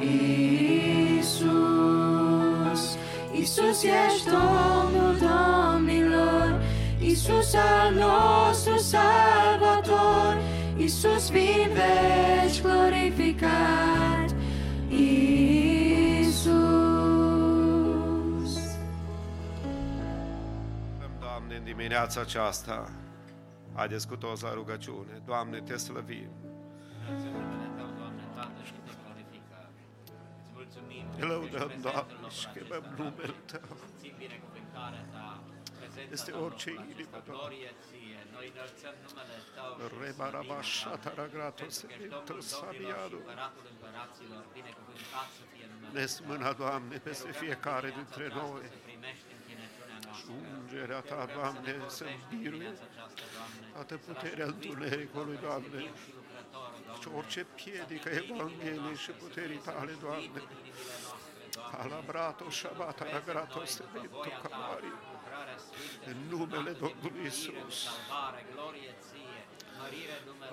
Iisus, 0.00 0.91
Iisus 3.42 3.82
ești 3.82 4.28
Domnul 4.30 5.16
Domnilor, 5.18 6.62
Iisus 7.00 7.54
al 7.54 7.94
nostru 7.94 8.76
Salvator, 8.76 10.36
Iisus 10.76 11.30
fii 11.30 11.68
veci 11.72 12.62
glorificat. 12.62 14.34
Iisus. 14.88 16.52
Doamne, 21.20 21.56
în 21.56 21.64
dimineața 21.64 22.20
aceasta, 22.20 22.90
haideți 23.74 24.08
cu 24.08 24.16
toți 24.16 24.42
la 24.42 24.52
rugăciune. 24.54 25.22
Doamne, 25.26 25.60
te 25.60 25.76
slăvim. 25.76 26.28
Te 31.22 31.28
lăudăm, 31.28 31.72
Doamne, 31.80 32.28
și 32.38 32.46
chemăm 32.54 32.94
numele 32.96 33.34
Tău. 33.46 33.76
Este 36.10 36.32
orice 36.32 36.70
inimă, 36.70 37.22
Doamne. 37.26 37.56
Rebarabașatara 40.00 41.26
gratos, 41.26 41.82
eventos 41.82 42.46
sabiado. 42.46 43.16
Nes 45.92 46.20
mâna, 46.26 46.52
Doamne, 46.52 46.96
peste 46.96 47.32
fiecare 47.32 47.92
dintre 47.96 48.28
noi. 48.34 48.62
Și 50.16 50.24
ungerea 50.60 51.00
Ta, 51.00 51.28
Doamne, 51.34 51.76
să 51.86 52.04
biruie 52.28 52.72
toată 53.72 53.96
puterea 53.96 54.46
întunericului, 54.46 55.38
Doamne. 55.42 55.90
Și 57.00 57.08
orice 57.16 57.46
piedică 57.54 58.08
Evangheliei 58.08 58.96
și 58.96 59.10
puterii 59.10 59.56
Tale, 59.56 59.92
Doamne. 60.00 60.42
Alabrato, 61.78 62.50
șabata, 62.50 63.04
ragrato, 63.10 63.64
sevento, 63.64 64.18
cavarii. 64.42 64.92
În 66.06 66.16
numele 66.28 66.70
Domnului 66.70 67.26
Isus. 67.26 67.88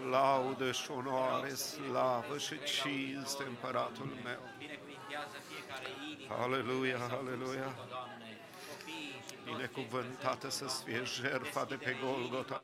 Laudă 0.09 0.71
și 0.71 0.91
onoare, 0.91 1.53
slavă 1.53 2.37
și 2.37 2.63
cinste 2.63 3.43
împăratul 3.43 4.11
meu. 4.23 4.39
Aleluia, 6.41 6.99
aleluia. 7.19 7.75
Binecuvântată 9.43 10.49
să 10.49 10.65
fie 10.85 11.03
jertfa 11.03 11.65
de 11.65 11.75
pe 11.75 11.97
Golgota. 12.03 12.63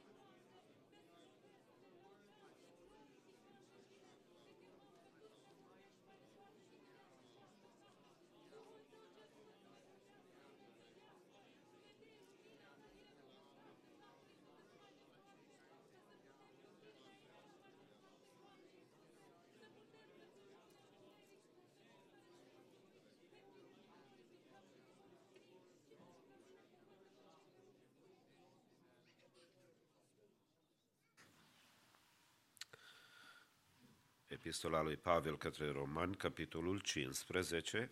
Epistola 34.45 34.81
lui 34.81 34.95
Pavel 34.95 35.38
către 35.38 35.72
Romani, 35.72 36.15
capitolul 36.15 36.80
15. 36.80 37.91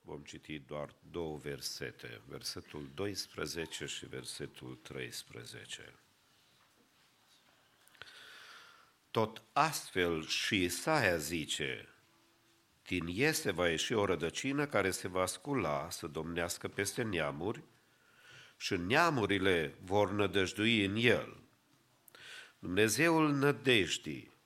Vom 0.00 0.22
citi 0.22 0.58
doar 0.58 0.94
două 1.10 1.36
versete, 1.36 2.20
versetul 2.28 2.88
12 2.94 3.86
și 3.86 4.06
versetul 4.06 4.78
13. 4.82 5.94
Tot 9.10 9.42
astfel 9.52 10.26
și 10.26 10.62
Isaia 10.62 11.16
zice, 11.16 11.88
din 12.86 13.04
este 13.08 13.50
va 13.50 13.68
ieși 13.68 13.92
o 13.92 14.04
rădăcină 14.04 14.66
care 14.66 14.90
se 14.90 15.08
va 15.08 15.26
scula 15.26 15.90
să 15.90 16.06
domnească 16.06 16.68
peste 16.68 17.02
neamuri 17.02 17.62
și 18.56 18.76
neamurile 18.76 19.74
vor 19.80 20.10
nădăjdui 20.10 20.84
în 20.84 20.96
el. 20.96 21.36
Dumnezeul 22.58 23.32
nădejdii 23.32 24.36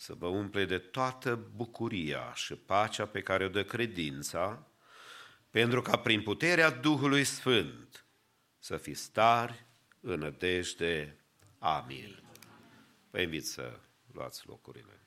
să 0.00 0.14
vă 0.14 0.26
umple 0.26 0.64
de 0.64 0.78
toată 0.78 1.34
bucuria 1.54 2.34
și 2.34 2.54
pacea 2.54 3.06
pe 3.06 3.20
care 3.22 3.44
o 3.44 3.48
dă 3.48 3.64
credința, 3.64 4.66
pentru 5.50 5.82
ca 5.82 5.98
prin 5.98 6.22
puterea 6.22 6.70
Duhului 6.70 7.24
Sfânt 7.24 8.04
să 8.58 8.76
fiți 8.76 9.02
stari 9.02 9.66
în 10.00 10.18
nădejde. 10.18 11.24
Amin. 11.58 12.22
Vă 13.10 13.20
invit 13.20 13.46
să 13.46 13.80
luați 14.12 14.46
locurile. 14.46 15.00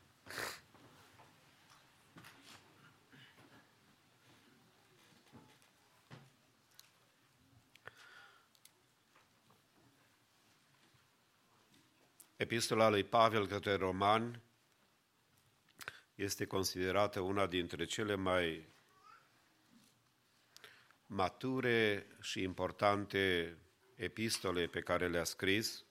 Epistola 12.36 12.90
lui 12.90 13.04
Pavel 13.04 13.48
către 13.48 13.76
romani 13.76 14.42
este 16.22 16.46
considerată 16.46 17.20
una 17.20 17.48
dintre 17.48 17.86
cele 17.86 18.16
mai 18.16 18.70
mature 21.06 22.08
și 22.22 22.42
importante 22.42 23.58
epistole 23.96 24.68
pe 24.68 24.82
care 24.82 25.08
le-a 25.08 25.24
scris, 25.24 25.86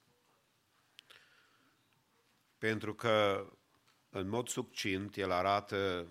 pentru 2.58 2.94
că, 2.94 3.46
în 4.10 4.28
mod 4.28 4.48
subcint, 4.48 5.16
el 5.16 5.30
arată 5.30 6.08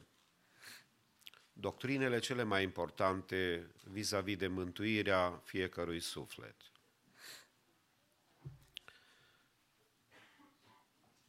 doctrinele 1.54 2.20
cele 2.20 2.44
mai 2.44 2.64
importante 2.64 3.72
vis-a-vis 3.84 4.38
de 4.38 4.48
mântuirea 4.48 5.42
fiecărui 5.44 6.00
suflet. 6.00 6.56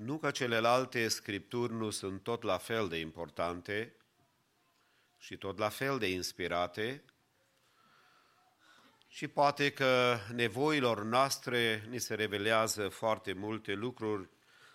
Nu 0.03 0.19
că 0.19 0.31
celelalte 0.31 1.09
scripturi 1.09 1.73
nu 1.73 1.91
sunt 1.91 2.23
tot 2.23 2.43
la 2.43 2.59
fel 2.59 2.89
de 2.89 2.97
importante 2.97 3.95
și 5.19 5.37
tot 5.37 5.59
la 5.59 5.69
fel 5.69 5.99
de 5.99 6.11
inspirate, 6.11 7.05
și 9.09 9.29
poate 9.29 9.73
că 9.73 10.19
nevoilor 10.33 11.03
noastre 11.03 11.85
ni 11.89 11.99
se 11.99 12.15
revelează 12.15 12.89
foarte 12.89 13.33
multe 13.33 13.73
lucruri 13.73 14.29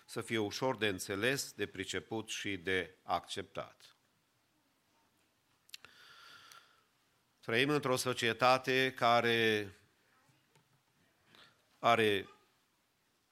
să 0.04 0.20
fie 0.20 0.38
ușor 0.38 0.76
de 0.76 0.86
înțeles, 0.86 1.52
de 1.52 1.66
priceput 1.66 2.28
și 2.28 2.56
de 2.56 2.94
acceptat. 3.02 3.96
Trăim 7.40 7.68
într-o 7.68 7.96
societate 7.96 8.92
care 8.96 9.72
are 11.78 12.28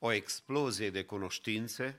o 0.07 0.13
explozie 0.13 0.91
de 0.91 1.05
cunoștințe, 1.05 1.99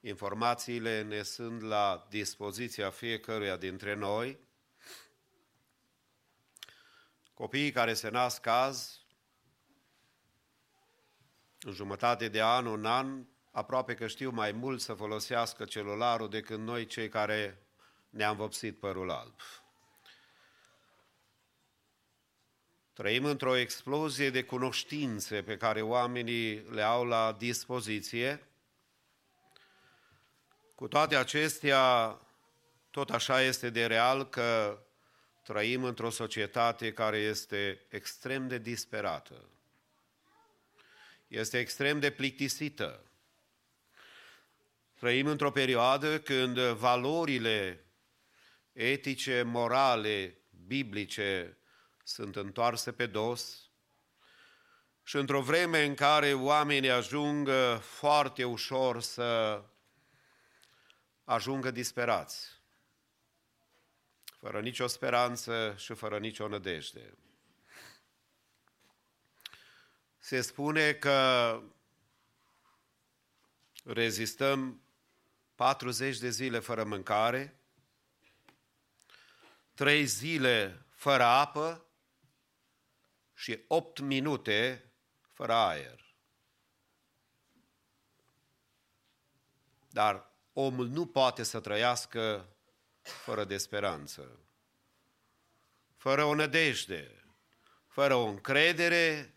informațiile 0.00 1.02
ne 1.02 1.22
sunt 1.22 1.62
la 1.62 2.06
dispoziția 2.10 2.90
fiecăruia 2.90 3.56
dintre 3.56 3.94
noi, 3.94 4.38
copiii 7.34 7.72
care 7.72 7.94
se 7.94 8.08
nasc 8.08 8.46
azi, 8.46 9.06
în 11.60 11.72
jumătate 11.72 12.28
de 12.28 12.42
an, 12.42 12.66
un 12.66 12.84
an, 12.84 13.26
aproape 13.50 13.94
că 13.94 14.06
știu 14.06 14.30
mai 14.30 14.52
mult 14.52 14.80
să 14.80 14.94
folosească 14.94 15.64
celularul 15.64 16.28
decât 16.28 16.58
noi 16.58 16.86
cei 16.86 17.08
care 17.08 17.66
ne-am 18.10 18.36
vopsit 18.36 18.78
părul 18.78 19.10
alb. 19.10 19.34
Trăim 22.94 23.24
într-o 23.24 23.56
explozie 23.56 24.30
de 24.30 24.44
cunoștințe 24.44 25.42
pe 25.42 25.56
care 25.56 25.82
oamenii 25.82 26.54
le 26.70 26.82
au 26.82 27.04
la 27.04 27.32
dispoziție. 27.38 28.48
Cu 30.74 30.88
toate 30.88 31.16
acestea, 31.16 32.18
tot 32.90 33.10
așa 33.10 33.42
este 33.42 33.70
de 33.70 33.86
real 33.86 34.28
că 34.28 34.78
trăim 35.42 35.84
într-o 35.84 36.10
societate 36.10 36.92
care 36.92 37.16
este 37.16 37.86
extrem 37.88 38.48
de 38.48 38.58
disperată, 38.58 39.48
este 41.26 41.58
extrem 41.58 42.00
de 42.00 42.10
plictisită. 42.10 43.04
Trăim 44.94 45.26
într-o 45.26 45.50
perioadă 45.50 46.20
când 46.20 46.60
valorile 46.60 47.84
etice, 48.72 49.42
morale, 49.42 50.38
biblice 50.66 51.58
sunt 52.04 52.36
întoarse 52.36 52.92
pe 52.92 53.06
dos 53.06 53.68
și 55.02 55.16
într-o 55.16 55.40
vreme 55.40 55.84
în 55.84 55.94
care 55.94 56.34
oamenii 56.34 56.90
ajung 56.90 57.48
foarte 57.80 58.44
ușor 58.44 59.00
să 59.00 59.62
ajungă 61.24 61.70
disperați, 61.70 62.60
fără 64.38 64.60
nicio 64.60 64.86
speranță 64.86 65.74
și 65.78 65.94
fără 65.94 66.18
nicio 66.18 66.48
nădejde. 66.48 67.14
Se 70.18 70.40
spune 70.40 70.92
că 70.92 71.60
rezistăm 73.84 74.82
40 75.54 76.18
de 76.18 76.30
zile 76.30 76.58
fără 76.58 76.84
mâncare, 76.84 77.58
3 79.74 80.04
zile 80.04 80.86
fără 80.90 81.22
apă 81.22 81.83
și 83.44 83.64
8 83.66 83.98
minute 83.98 84.90
fără 85.32 85.52
aer. 85.52 86.14
Dar 89.90 90.30
omul 90.52 90.88
nu 90.88 91.06
poate 91.06 91.42
să 91.42 91.60
trăiască 91.60 92.48
fără 93.02 93.44
de 93.44 93.56
speranță, 93.56 94.38
fără 95.96 96.24
o 96.24 96.34
nădejde, 96.34 97.24
fără 97.86 98.14
o 98.14 98.26
încredere 98.26 99.34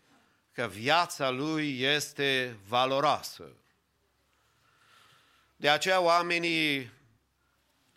că 0.52 0.66
viața 0.66 1.30
lui 1.30 1.80
este 1.80 2.58
valoroasă. 2.66 3.52
De 5.56 5.70
aceea 5.70 6.00
oamenii 6.00 6.92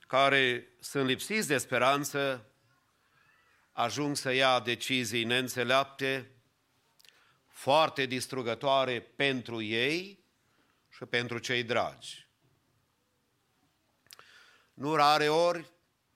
care 0.07 0.67
sunt 0.79 1.05
lipsiți 1.05 1.47
de 1.47 1.57
speranță 1.57 2.50
ajung 3.71 4.15
să 4.15 4.31
ia 4.31 4.59
decizii 4.59 5.23
neînțeleapte, 5.23 6.31
foarte 7.47 8.05
distrugătoare 8.05 8.99
pentru 9.01 9.61
ei 9.61 10.25
și 10.89 11.05
pentru 11.05 11.37
cei 11.37 11.63
dragi. 11.63 12.27
Nu 14.73 14.95
rare 14.95 15.29
ori 15.29 15.71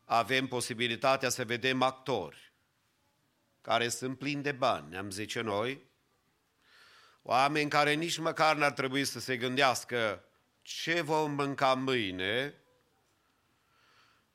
avem 0.06 0.48
posibilitatea 0.48 1.30
să 1.30 1.46
vedem 1.46 1.82
actori 1.82 2.54
care 3.62 3.90
sunt 3.90 4.18
plini 4.18 4.42
de 4.42 4.52
bani, 4.52 4.98
am 4.98 5.10
zice 5.10 5.42
noi, 5.42 5.82
oameni 7.22 7.70
care 7.70 7.94
nici 7.94 8.18
măcar 8.18 8.56
n-ar 8.56 8.72
trebui 8.72 9.06
să 9.06 9.20
se 9.20 9.38
gândească 9.38 10.24
ce 10.62 11.02
vom 11.02 11.32
mânca 11.32 11.74
mâine 11.74 12.54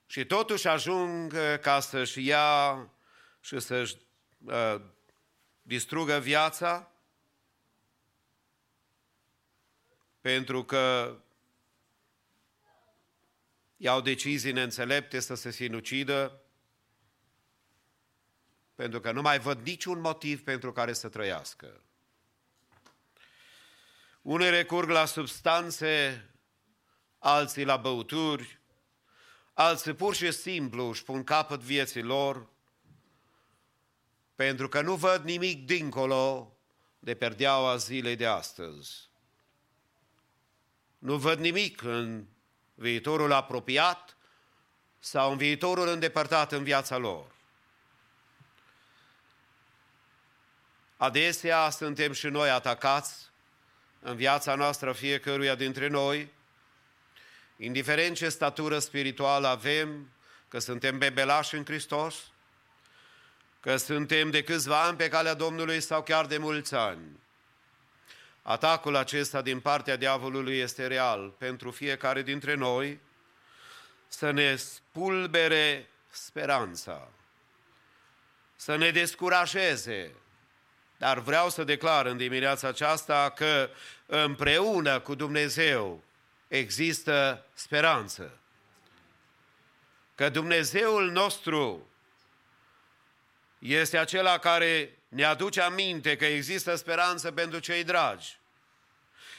și 0.06 0.24
totuși 0.24 0.68
ajung 0.68 1.34
ca 1.60 1.80
să-și 1.80 2.26
ia 2.26 2.76
și 3.40 3.60
să-și 3.60 3.96
uh, 4.44 4.80
distrugă 5.62 6.18
viața 6.18 6.90
pentru 10.20 10.64
că 10.64 11.16
iau 13.76 14.00
decizii 14.00 14.52
neînțelepte 14.52 15.20
să 15.20 15.34
se 15.34 15.50
sinucidă, 15.50 16.40
pentru 18.74 19.00
că 19.00 19.12
nu 19.12 19.20
mai 19.20 19.38
văd 19.38 19.66
niciun 19.66 20.00
motiv 20.00 20.42
pentru 20.42 20.72
care 20.72 20.92
să 20.92 21.08
trăiască. 21.08 21.82
Unii 24.22 24.50
recurg 24.50 24.88
la 24.88 25.04
substanțe, 25.04 26.24
alții 27.18 27.64
la 27.64 27.76
băuturi, 27.76 28.60
alții 29.52 29.92
pur 29.92 30.14
și 30.14 30.32
simplu 30.32 30.84
își 30.84 31.04
pun 31.04 31.24
capăt 31.24 31.60
vieții 31.60 32.02
lor, 32.02 32.48
pentru 34.40 34.68
că 34.68 34.80
nu 34.80 34.94
văd 34.94 35.24
nimic 35.24 35.66
dincolo 35.66 36.52
de 36.98 37.14
perdeaua 37.14 37.76
zilei 37.76 38.16
de 38.16 38.26
astăzi. 38.26 39.08
Nu 40.98 41.16
văd 41.16 41.38
nimic 41.38 41.82
în 41.82 42.26
viitorul 42.74 43.32
apropiat 43.32 44.16
sau 44.98 45.30
în 45.30 45.36
viitorul 45.36 45.88
îndepărtat 45.88 46.52
în 46.52 46.64
viața 46.64 46.96
lor. 46.96 47.34
Adesea 50.96 51.70
suntem 51.70 52.12
și 52.12 52.26
noi 52.26 52.50
atacați 52.50 53.30
în 54.00 54.16
viața 54.16 54.54
noastră 54.54 54.92
fiecăruia 54.92 55.54
dintre 55.54 55.88
noi, 55.88 56.32
indiferent 57.56 58.16
ce 58.16 58.28
statură 58.28 58.78
spirituală 58.78 59.46
avem, 59.46 60.12
că 60.48 60.58
suntem 60.58 60.98
bebelași 60.98 61.54
în 61.54 61.64
Hristos, 61.64 62.29
că 63.60 63.76
suntem 63.76 64.30
de 64.30 64.42
câțiva 64.42 64.82
ani 64.82 64.96
pe 64.96 65.08
calea 65.08 65.34
Domnului 65.34 65.80
sau 65.80 66.02
chiar 66.02 66.26
de 66.26 66.38
mulți 66.38 66.74
ani. 66.74 67.20
Atacul 68.42 68.96
acesta 68.96 69.42
din 69.42 69.60
partea 69.60 69.96
diavolului 69.96 70.58
este 70.58 70.86
real 70.86 71.28
pentru 71.38 71.70
fiecare 71.70 72.22
dintre 72.22 72.54
noi 72.54 73.00
să 74.08 74.30
ne 74.30 74.56
spulbere 74.56 75.88
speranța, 76.10 77.08
să 78.56 78.76
ne 78.76 78.90
descurajeze, 78.90 80.14
Dar 81.00 81.18
vreau 81.18 81.50
să 81.50 81.64
declar 81.64 82.06
în 82.06 82.16
dimineața 82.16 82.68
aceasta 82.68 83.30
că 83.30 83.70
împreună 84.06 85.00
cu 85.00 85.14
Dumnezeu 85.14 86.02
există 86.48 87.46
speranță. 87.54 88.38
Că 90.14 90.28
Dumnezeul 90.28 91.10
nostru 91.10 91.88
este 93.60 93.98
acela 93.98 94.38
care 94.38 94.98
ne 95.08 95.24
aduce 95.24 95.60
aminte 95.60 96.16
că 96.16 96.24
există 96.24 96.74
speranță 96.74 97.32
pentru 97.32 97.58
cei 97.58 97.84
dragi. 97.84 98.38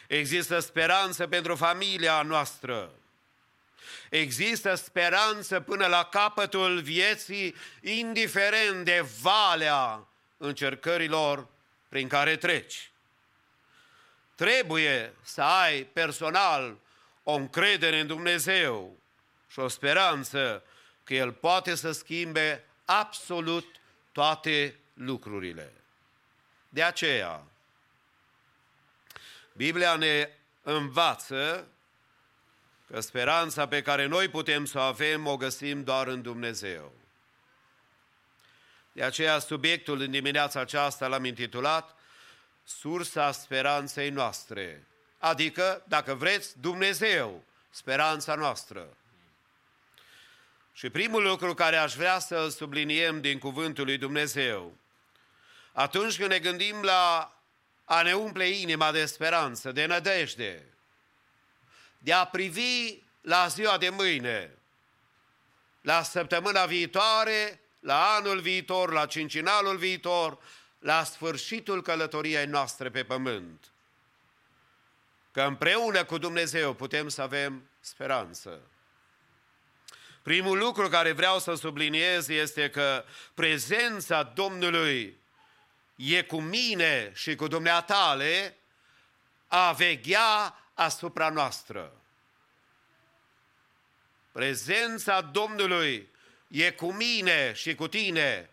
Există 0.07 0.59
speranță 0.59 1.27
pentru 1.27 1.55
familia 1.55 2.21
noastră. 2.21 2.91
Există 4.09 4.75
speranță 4.75 5.59
până 5.59 5.85
la 5.87 6.03
capătul 6.03 6.79
vieții, 6.79 7.55
indiferent 7.81 8.85
de 8.85 9.05
valea 9.21 10.07
încercărilor 10.37 11.47
prin 11.89 12.07
care 12.07 12.35
treci. 12.35 12.91
Trebuie 14.35 15.13
să 15.21 15.41
ai 15.41 15.83
personal 15.83 16.77
o 17.23 17.33
încredere 17.33 17.99
în 17.99 18.07
Dumnezeu 18.07 18.97
și 19.51 19.59
o 19.59 19.67
speranță 19.67 20.63
că 21.03 21.13
El 21.13 21.31
poate 21.31 21.75
să 21.75 21.91
schimbe 21.91 22.63
absolut 22.85 23.80
toate 24.11 24.79
lucrurile. 24.93 25.73
De 26.69 26.83
aceea, 26.83 27.43
Biblia 29.53 29.95
ne 29.95 30.29
învață 30.61 31.67
că 32.87 32.99
speranța 32.99 33.67
pe 33.67 33.81
care 33.81 34.05
noi 34.05 34.27
putem 34.27 34.65
să 34.65 34.77
o 34.77 34.81
avem 34.81 35.27
o 35.27 35.37
găsim 35.37 35.83
doar 35.83 36.07
în 36.07 36.21
Dumnezeu. 36.21 36.93
De 38.91 39.03
aceea 39.03 39.39
subiectul 39.39 39.99
în 40.01 40.11
dimineața 40.11 40.59
aceasta 40.59 41.07
l-am 41.07 41.25
intitulat 41.25 41.95
Sursa 42.63 43.31
speranței 43.31 44.09
noastre. 44.09 44.87
Adică, 45.17 45.83
dacă 45.87 46.13
vreți, 46.13 46.59
Dumnezeu, 46.59 47.43
speranța 47.69 48.35
noastră. 48.35 48.97
Și 50.73 50.89
primul 50.89 51.23
lucru 51.23 51.53
care 51.53 51.75
aș 51.75 51.93
vrea 51.93 52.19
să-l 52.19 52.49
subliniem 52.49 53.21
din 53.21 53.39
cuvântul 53.39 53.85
lui 53.85 53.97
Dumnezeu, 53.97 54.77
atunci 55.71 56.17
când 56.17 56.29
ne 56.29 56.39
gândim 56.39 56.81
la 56.81 57.35
a 57.85 58.01
ne 58.01 58.13
umple 58.13 58.47
inima 58.47 58.91
de 58.91 59.05
speranță, 59.05 59.71
de 59.71 59.85
nădejde, 59.85 60.65
de 61.97 62.13
a 62.13 62.25
privi 62.25 63.03
la 63.21 63.47
ziua 63.47 63.77
de 63.77 63.89
mâine, 63.89 64.51
la 65.81 66.03
săptămâna 66.03 66.65
viitoare, 66.65 67.61
la 67.79 68.15
anul 68.15 68.39
viitor, 68.39 68.91
la 68.91 69.05
cincinalul 69.05 69.77
viitor, 69.77 70.37
la 70.79 71.03
sfârșitul 71.03 71.81
călătoriei 71.81 72.45
noastre 72.45 72.89
pe 72.89 73.03
pământ. 73.03 73.71
Că 75.31 75.41
împreună 75.41 76.03
cu 76.03 76.17
Dumnezeu 76.17 76.73
putem 76.73 77.07
să 77.07 77.21
avem 77.21 77.69
speranță. 77.79 78.61
Primul 80.21 80.57
lucru 80.57 80.89
care 80.89 81.11
vreau 81.11 81.39
să 81.39 81.53
subliniez 81.53 82.27
este 82.27 82.69
că 82.69 83.05
prezența 83.33 84.23
Domnului 84.23 85.17
e 85.95 86.23
cu 86.23 86.41
mine 86.41 87.11
și 87.15 87.35
cu 87.35 87.47
dumneatale 87.47 88.57
a 89.47 89.71
veghea 89.71 90.59
asupra 90.73 91.29
noastră. 91.29 91.91
Prezența 94.31 95.21
Domnului 95.21 96.09
e 96.47 96.71
cu 96.71 96.93
mine 96.93 97.53
și 97.53 97.75
cu 97.75 97.87
tine 97.87 98.49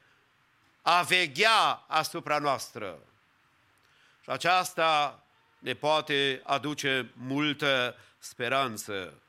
a 0.82 1.03
veghea 1.03 1.85
asupra 1.86 2.39
noastră. 2.39 2.99
Și 4.23 4.31
aceasta 4.31 5.23
ne 5.59 5.74
poate 5.74 6.40
aduce 6.45 7.11
multă 7.15 7.97
speranță, 8.19 9.23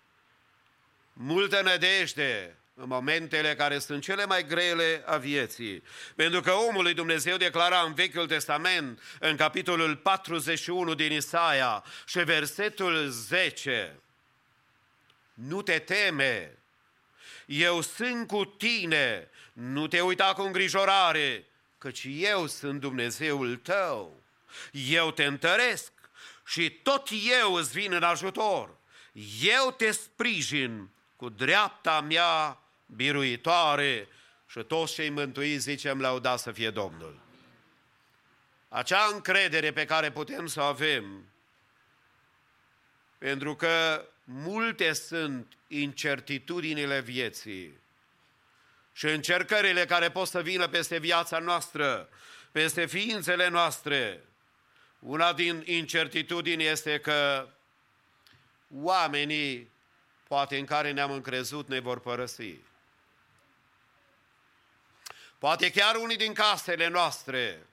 multă 1.21 1.61
nădejde 1.61 2.57
în 2.73 2.87
momentele 2.87 3.55
care 3.55 3.79
sunt 3.79 4.03
cele 4.03 4.25
mai 4.25 4.45
grele 4.45 5.03
a 5.05 5.17
vieții. 5.17 5.83
Pentru 6.15 6.41
că 6.41 6.51
omul 6.51 6.83
lui 6.83 6.93
Dumnezeu 6.93 7.37
declara 7.37 7.81
în 7.81 7.93
Vechiul 7.93 8.27
Testament, 8.27 9.01
în 9.19 9.35
capitolul 9.35 9.95
41 9.95 10.93
din 10.93 11.11
Isaia 11.11 11.83
și 12.05 12.19
versetul 12.19 13.07
10, 13.09 13.99
Nu 15.33 15.61
te 15.61 15.79
teme, 15.79 16.57
eu 17.45 17.81
sunt 17.81 18.27
cu 18.27 18.45
tine, 18.45 19.29
nu 19.53 19.87
te 19.87 20.01
uita 20.01 20.33
cu 20.33 20.41
îngrijorare, 20.41 21.45
căci 21.77 22.05
eu 22.09 22.47
sunt 22.47 22.79
Dumnezeul 22.79 23.55
tău. 23.55 24.21
Eu 24.71 25.11
te 25.11 25.23
întăresc 25.25 25.91
și 26.45 26.69
tot 26.69 27.07
eu 27.41 27.53
îți 27.53 27.71
vin 27.71 27.93
în 27.93 28.03
ajutor. 28.03 28.77
Eu 29.41 29.71
te 29.71 29.91
sprijin 29.91 30.89
cu 31.19 31.29
dreapta 31.29 32.01
mea 32.01 32.59
biruitoare 32.85 34.07
și 34.47 34.59
toți 34.59 34.93
cei 34.93 35.09
mântuiți 35.09 35.69
zicem 35.69 36.01
lauda 36.01 36.35
să 36.37 36.51
fie 36.51 36.69
Domnul. 36.69 37.19
Acea 38.69 39.09
încredere 39.13 39.71
pe 39.71 39.85
care 39.85 40.11
putem 40.11 40.47
să 40.47 40.61
o 40.61 40.63
avem, 40.63 41.25
pentru 43.17 43.55
că 43.55 44.05
multe 44.23 44.93
sunt 44.93 45.57
incertitudinile 45.67 46.99
vieții 47.01 47.79
și 48.93 49.05
încercările 49.05 49.85
care 49.85 50.11
pot 50.11 50.27
să 50.27 50.41
vină 50.41 50.67
peste 50.67 50.97
viața 50.97 51.39
noastră, 51.39 52.09
peste 52.51 52.85
ființele 52.85 53.47
noastre. 53.47 54.23
Una 54.99 55.33
din 55.33 55.63
incertitudini 55.65 56.63
este 56.63 56.99
că 56.99 57.49
oamenii, 58.73 59.71
poate 60.29 60.57
în 60.57 60.65
care 60.65 60.91
ne-am 60.91 61.11
încrezut, 61.11 61.67
ne 61.67 61.79
vor 61.79 61.99
părăsi. 61.99 62.55
Poate 65.37 65.71
chiar 65.71 65.95
unii 65.95 66.17
din 66.17 66.33
casele 66.33 66.87
noastre 66.87 67.67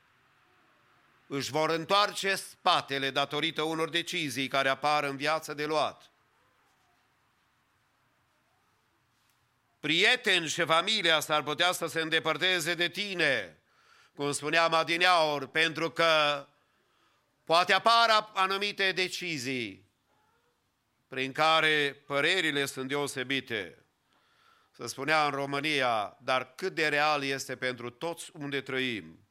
își 1.26 1.50
vor 1.50 1.70
întoarce 1.70 2.34
spatele 2.34 3.10
datorită 3.10 3.62
unor 3.62 3.88
decizii 3.88 4.48
care 4.48 4.68
apar 4.68 5.04
în 5.04 5.16
viață 5.16 5.54
de 5.54 5.66
luat. 5.66 6.10
Prieteni 9.80 10.48
și 10.48 10.64
familia 10.64 11.20
s-ar 11.20 11.42
putea 11.42 11.72
să 11.72 11.86
se 11.86 12.00
îndepărteze 12.00 12.74
de 12.74 12.88
tine, 12.88 13.58
cum 14.14 14.32
spuneam 14.32 14.74
adineaur, 14.74 15.46
pentru 15.46 15.90
că 15.90 16.46
poate 17.44 17.72
apar 17.72 18.30
anumite 18.34 18.92
decizii 18.92 19.85
prin 21.08 21.32
care 21.32 22.02
părerile 22.06 22.64
sunt 22.64 22.88
deosebite 22.88 23.86
să 24.76 24.86
spunea 24.86 25.24
în 25.24 25.30
România, 25.30 26.16
dar 26.20 26.54
cât 26.54 26.74
de 26.74 26.88
real 26.88 27.24
este 27.24 27.56
pentru 27.56 27.90
toți 27.90 28.30
unde 28.32 28.60
trăim. 28.60 29.28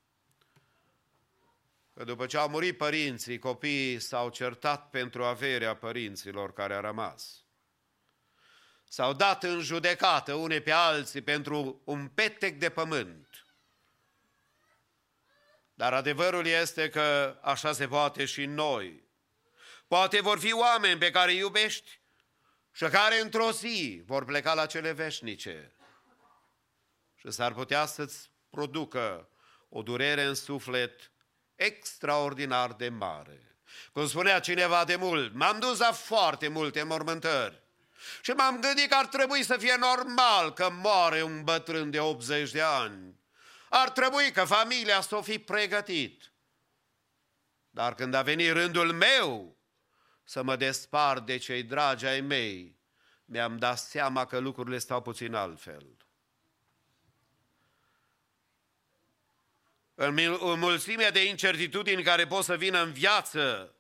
Că 1.94 2.04
după 2.04 2.26
ce 2.26 2.38
au 2.38 2.50
murit 2.50 2.78
părinții, 2.78 3.40
copiii 3.40 4.00
s-au 4.00 4.30
certat 4.30 4.90
pentru 4.90 5.24
averea 5.24 5.76
părinților 5.76 6.54
care 6.54 6.74
a 6.74 6.80
rămas. 6.80 7.44
S-au 8.84 9.14
dat 9.14 9.44
în 9.44 9.60
judecată 9.60 10.34
unei 10.34 10.62
pe 10.62 10.72
alții 10.72 11.22
pentru 11.22 11.82
un 11.86 12.08
petec 12.08 12.60
de 12.60 12.70
pământ. 12.70 13.46
Dar 15.74 15.94
adevărul 15.94 16.46
este 16.46 16.90
că 16.90 17.40
așa 17.42 17.72
se 17.74 17.88
poate 17.88 18.26
și 18.26 18.46
noi. 18.46 19.05
Poate 19.88 20.22
vor 20.22 20.40
fi 20.40 20.54
oameni 20.54 21.00
pe 21.00 21.12
care 21.12 21.32
îi 21.32 21.38
iubești, 21.38 22.00
și 22.76 22.86
care 22.86 23.20
într-o 23.20 23.52
zi 23.52 24.02
vor 24.06 24.26
pleca 24.26 24.54
la 24.54 24.66
cele 24.66 24.92
veșnice. 24.92 25.72
Și 27.16 27.32
s-ar 27.32 27.54
putea 27.54 27.86
să-ți 27.86 28.30
producă 28.50 29.30
o 29.70 29.82
durere 29.82 30.24
în 30.24 30.36
suflet 30.36 31.12
extraordinar 31.56 32.74
de 32.74 32.90
mare. 32.90 33.58
Cum 33.94 34.08
spunea 34.08 34.40
cineva 34.40 34.86
de 34.86 34.96
mult, 34.96 35.34
m-am 35.34 35.60
dus 35.60 35.80
la 35.80 35.92
foarte 35.92 36.48
multe 36.48 36.84
mormântări 36.84 37.64
și 38.22 38.32
m-am 38.32 38.60
gândit 38.60 38.90
că 38.90 38.96
ar 38.96 39.06
trebui 39.06 39.44
să 39.44 39.58
fie 39.58 39.76
normal 39.76 40.54
că 40.54 40.70
moare 40.70 41.24
un 41.24 41.44
bătrân 41.44 41.90
de 41.90 42.00
80 42.00 42.52
de 42.52 42.62
ani. 42.62 43.20
Ar 43.70 43.90
trebui 43.90 44.32
că 44.32 44.44
familia 44.44 45.02
să 45.02 45.16
o 45.16 45.22
fi 45.22 45.40
pregătit. 45.40 46.32
Dar 47.70 47.96
când 47.96 48.14
a 48.14 48.22
venit 48.22 48.52
rândul 48.52 48.94
meu 48.94 49.55
să 50.26 50.44
mă 50.44 50.56
despart 50.56 51.26
de 51.26 51.38
cei 51.38 51.64
dragi 51.64 52.06
ai 52.06 52.22
mei, 52.22 52.76
mi-am 53.26 53.58
dat 53.58 53.78
seama 53.78 54.26
că 54.26 54.38
lucrurile 54.38 54.78
stau 54.78 55.02
puțin 55.02 55.34
altfel. 55.34 55.86
În 59.96 60.60
mulțimea 60.60 61.12
de 61.12 61.28
incertitudini 61.28 62.04
care 62.04 62.28
pot 62.28 62.44
să 62.44 62.58
vină 62.58 62.82
în 62.82 62.92
viață, 62.92 63.76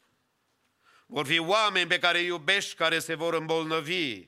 vor 1.05 1.25
fi 1.25 1.39
oameni 1.39 1.87
pe 1.87 1.99
care 1.99 2.19
îi 2.19 2.25
iubești 2.25 2.75
care 2.75 2.99
se 2.99 3.15
vor 3.15 3.33
îmbolnăvi 3.33 4.27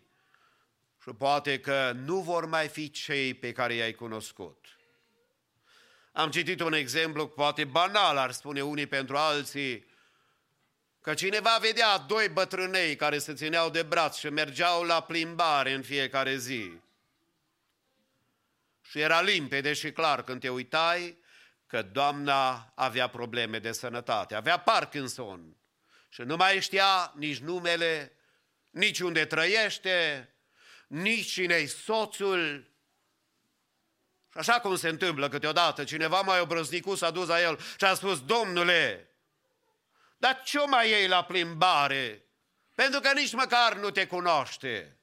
și 1.01 1.13
poate 1.17 1.59
că 1.59 1.91
nu 1.95 2.19
vor 2.21 2.45
mai 2.45 2.67
fi 2.67 2.91
cei 2.91 3.33
pe 3.33 3.51
care 3.51 3.73
i-ai 3.73 3.93
cunoscut. 3.93 4.65
Am 6.11 6.29
citit 6.29 6.59
un 6.59 6.73
exemplu, 6.73 7.27
poate 7.27 7.63
banal, 7.63 8.17
ar 8.17 8.31
spune 8.31 8.61
unii 8.61 8.87
pentru 8.87 9.17
alții, 9.17 9.85
că 11.07 11.13
cineva 11.13 11.57
vedea 11.61 11.97
doi 11.97 12.29
bătrânei 12.29 12.95
care 12.95 13.17
se 13.17 13.33
țineau 13.33 13.69
de 13.69 13.83
braț 13.83 14.17
și 14.17 14.29
mergeau 14.29 14.83
la 14.83 15.01
plimbare 15.01 15.71
în 15.73 15.81
fiecare 15.81 16.35
zi. 16.35 16.71
Și 18.81 18.99
era 18.99 19.21
limpede 19.21 19.73
și 19.73 19.91
clar 19.91 20.23
când 20.23 20.39
te 20.39 20.49
uitai 20.49 21.17
că 21.67 21.81
doamna 21.81 22.71
avea 22.75 23.07
probleme 23.07 23.59
de 23.59 23.71
sănătate, 23.71 24.35
avea 24.35 24.59
Parkinson 24.59 25.55
și 26.09 26.21
nu 26.21 26.35
mai 26.35 26.61
știa 26.61 27.13
nici 27.15 27.39
numele, 27.39 28.11
nici 28.69 28.99
unde 28.99 29.25
trăiește, 29.25 30.29
nici 30.87 31.31
cine 31.31 31.65
soțul. 31.65 32.71
Și 34.31 34.37
așa 34.37 34.59
cum 34.59 34.75
se 34.75 34.89
întâmplă 34.89 35.29
câteodată, 35.29 35.83
cineva 35.83 36.21
mai 36.21 36.39
obrăznicus 36.39 36.97
s-a 36.97 37.11
dus 37.11 37.27
la 37.27 37.41
el 37.41 37.59
și 37.77 37.85
a 37.85 37.93
spus, 37.93 38.25
Domnule, 38.25 39.06
dar 40.17 40.41
ce 40.43 40.65
mai 40.67 40.89
iei 40.89 41.07
la 41.07 41.23
plimbare? 41.23 42.25
Pentru 42.73 42.99
că 42.99 43.13
nici 43.13 43.33
măcar 43.33 43.75
nu 43.75 43.89
te 43.89 44.07
cunoaște. 44.07 44.99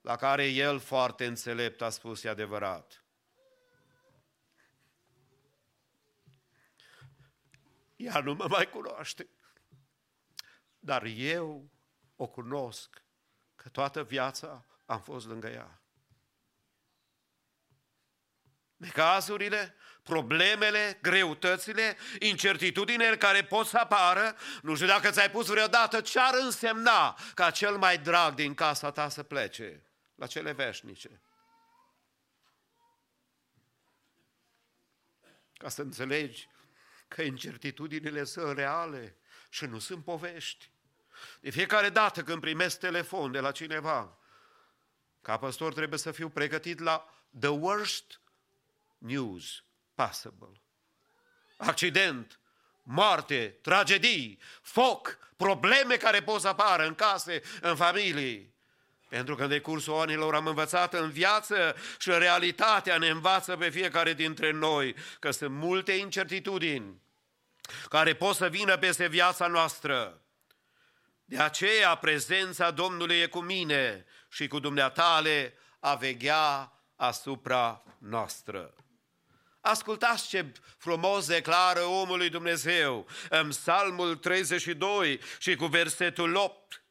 La 0.00 0.16
care 0.16 0.46
el 0.46 0.78
foarte 0.80 1.26
înțelept 1.26 1.80
a 1.80 1.90
spus, 1.90 2.24
e 2.24 2.28
adevărat. 2.28 3.04
Ea 7.96 8.20
nu 8.20 8.34
mă 8.34 8.46
mai 8.48 8.70
cunoaște. 8.70 9.28
Dar 10.78 11.02
eu 11.04 11.70
o 12.16 12.26
cunosc, 12.26 13.02
că 13.54 13.68
toată 13.68 14.04
viața 14.04 14.66
am 14.86 15.00
fost 15.00 15.26
lângă 15.26 15.48
ea. 15.48 15.82
Necazurile, 18.76 19.74
problemele, 20.04 20.98
greutățile, 21.02 21.96
incertitudinile 22.18 23.16
care 23.16 23.44
pot 23.44 23.66
să 23.66 23.76
apară, 23.76 24.36
nu 24.62 24.74
știu 24.74 24.86
dacă 24.86 25.10
ți-ai 25.10 25.30
pus 25.30 25.46
vreodată 25.46 26.00
ce 26.00 26.20
ar 26.20 26.34
însemna 26.40 27.18
ca 27.34 27.50
cel 27.50 27.76
mai 27.76 27.98
drag 27.98 28.34
din 28.34 28.54
casa 28.54 28.90
ta 28.90 29.08
să 29.08 29.22
plece 29.22 29.82
la 30.14 30.26
cele 30.26 30.52
veșnice. 30.52 31.20
Ca 35.52 35.68
să 35.68 35.82
înțelegi 35.82 36.48
că 37.08 37.22
incertitudinile 37.22 38.24
sunt 38.24 38.56
reale 38.56 39.16
și 39.48 39.64
nu 39.64 39.78
sunt 39.78 40.04
povești. 40.04 40.70
De 41.40 41.50
fiecare 41.50 41.88
dată 41.88 42.22
când 42.22 42.40
primesc 42.40 42.78
telefon 42.78 43.32
de 43.32 43.40
la 43.40 43.50
cineva, 43.50 44.18
ca 45.20 45.36
păstor 45.36 45.72
trebuie 45.72 45.98
să 45.98 46.12
fiu 46.12 46.28
pregătit 46.28 46.78
la 46.78 47.24
the 47.38 47.48
worst 47.48 48.20
news 48.98 49.64
possible. 49.94 50.60
Accident, 51.56 52.40
moarte, 52.82 53.58
tragedii, 53.62 54.38
foc, 54.62 55.18
probleme 55.36 55.96
care 55.96 56.22
pot 56.22 56.40
să 56.40 56.48
apară 56.48 56.86
în 56.86 56.94
case, 56.94 57.42
în 57.60 57.76
familii. 57.76 58.54
Pentru 59.08 59.34
că 59.34 59.42
în 59.42 59.48
decursul 59.48 59.94
anilor 59.94 60.34
am 60.34 60.46
învățat 60.46 60.94
în 60.94 61.10
viață 61.10 61.76
și 61.98 62.10
realitatea 62.10 62.98
ne 62.98 63.08
învață 63.08 63.56
pe 63.56 63.68
fiecare 63.70 64.12
dintre 64.12 64.50
noi 64.50 64.96
că 65.18 65.30
sunt 65.30 65.50
multe 65.50 65.92
incertitudini 65.92 67.02
care 67.88 68.14
pot 68.14 68.36
să 68.36 68.48
vină 68.48 68.76
peste 68.76 69.08
viața 69.08 69.46
noastră. 69.46 70.20
De 71.24 71.38
aceea 71.38 71.94
prezența 71.94 72.70
Domnului 72.70 73.20
e 73.20 73.26
cu 73.26 73.40
mine 73.40 74.04
și 74.28 74.48
cu 74.48 74.58
dumneatale 74.58 75.54
a 75.80 75.94
veghea 75.94 76.72
asupra 76.96 77.82
noastră. 77.98 78.74
Ascultați 79.64 80.28
ce 80.28 80.52
frumos 80.78 81.26
declară 81.26 81.80
omul 81.80 82.16
lui 82.16 82.28
Dumnezeu 82.28 83.08
în 83.28 83.48
Psalmul 83.48 84.16
32 84.16 85.20
și 85.38 85.56
cu 85.56 85.66
versetul 85.66 86.34
8. 86.34 86.84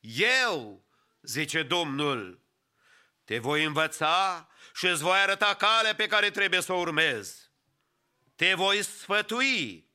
Eu, 0.00 0.84
zice 1.22 1.62
Domnul, 1.62 2.40
te 3.24 3.38
voi 3.38 3.64
învăța 3.64 4.48
și 4.74 4.86
îți 4.86 5.02
voi 5.02 5.18
arăta 5.18 5.54
calea 5.54 5.94
pe 5.94 6.06
care 6.06 6.30
trebuie 6.30 6.60
să 6.60 6.72
o 6.72 6.78
urmezi. 6.78 7.50
Te 8.34 8.54
voi 8.54 8.82
sfătui 8.82 9.90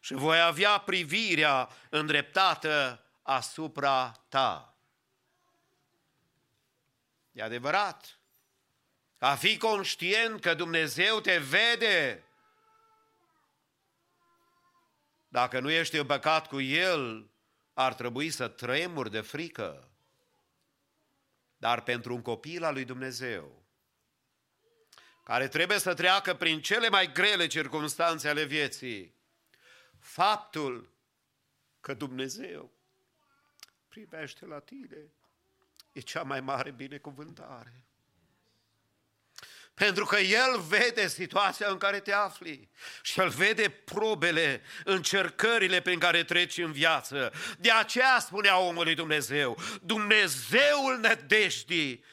și 0.00 0.14
voi 0.14 0.40
avea 0.40 0.78
privirea 0.78 1.68
îndreptată 1.90 3.04
asupra 3.22 4.24
ta. 4.28 4.78
E 7.32 7.42
adevărat. 7.42 8.15
A 9.18 9.34
fi 9.34 9.56
conștient 9.56 10.40
că 10.40 10.54
Dumnezeu 10.54 11.20
te 11.20 11.38
vede. 11.38 12.24
Dacă 15.28 15.60
nu 15.60 15.70
ești 15.70 15.96
împăcat 15.96 16.48
cu 16.48 16.60
El, 16.60 17.30
ar 17.74 17.94
trebui 17.94 18.30
să 18.30 18.48
tremuri 18.48 19.10
de 19.10 19.20
frică. 19.20 19.90
Dar 21.56 21.82
pentru 21.82 22.14
un 22.14 22.22
copil 22.22 22.64
al 22.64 22.72
lui 22.72 22.84
Dumnezeu, 22.84 23.64
care 25.24 25.48
trebuie 25.48 25.78
să 25.78 25.94
treacă 25.94 26.34
prin 26.34 26.60
cele 26.60 26.88
mai 26.88 27.12
grele 27.12 27.46
circunstanțe 27.46 28.28
ale 28.28 28.44
vieții, 28.44 29.14
faptul 29.98 30.90
că 31.80 31.94
Dumnezeu 31.94 32.70
privește 33.88 34.46
la 34.46 34.58
tine 34.58 35.12
e 35.92 36.00
cea 36.00 36.22
mai 36.22 36.40
mare 36.40 36.70
binecuvântare. 36.70 37.85
Pentru 39.76 40.04
că 40.04 40.16
El 40.16 40.60
vede 40.68 41.08
situația 41.08 41.68
în 41.68 41.78
care 41.78 42.00
te 42.00 42.12
afli 42.12 42.68
și 43.02 43.20
El 43.20 43.28
vede 43.28 43.68
probele, 43.68 44.62
încercările 44.84 45.80
prin 45.80 45.98
care 45.98 46.24
treci 46.24 46.58
în 46.58 46.72
viață. 46.72 47.32
De 47.58 47.70
aceea 47.70 48.18
spunea 48.20 48.58
omului 48.58 48.94
Dumnezeu, 48.94 49.58
Dumnezeul 49.82 50.98
nădejdii 51.00 52.04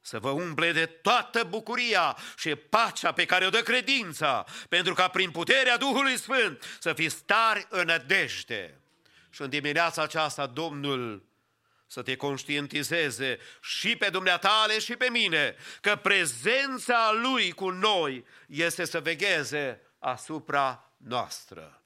să 0.00 0.18
vă 0.18 0.28
umple 0.28 0.72
de 0.72 0.86
toată 0.86 1.44
bucuria 1.44 2.16
și 2.36 2.54
pacea 2.54 3.12
pe 3.12 3.24
care 3.24 3.46
o 3.46 3.50
dă 3.50 3.60
credința, 3.60 4.44
pentru 4.68 4.94
ca 4.94 5.08
prin 5.08 5.30
puterea 5.30 5.76
Duhului 5.76 6.18
Sfânt 6.18 6.78
să 6.80 6.92
fiți 6.92 7.16
stari 7.16 7.66
în 7.68 7.84
nădejde. 7.84 8.80
Și 9.30 9.42
în 9.42 9.48
dimineața 9.48 10.02
aceasta 10.02 10.46
Domnul 10.46 11.22
să 11.92 12.02
te 12.02 12.16
conștientizeze 12.16 13.38
și 13.60 13.96
pe 13.96 14.10
dumneatale 14.10 14.78
și 14.78 14.96
pe 14.96 15.08
mine 15.10 15.56
că 15.80 15.96
prezența 15.96 17.12
Lui 17.12 17.52
cu 17.52 17.70
noi 17.70 18.24
este 18.46 18.84
să 18.84 19.00
vegheze 19.00 19.80
asupra 19.98 20.92
noastră. 20.96 21.82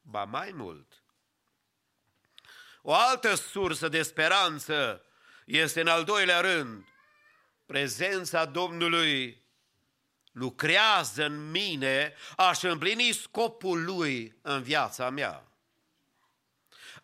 Ba 0.00 0.24
mai 0.24 0.50
mult, 0.54 1.02
o 2.82 2.94
altă 2.94 3.34
sursă 3.34 3.88
de 3.88 4.02
speranță 4.02 5.04
este 5.44 5.80
în 5.80 5.88
al 5.88 6.04
doilea 6.04 6.40
rând, 6.40 6.86
prezența 7.66 8.44
Domnului 8.44 9.44
lucrează 10.32 11.24
în 11.24 11.50
mine 11.50 12.14
aș 12.36 12.62
împlini 12.62 13.12
scopul 13.12 13.84
Lui 13.84 14.38
în 14.42 14.62
viața 14.62 15.10
mea 15.10 15.45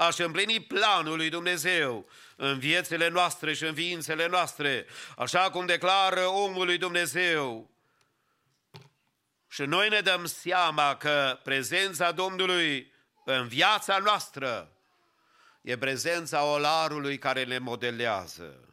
aș 0.02 0.18
împlini 0.18 0.60
planul 0.60 1.16
lui 1.16 1.28
Dumnezeu 1.28 2.08
în 2.36 2.58
viețile 2.58 3.08
noastre 3.08 3.54
și 3.54 3.64
în 3.64 3.74
ființele 3.74 4.26
noastre, 4.26 4.86
așa 5.16 5.50
cum 5.50 5.66
declară 5.66 6.26
omul 6.26 6.66
lui 6.66 6.78
Dumnezeu. 6.78 7.70
Și 9.48 9.62
noi 9.62 9.88
ne 9.88 10.00
dăm 10.00 10.24
seama 10.24 10.96
că 10.96 11.40
prezența 11.42 12.12
Domnului 12.12 12.92
în 13.24 13.48
viața 13.48 13.98
noastră 13.98 14.72
e 15.60 15.78
prezența 15.78 16.44
olarului 16.44 17.18
care 17.18 17.44
ne 17.44 17.58
modelează, 17.58 18.68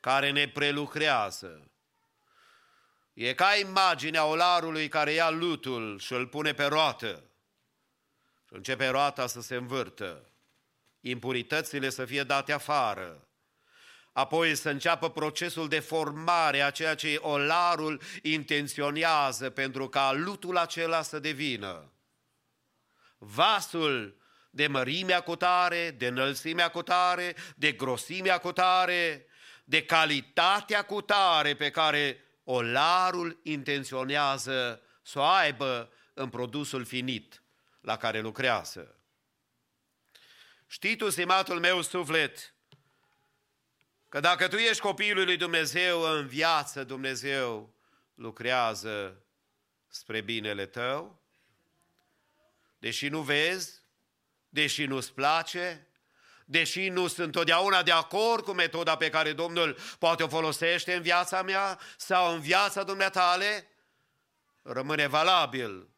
care 0.00 0.30
ne 0.30 0.48
prelucrează. 0.48 1.70
E 3.14 3.34
ca 3.34 3.54
imaginea 3.54 4.24
olarului 4.24 4.88
care 4.88 5.12
ia 5.12 5.30
lutul 5.30 5.98
și 5.98 6.12
îl 6.12 6.26
pune 6.26 6.54
pe 6.54 6.64
roată 6.64 7.08
și 7.10 7.35
începe 8.56 8.86
roata 8.88 9.26
să 9.26 9.40
se 9.40 9.54
învârtă, 9.54 10.30
impuritățile 11.00 11.90
să 11.90 12.04
fie 12.04 12.22
date 12.22 12.52
afară, 12.52 13.28
apoi 14.12 14.54
să 14.54 14.70
înceapă 14.70 15.10
procesul 15.10 15.68
de 15.68 15.80
formare 15.80 16.60
a 16.60 16.70
ceea 16.70 16.94
ce 16.94 17.16
olarul 17.20 18.00
intenționează 18.22 19.50
pentru 19.50 19.88
ca 19.88 20.12
lutul 20.12 20.56
acela 20.56 21.02
să 21.02 21.18
devină. 21.18 21.92
Vasul 23.18 24.16
de 24.50 24.66
mărimea 24.66 25.20
cutare, 25.20 25.90
de 25.90 26.06
înălțimea 26.06 26.70
cutare, 26.70 27.36
de 27.56 27.72
grosimea 27.72 28.38
cutare, 28.38 29.26
de 29.64 29.84
calitatea 29.84 30.82
cutare 30.82 31.56
pe 31.56 31.70
care 31.70 32.24
olarul 32.44 33.40
intenționează 33.42 34.80
să 35.02 35.18
o 35.18 35.22
aibă 35.22 35.90
în 36.14 36.28
produsul 36.28 36.84
finit 36.84 37.40
la 37.86 37.96
care 37.96 38.20
lucrează. 38.20 38.94
Știi 40.66 40.96
tu, 40.96 41.10
stimatul 41.10 41.60
meu 41.60 41.82
suflet, 41.82 42.54
Că 44.08 44.20
dacă 44.20 44.48
tu 44.48 44.56
ești 44.56 44.82
copilul 44.82 45.24
lui 45.24 45.36
Dumnezeu 45.36 46.00
în 46.00 46.26
viață, 46.26 46.84
Dumnezeu 46.84 47.74
lucrează 48.14 49.22
spre 49.88 50.20
binele 50.20 50.66
tău, 50.66 51.22
deși 52.78 53.08
nu 53.08 53.20
vezi, 53.20 53.80
deși 54.48 54.84
nu-ți 54.84 55.12
place, 55.12 55.86
deși 56.44 56.88
nu 56.88 57.06
sunt 57.06 57.26
întotdeauna 57.26 57.82
de 57.82 57.92
acord 57.92 58.44
cu 58.44 58.52
metoda 58.52 58.96
pe 58.96 59.10
care 59.10 59.32
Domnul 59.32 59.78
poate 59.98 60.22
o 60.22 60.28
folosește 60.28 60.94
în 60.94 61.02
viața 61.02 61.42
mea 61.42 61.80
sau 61.96 62.32
în 62.32 62.40
viața 62.40 62.82
dumneatale, 62.82 63.68
rămâne 64.62 65.06
valabil 65.06 65.95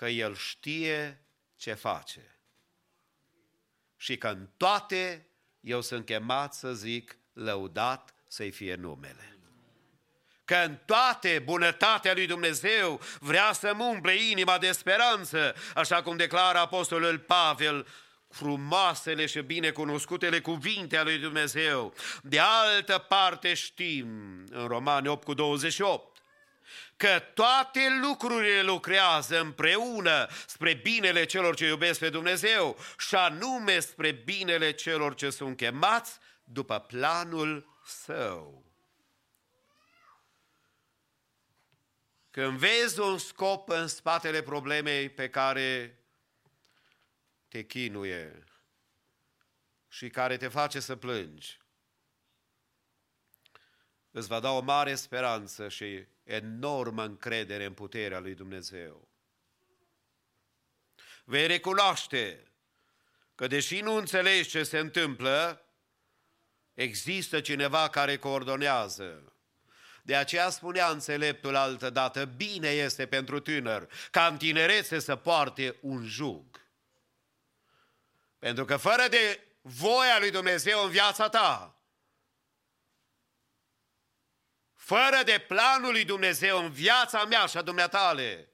că 0.00 0.08
El 0.08 0.34
știe 0.34 1.24
ce 1.56 1.74
face. 1.74 2.38
Și 3.96 4.16
că 4.16 4.28
în 4.28 4.48
toate 4.56 5.26
eu 5.60 5.80
sunt 5.80 6.04
chemat 6.04 6.54
să 6.54 6.72
zic, 6.72 7.18
lăudat 7.32 8.14
să-i 8.28 8.50
fie 8.50 8.74
numele. 8.74 9.38
Că 10.44 10.54
în 10.54 10.78
toate 10.84 11.42
bunătatea 11.44 12.12
lui 12.12 12.26
Dumnezeu 12.26 13.00
vrea 13.18 13.52
să-mi 13.52 13.82
umple 13.82 14.14
inima 14.14 14.58
de 14.58 14.72
speranță, 14.72 15.54
așa 15.74 16.02
cum 16.02 16.16
declară 16.16 16.58
Apostolul 16.58 17.18
Pavel, 17.18 17.86
frumoasele 18.28 19.26
și 19.26 19.40
binecunoscutele 19.40 20.40
cuvinte 20.40 20.96
ale 20.96 21.10
lui 21.10 21.20
Dumnezeu. 21.20 21.94
De 22.22 22.38
altă 22.38 22.98
parte 22.98 23.54
știm, 23.54 24.06
în 24.50 24.66
Romani 24.66 25.08
8 25.08 25.24
cu 25.24 25.34
28, 25.34 26.09
că 26.96 27.18
toate 27.34 27.80
lucrurile 28.02 28.62
lucrează 28.62 29.40
împreună 29.40 30.28
spre 30.46 30.74
binele 30.74 31.24
celor 31.24 31.54
ce 31.56 31.66
iubesc 31.66 31.98
pe 31.98 32.10
Dumnezeu 32.10 32.78
și 32.98 33.14
anume 33.14 33.78
spre 33.78 34.10
binele 34.10 34.72
celor 34.72 35.14
ce 35.14 35.30
sunt 35.30 35.56
chemați 35.56 36.18
după 36.44 36.78
planul 36.78 37.78
său. 37.84 38.64
Când 42.30 42.58
vezi 42.58 43.00
un 43.00 43.18
scop 43.18 43.68
în 43.68 43.86
spatele 43.86 44.42
problemei 44.42 45.08
pe 45.08 45.30
care 45.30 45.98
te 47.48 47.64
chinuie 47.64 48.44
și 49.88 50.08
care 50.08 50.36
te 50.36 50.48
face 50.48 50.80
să 50.80 50.96
plângi, 50.96 51.58
îți 54.10 54.28
va 54.28 54.40
da 54.40 54.50
o 54.50 54.60
mare 54.60 54.94
speranță 54.94 55.68
și 55.68 56.06
enormă 56.30 57.04
încredere 57.04 57.64
în 57.64 57.72
puterea 57.72 58.18
lui 58.18 58.34
Dumnezeu. 58.34 59.08
Vei 61.24 61.46
recunoaște 61.46 62.52
că 63.34 63.46
deși 63.46 63.80
nu 63.80 63.94
înțelegi 63.94 64.48
ce 64.48 64.62
se 64.62 64.78
întâmplă, 64.78 65.64
există 66.74 67.40
cineva 67.40 67.88
care 67.88 68.16
coordonează. 68.16 69.32
De 70.02 70.16
aceea 70.16 70.50
spunea 70.50 70.88
înțeleptul 70.88 71.56
altă 71.56 71.90
dată, 71.90 72.24
bine 72.24 72.68
este 72.68 73.06
pentru 73.06 73.40
tânăr 73.40 73.88
ca 74.10 74.26
în 74.26 74.36
tinerețe 74.36 74.98
să 74.98 75.16
poarte 75.16 75.76
un 75.80 76.04
jug. 76.04 76.68
Pentru 78.38 78.64
că 78.64 78.76
fără 78.76 79.08
de 79.08 79.40
voia 79.60 80.18
lui 80.18 80.30
Dumnezeu 80.30 80.84
în 80.84 80.90
viața 80.90 81.28
ta, 81.28 81.79
fără 84.90 85.22
de 85.24 85.44
planul 85.48 85.90
lui 85.90 86.04
Dumnezeu 86.04 86.64
în 86.64 86.70
viața 86.70 87.24
mea 87.24 87.46
și 87.46 87.56
a 87.56 87.62
dumneatale, 87.62 88.48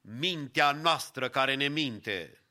mintea 0.00 0.72
noastră 0.72 1.28
care 1.28 1.54
ne 1.54 1.68
minte 1.68 2.42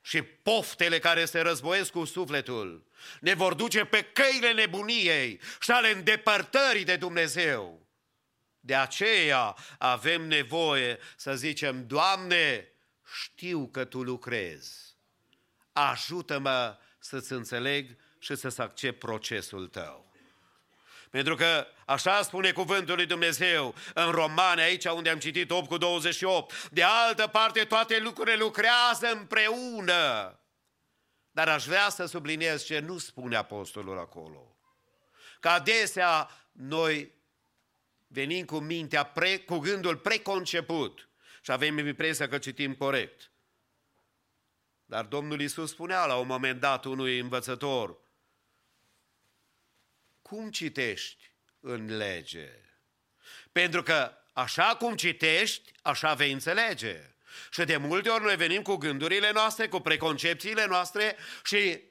și 0.00 0.22
poftele 0.22 0.98
care 0.98 1.24
se 1.24 1.40
războiesc 1.40 1.90
cu 1.90 2.04
sufletul 2.04 2.86
ne 3.20 3.34
vor 3.34 3.54
duce 3.54 3.84
pe 3.84 4.02
căile 4.02 4.52
nebuniei 4.52 5.40
și 5.60 5.70
ale 5.70 5.90
îndepărtării 5.90 6.84
de 6.84 6.96
Dumnezeu. 6.96 7.86
De 8.60 8.74
aceea 8.74 9.56
avem 9.78 10.26
nevoie 10.26 10.98
să 11.16 11.34
zicem, 11.34 11.86
Doamne, 11.86 12.68
știu 13.22 13.68
că 13.68 13.84
Tu 13.84 14.02
lucrezi. 14.02 14.96
Ajută-mă 15.72 16.78
să-ți 16.98 17.32
înțeleg 17.32 17.96
și 18.18 18.34
să-ți 18.34 18.60
accept 18.60 18.98
procesul 18.98 19.66
Tău. 19.66 20.13
Pentru 21.14 21.34
că 21.34 21.66
așa 21.86 22.22
spune 22.22 22.52
cuvântul 22.52 22.94
lui 22.94 23.06
Dumnezeu 23.06 23.74
în 23.94 24.10
Romane, 24.10 24.62
aici 24.62 24.84
unde 24.84 25.10
am 25.10 25.18
citit 25.18 25.50
8 25.50 25.68
cu 25.68 25.76
28. 25.76 26.68
De 26.70 26.82
altă 26.82 27.26
parte, 27.26 27.64
toate 27.64 27.98
lucrurile 27.98 28.36
lucrează 28.36 29.06
împreună. 29.12 30.38
Dar 31.30 31.48
aș 31.48 31.64
vrea 31.64 31.88
să 31.88 32.04
subliniez 32.04 32.64
ce 32.64 32.78
nu 32.78 32.98
spune 32.98 33.36
apostolul 33.36 33.98
acolo. 33.98 34.56
Că 35.40 35.48
adesea 35.48 36.30
noi 36.52 37.12
venim 38.06 38.44
cu 38.44 38.58
mintea, 38.58 39.04
pre, 39.04 39.38
cu 39.38 39.58
gândul 39.58 39.96
preconceput 39.96 41.08
și 41.42 41.50
avem 41.50 41.78
impresia 41.78 42.28
că 42.28 42.38
citim 42.38 42.74
corect. 42.74 43.30
Dar 44.84 45.04
Domnul 45.04 45.40
Isus 45.40 45.70
spunea 45.70 46.06
la 46.06 46.16
un 46.16 46.26
moment 46.26 46.60
dat 46.60 46.84
unui 46.84 47.18
învățător, 47.18 48.02
cum 50.34 50.50
citești 50.50 51.30
în 51.60 51.96
lege? 51.96 52.48
Pentru 53.52 53.82
că 53.82 54.12
așa 54.32 54.76
cum 54.78 54.94
citești, 54.94 55.72
așa 55.82 56.14
vei 56.14 56.32
înțelege. 56.32 57.00
Și 57.50 57.64
de 57.64 57.76
multe 57.76 58.08
ori 58.08 58.22
noi 58.22 58.36
venim 58.36 58.62
cu 58.62 58.76
gândurile 58.76 59.30
noastre, 59.32 59.68
cu 59.68 59.80
preconcepțiile 59.80 60.66
noastre 60.66 61.16
și 61.44 61.82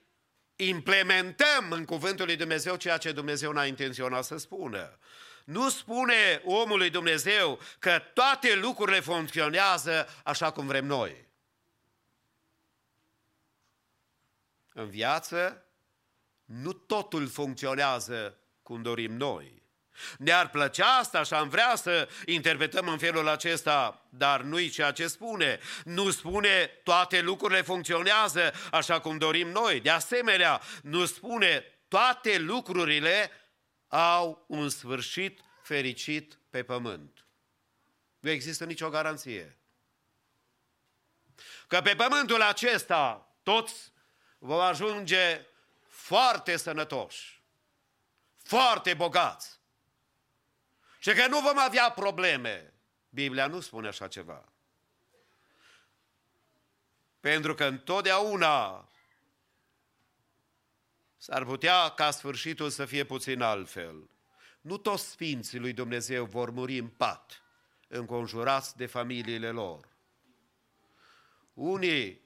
implementăm 0.55 1.71
în 1.71 1.85
cuvântul 1.85 2.25
lui 2.25 2.35
Dumnezeu 2.35 2.75
ceea 2.75 2.97
ce 2.97 3.11
Dumnezeu 3.11 3.51
n-a 3.51 3.65
intenționat 3.65 4.23
să 4.23 4.37
spună. 4.37 4.99
Nu 5.45 5.69
spune 5.69 6.41
omului 6.45 6.89
Dumnezeu 6.89 7.59
că 7.79 7.99
toate 8.13 8.55
lucrurile 8.55 8.99
funcționează 8.99 10.21
așa 10.23 10.51
cum 10.51 10.67
vrem 10.67 10.85
noi. 10.85 11.27
În 14.73 14.89
viață 14.89 15.62
nu 16.45 16.73
totul 16.73 17.27
funcționează 17.27 18.37
cum 18.61 18.81
dorim 18.81 19.11
noi. 19.17 19.61
Ne-ar 20.17 20.49
plăcea 20.49 20.97
asta 20.97 21.23
și 21.23 21.33
am 21.33 21.49
vrea 21.49 21.75
să 21.75 22.09
interpretăm 22.25 22.87
în 22.87 22.97
felul 22.97 23.27
acesta, 23.27 24.07
dar 24.09 24.41
nu-i 24.41 24.69
ceea 24.69 24.91
ce 24.91 25.07
spune. 25.07 25.59
Nu 25.83 26.11
spune 26.11 26.65
toate 26.83 27.21
lucrurile 27.21 27.61
funcționează 27.61 28.53
așa 28.71 28.99
cum 28.99 29.17
dorim 29.17 29.47
noi. 29.47 29.79
De 29.79 29.89
asemenea, 29.89 30.61
nu 30.81 31.05
spune 31.05 31.63
toate 31.87 32.37
lucrurile 32.37 33.31
au 33.87 34.45
un 34.47 34.69
sfârșit 34.69 35.39
fericit 35.61 36.39
pe 36.49 36.63
pământ. 36.63 37.25
Nu 38.19 38.29
există 38.29 38.65
nicio 38.65 38.89
garanție. 38.89 39.57
Că 41.67 41.81
pe 41.81 41.95
pământul 41.95 42.41
acesta 42.41 43.35
toți 43.43 43.91
vom 44.37 44.59
ajunge 44.59 45.45
foarte 46.03 46.57
sănătoși, 46.57 47.41
foarte 48.37 48.93
bogați 48.93 49.59
și 50.99 51.13
că 51.13 51.27
nu 51.27 51.39
vom 51.39 51.57
avea 51.57 51.91
probleme. 51.91 52.73
Biblia 53.09 53.47
nu 53.47 53.59
spune 53.59 53.87
așa 53.87 54.07
ceva. 54.07 54.51
Pentru 57.19 57.53
că 57.55 57.65
întotdeauna 57.65 58.89
s-ar 61.17 61.45
putea 61.45 61.89
ca 61.89 62.11
sfârșitul 62.11 62.69
să 62.69 62.85
fie 62.85 63.03
puțin 63.03 63.41
altfel. 63.41 64.09
Nu 64.61 64.77
toți 64.77 65.09
sfinții 65.09 65.59
lui 65.59 65.73
Dumnezeu 65.73 66.25
vor 66.25 66.49
muri 66.49 66.77
în 66.77 66.87
pat, 66.87 67.43
înconjurați 67.87 68.77
de 68.77 68.85
familiile 68.85 69.51
lor. 69.51 69.87
Unii 71.53 72.22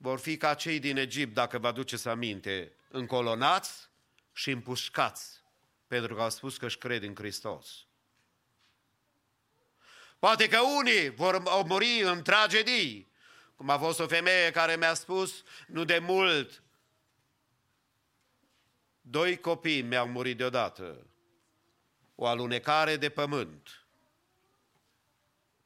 vor 0.00 0.18
fi 0.18 0.36
ca 0.36 0.54
cei 0.54 0.78
din 0.78 0.96
Egipt, 0.96 1.34
dacă 1.34 1.58
vă 1.58 1.66
aduceți 1.66 2.08
aminte, 2.08 2.72
încolonați 2.88 3.88
și 4.32 4.50
împușcați, 4.50 5.42
pentru 5.86 6.14
că 6.14 6.22
au 6.22 6.30
spus 6.30 6.56
că 6.56 6.66
își 6.66 6.78
cred 6.78 7.02
în 7.02 7.14
Hristos. 7.14 7.86
Poate 10.18 10.48
că 10.48 10.58
unii 10.60 11.08
vor 11.08 11.42
muri 11.66 12.00
în 12.02 12.22
tragedii, 12.22 13.12
cum 13.56 13.70
a 13.70 13.78
fost 13.78 14.00
o 14.00 14.06
femeie 14.06 14.50
care 14.50 14.76
mi-a 14.76 14.94
spus 14.94 15.42
nu 15.66 15.84
de 15.84 15.98
mult, 15.98 16.62
doi 19.00 19.36
copii 19.36 19.82
mi-au 19.82 20.08
murit 20.08 20.36
deodată, 20.36 21.06
o 22.14 22.26
alunecare 22.26 22.96
de 22.96 23.08
pământ, 23.08 23.86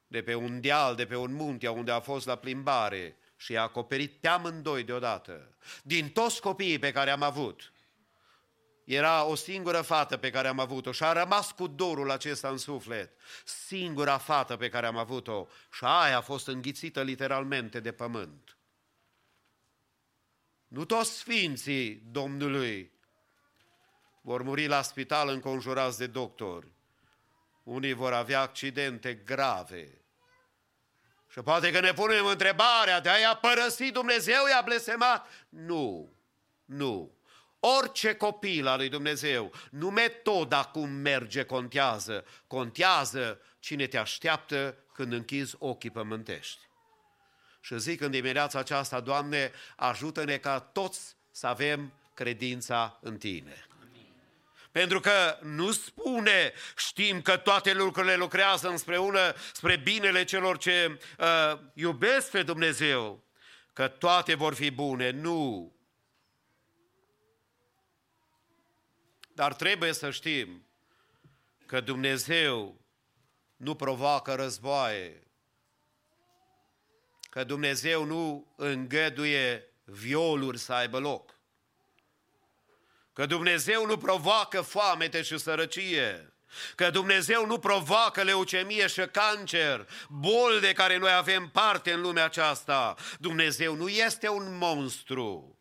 de 0.06 0.22
pe 0.22 0.34
un 0.34 0.60
deal, 0.60 0.94
de 0.94 1.06
pe 1.06 1.16
un 1.16 1.32
munte, 1.32 1.68
unde 1.68 1.90
a 1.90 2.00
fost 2.00 2.26
la 2.26 2.36
plimbare, 2.36 3.16
și 3.43 3.52
i-a 3.52 3.62
acoperit 3.62 4.20
pe 4.20 4.28
amândoi 4.28 4.82
deodată. 4.82 5.56
Din 5.82 6.10
toți 6.10 6.40
copiii 6.40 6.78
pe 6.78 6.93
care 6.93 7.10
am 7.10 7.23
avut, 7.23 7.73
era 8.85 9.24
o 9.24 9.35
singură 9.35 9.81
fată 9.81 10.16
pe 10.16 10.31
care 10.31 10.48
am 10.48 10.59
avut-o 10.59 10.93
și 10.93 11.02
a 11.02 11.12
rămas 11.12 11.52
cu 11.52 11.66
dorul 11.66 12.10
acesta 12.10 12.48
în 12.48 12.56
suflet. 12.56 13.10
Singura 13.44 14.19
fată 14.19 14.56
pe 14.56 14.69
care 14.69 14.86
am 14.86 14.97
avut-o 14.97 15.47
și 15.73 15.85
aia 15.85 16.16
a 16.16 16.20
fost 16.20 16.47
înghițită 16.47 17.02
literalmente 17.02 17.81
de 17.81 17.93
pământ. 17.93 18.56
Nu 20.69 20.85
toți 20.85 21.16
sfinții 21.16 22.02
Domnului 22.10 22.93
vor 24.20 24.43
muri 24.43 24.66
la 24.66 24.82
spital 24.82 25.28
înconjurați 25.28 25.98
de 25.98 26.06
doctori. 26.06 26.66
Unii 27.62 27.93
vor 27.93 28.12
avea 28.12 28.40
accidente 28.40 29.14
grave. 29.14 30.01
Și 31.32 31.40
poate 31.40 31.70
că 31.70 31.80
ne 31.80 31.92
punem 31.92 32.26
întrebarea, 32.26 33.00
de 33.00 33.09
a 33.09 33.34
părăsit 33.34 33.92
Dumnezeu, 33.92 34.46
i-a 34.50 34.62
blestemat? 34.64 35.28
Nu, 35.48 36.12
nu. 36.64 37.16
Orice 37.60 38.14
copil 38.14 38.66
al 38.66 38.78
lui 38.78 38.88
Dumnezeu, 38.88 39.52
nu 39.70 39.90
metoda 39.90 40.64
cum 40.64 40.90
merge 40.90 41.44
contează, 41.44 42.24
contează 42.46 43.40
cine 43.59 43.86
te 43.86 43.98
așteaptă 43.98 44.76
când 44.94 45.12
închizi 45.12 45.54
ochii 45.59 45.90
pământești. 45.90 46.60
Și 47.60 47.78
zic 47.78 48.00
în 48.00 48.10
dimineața 48.10 48.59
aceasta, 48.59 49.00
Doamne, 49.00 49.52
ajută-ne 49.76 50.36
ca 50.36 50.60
toți 50.60 51.16
să 51.30 51.46
avem 51.46 51.92
credința 52.14 52.98
în 53.00 53.18
Tine. 53.18 53.66
Pentru 54.73 55.01
că 55.01 55.39
nu 55.43 55.73
spune, 55.73 56.53
știm 56.77 57.23
că 57.23 57.36
toate 57.36 57.73
lucrurile 57.73 58.16
lucrează 58.16 58.69
împreună 58.69 59.35
spre 59.53 59.77
binele 59.77 60.24
celor 60.24 60.59
ce 60.59 60.99
uh, 61.19 61.59
iubesc 61.74 62.31
pe 62.31 62.43
Dumnezeu, 62.43 63.24
că 63.73 63.89
toate 63.89 64.35
vor 64.35 64.55
fi 64.55 64.70
bune. 64.70 65.11
Nu. 65.11 65.73
Dar 69.35 69.55
trebuie 69.55 69.93
să 69.93 70.11
știm 70.11 70.66
că 71.66 71.81
Dumnezeu 71.81 72.81
nu 73.57 73.74
provoacă 73.74 74.35
războaie, 74.35 75.27
că 77.31 77.44
Dumnezeu 77.44 78.05
nu 78.05 78.53
îngăduie 78.57 79.74
violuri 79.85 80.59
să 80.59 80.73
aibă 80.73 80.99
loc, 80.99 81.40
că 83.12 83.26
Dumnezeu 83.26 83.86
nu 83.86 83.97
provoacă 83.97 84.60
foamete 84.60 85.22
și 85.22 85.39
sărăcie, 85.39 86.32
că 86.74 86.90
Dumnezeu 86.90 87.47
nu 87.47 87.59
provoacă 87.59 88.22
leucemie 88.22 88.86
și 88.86 89.01
cancer, 89.01 89.89
boli 90.09 90.60
de 90.60 90.72
care 90.72 90.98
noi 90.98 91.12
avem 91.12 91.48
parte 91.48 91.93
în 91.93 92.01
lumea 92.01 92.24
aceasta. 92.24 92.94
Dumnezeu 93.18 93.74
nu 93.74 93.89
este 93.89 94.28
un 94.28 94.56
monstru. 94.56 95.56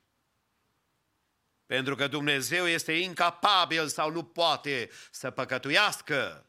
Pentru 1.65 1.95
că 1.95 2.07
Dumnezeu 2.07 2.67
este 2.67 2.91
incapabil 2.91 3.87
sau 3.87 4.11
nu 4.11 4.23
poate 4.23 4.89
să 5.11 5.31
păcătuiască. 5.31 6.45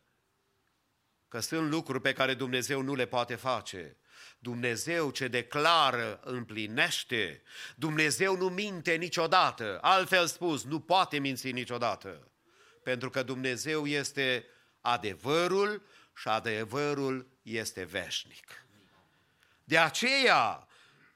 Că 1.29 1.41
sunt 1.41 1.70
lucruri 1.70 2.01
pe 2.01 2.12
care 2.12 2.35
Dumnezeu 2.35 2.81
nu 2.81 2.95
le 2.95 3.07
poate 3.07 3.35
face. 3.35 3.97
Dumnezeu 4.43 5.10
ce 5.10 5.28
declară 5.28 6.20
împlinește. 6.24 7.43
Dumnezeu 7.77 8.36
nu 8.36 8.48
minte 8.48 8.94
niciodată. 8.94 9.78
Altfel 9.81 10.27
spus, 10.27 10.64
nu 10.64 10.81
poate 10.81 11.19
minți 11.19 11.51
niciodată. 11.51 12.31
Pentru 12.82 13.10
că 13.10 13.23
Dumnezeu 13.23 13.86
este 13.86 14.47
adevărul 14.81 15.82
și 16.16 16.28
adevărul 16.28 17.27
este 17.43 17.85
veșnic. 17.85 18.66
De 19.64 19.78
aceea, 19.78 20.66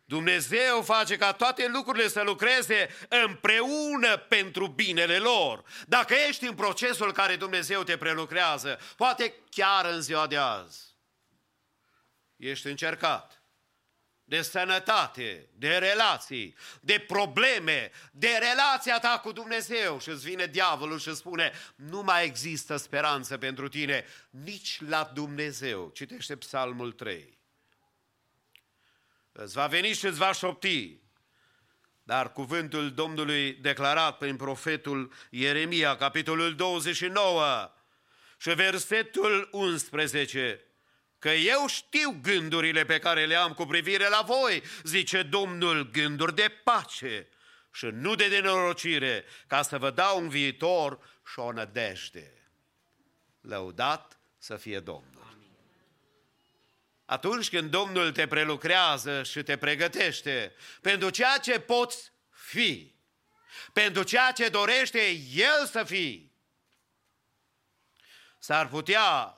Dumnezeu 0.04 0.82
face 0.82 1.16
ca 1.16 1.32
toate 1.32 1.68
lucrurile 1.68 2.08
să 2.08 2.22
lucreze 2.22 2.88
împreună 3.26 4.16
pentru 4.16 4.66
binele 4.66 5.18
lor. 5.18 5.64
Dacă 5.86 6.14
ești 6.28 6.46
în 6.46 6.54
procesul 6.54 7.12
care 7.12 7.36
Dumnezeu 7.36 7.82
te 7.82 7.96
prelucrează, 7.96 8.78
poate 8.96 9.34
chiar 9.50 9.84
în 9.84 10.00
ziua 10.00 10.26
de 10.26 10.36
azi, 10.36 10.95
ești 12.36 12.66
încercat 12.66 13.40
de 14.28 14.42
sănătate, 14.42 15.48
de 15.54 15.76
relații, 15.76 16.56
de 16.80 16.98
probleme, 16.98 17.90
de 18.12 18.28
relația 18.40 18.98
ta 18.98 19.20
cu 19.22 19.32
Dumnezeu 19.32 20.00
și 20.00 20.08
îți 20.08 20.24
vine 20.24 20.46
diavolul 20.46 20.98
și 20.98 21.14
spune 21.14 21.52
nu 21.74 22.02
mai 22.02 22.24
există 22.24 22.76
speranță 22.76 23.38
pentru 23.38 23.68
tine 23.68 24.04
nici 24.30 24.80
la 24.88 25.10
Dumnezeu. 25.14 25.90
Citește 25.94 26.36
Psalmul 26.36 26.92
3. 26.92 27.38
Îți 29.32 29.54
va 29.54 29.66
veni 29.66 29.92
și 29.92 30.06
îți 30.06 30.18
va 30.18 30.32
șopti. 30.32 31.00
Dar 32.02 32.32
cuvântul 32.32 32.94
Domnului 32.94 33.52
declarat 33.52 34.18
prin 34.18 34.36
profetul 34.36 35.12
Ieremia, 35.30 35.96
capitolul 35.96 36.54
29 36.54 37.72
și 38.38 38.54
versetul 38.54 39.48
11, 39.52 40.65
că 41.26 41.32
eu 41.32 41.66
știu 41.66 42.18
gândurile 42.22 42.84
pe 42.84 42.98
care 42.98 43.26
le 43.26 43.34
am 43.34 43.52
cu 43.52 43.64
privire 43.64 44.08
la 44.08 44.22
voi, 44.26 44.62
zice 44.82 45.22
Domnul, 45.22 45.90
gânduri 45.90 46.34
de 46.34 46.48
pace 46.64 47.28
și 47.72 47.86
nu 47.86 48.14
de 48.14 48.28
denorocire, 48.28 49.24
ca 49.46 49.62
să 49.62 49.78
vă 49.78 49.90
dau 49.90 50.20
un 50.20 50.28
viitor 50.28 50.98
și 51.32 51.38
o 51.38 51.52
nădejde. 51.52 52.32
Lăudat 53.40 54.18
să 54.38 54.56
fie 54.56 54.80
Domnul. 54.80 55.38
Atunci 57.04 57.48
când 57.48 57.70
Domnul 57.70 58.12
te 58.12 58.26
prelucrează 58.26 59.22
și 59.22 59.42
te 59.42 59.56
pregătește 59.56 60.54
pentru 60.80 61.10
ceea 61.10 61.38
ce 61.38 61.60
poți 61.60 62.12
fi, 62.30 62.94
pentru 63.72 64.02
ceea 64.02 64.32
ce 64.32 64.48
dorește 64.48 65.10
El 65.32 65.66
să 65.70 65.84
fii, 65.84 66.32
s-ar 68.38 68.68
putea 68.68 69.35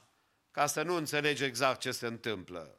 ca 0.58 0.66
să 0.66 0.82
nu 0.82 0.94
înțelegi 0.94 1.44
exact 1.44 1.80
ce 1.80 1.92
se 1.92 2.06
întâmplă. 2.06 2.78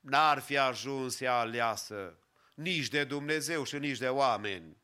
N-ar 0.00 0.38
fi 0.38 0.58
ajuns 0.58 1.20
ea 1.20 1.38
aleasă 1.38 2.18
nici 2.54 2.88
de 2.88 3.04
Dumnezeu 3.04 3.64
și 3.64 3.78
nici 3.78 3.98
de 3.98 4.08
oameni. 4.08 4.76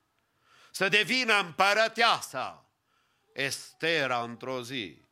Să 0.70 0.88
devină 0.88 1.38
împărăteasa 1.38 2.66
Estera 3.32 4.22
într-o 4.22 4.62
zi. 4.62 5.02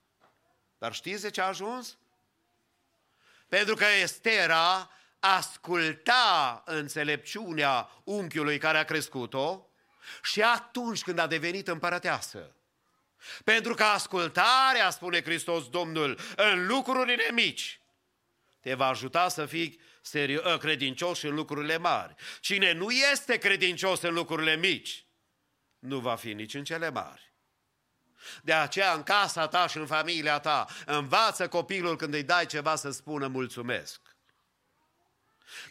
Dar 0.78 0.92
știți 0.94 1.22
de 1.22 1.30
ce 1.30 1.40
a 1.40 1.46
ajuns? 1.46 1.98
Pentru 3.48 3.74
că 3.74 3.84
Estera 3.84 4.90
asculta 5.18 6.62
înțelepciunea 6.66 7.90
unchiului 8.04 8.58
care 8.58 8.78
a 8.78 8.84
crescut-o 8.84 9.66
și 10.22 10.42
atunci 10.42 11.02
când 11.02 11.18
a 11.18 11.26
devenit 11.26 11.68
împărăteasă. 11.68 12.54
Pentru 13.44 13.74
că 13.74 13.84
ascultarea, 13.84 14.90
spune 14.90 15.22
Hristos 15.22 15.68
Domnul, 15.68 16.18
în 16.36 16.66
lucrurile 16.66 17.30
mici, 17.32 17.80
te 18.60 18.74
va 18.74 18.86
ajuta 18.86 19.28
să 19.28 19.46
fii 19.46 19.80
serio- 20.00 20.58
credincios 20.58 21.22
în 21.22 21.34
lucrurile 21.34 21.76
mari. 21.76 22.14
Cine 22.40 22.72
nu 22.72 22.90
este 22.90 23.36
credincios 23.36 24.02
în 24.02 24.14
lucrurile 24.14 24.56
mici, 24.56 25.06
nu 25.78 25.98
va 25.98 26.16
fi 26.16 26.32
nici 26.32 26.54
în 26.54 26.64
cele 26.64 26.90
mari. 26.90 27.32
De 28.42 28.52
aceea 28.52 28.92
în 28.92 29.02
casa 29.02 29.48
ta 29.48 29.66
și 29.66 29.76
în 29.76 29.86
familia 29.86 30.38
ta 30.38 30.66
învață 30.86 31.48
copilul 31.48 31.96
când 31.96 32.14
îi 32.14 32.22
dai 32.22 32.46
ceva 32.46 32.76
să 32.76 32.90
spună 32.90 33.26
mulțumesc. 33.26 34.00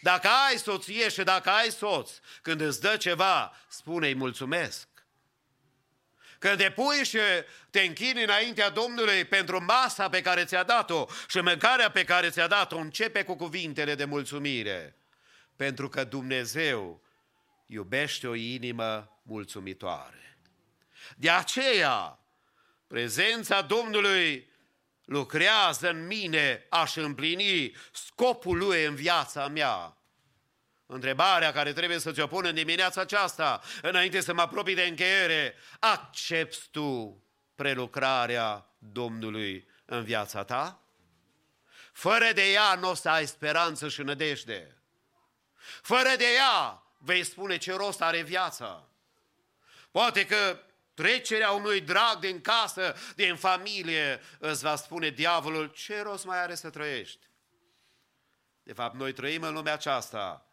Dacă 0.02 0.28
ai 0.28 0.58
soție 0.58 1.10
și 1.10 1.24
dacă 1.24 1.50
ai 1.50 1.72
soț, 1.72 2.12
când 2.42 2.62
îți 2.62 2.82
dă 2.82 2.98
ceva, 2.98 3.56
spune-i 3.68 4.14
mulțumesc. 4.14 4.88
Când 6.44 6.58
te 6.58 6.72
pui 6.72 7.04
și 7.04 7.18
te 7.70 7.82
închini 7.82 8.24
înaintea 8.24 8.70
Domnului 8.70 9.26
pentru 9.26 9.64
masa 9.64 10.10
pe 10.10 10.22
care 10.22 10.46
ți-a 10.46 10.64
dat-o 10.64 11.06
și 11.28 11.38
mâncarea 11.38 11.92
pe 11.92 12.04
care 12.04 12.30
ți-a 12.30 12.48
dat-o, 12.48 12.78
începe 12.78 13.24
cu 13.24 13.36
cuvintele 13.36 13.96
de 13.96 14.06
mulțumire. 14.06 14.96
Pentru 15.56 15.90
că 15.90 16.04
Dumnezeu 16.04 17.02
iubește 17.66 18.28
o 18.28 18.34
inimă 18.34 19.20
mulțumitoare. 19.22 20.38
De 21.16 21.30
aceea, 21.30 22.20
Prezența 22.88 23.62
Domnului 23.62 24.52
lucrează 25.06 25.90
în 25.90 26.08
mine 26.08 26.66
aș 26.70 26.96
împlini 26.96 27.76
scopul 27.92 28.58
lui 28.58 28.86
în 28.86 28.96
viața 28.96 29.48
mea. 29.48 29.98
Întrebarea 30.86 31.52
care 31.52 31.74
trebuie 31.74 32.00
să 32.00 32.12
ți-o 32.12 32.28
pun 32.28 32.46
în 32.46 32.56
dimineața 32.56 33.02
aceasta, 33.02 33.62
înainte 33.82 34.22
să 34.22 34.34
mă 34.34 34.42
apropii 34.42 34.76
de 34.76 34.84
încheiere, 34.84 35.56
accepti 35.80 36.68
tu 36.72 37.24
prelucrarea 37.56 38.68
Domnului 38.78 39.68
în 39.86 40.04
viața 40.04 40.44
ta? 40.44 40.82
Fără 41.94 42.32
de 42.34 42.52
ea 42.52 42.76
nu 42.76 42.90
o 42.90 42.94
să 42.94 43.10
ai 43.10 43.28
speranță 43.28 43.90
și 43.90 44.02
nădejde. 44.02 44.78
Fără 45.82 46.10
de 46.18 46.26
ea 46.36 46.84
vei 46.98 47.24
spune 47.24 47.58
ce 47.58 47.76
rost 47.76 48.02
are 48.02 48.22
viața. 48.22 48.90
Poate 49.92 50.26
că 50.26 50.60
trecerea 50.94 51.52
unui 51.52 51.82
drag 51.82 52.20
din 52.20 52.42
casă, 52.42 52.96
din 53.16 53.36
familie, 53.36 54.22
îți 54.40 54.64
va 54.64 54.76
spune 54.76 55.10
diavolul, 55.10 55.68
ce 55.68 56.02
rost 56.02 56.26
mai 56.26 56.42
are 56.42 56.56
să 56.56 56.70
trăiești? 56.70 57.28
De 58.64 58.74
fapt, 58.74 58.96
noi 58.96 59.14
trăim 59.14 59.42
în 59.42 59.54
lumea 59.54 59.74
aceasta 59.74 60.53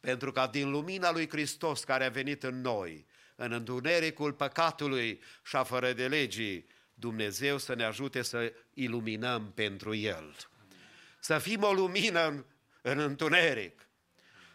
pentru 0.00 0.32
ca 0.32 0.46
din 0.46 0.70
lumina 0.70 1.12
lui 1.12 1.28
Hristos 1.28 1.84
care 1.84 2.04
a 2.04 2.10
venit 2.10 2.42
în 2.42 2.60
noi, 2.60 3.06
în 3.36 3.52
întunericul 3.52 4.32
păcatului 4.32 5.22
și 5.44 5.56
a 5.56 5.62
fără 5.62 5.92
de 5.92 6.08
legii, 6.08 6.66
Dumnezeu 6.94 7.58
să 7.58 7.74
ne 7.74 7.84
ajute 7.84 8.22
să 8.22 8.52
iluminăm 8.74 9.52
pentru 9.52 9.94
El. 9.94 10.36
Să 11.20 11.38
fim 11.38 11.62
o 11.62 11.72
lumină 11.72 12.26
în, 12.26 12.44
în 12.82 12.98
întuneric, 12.98 13.88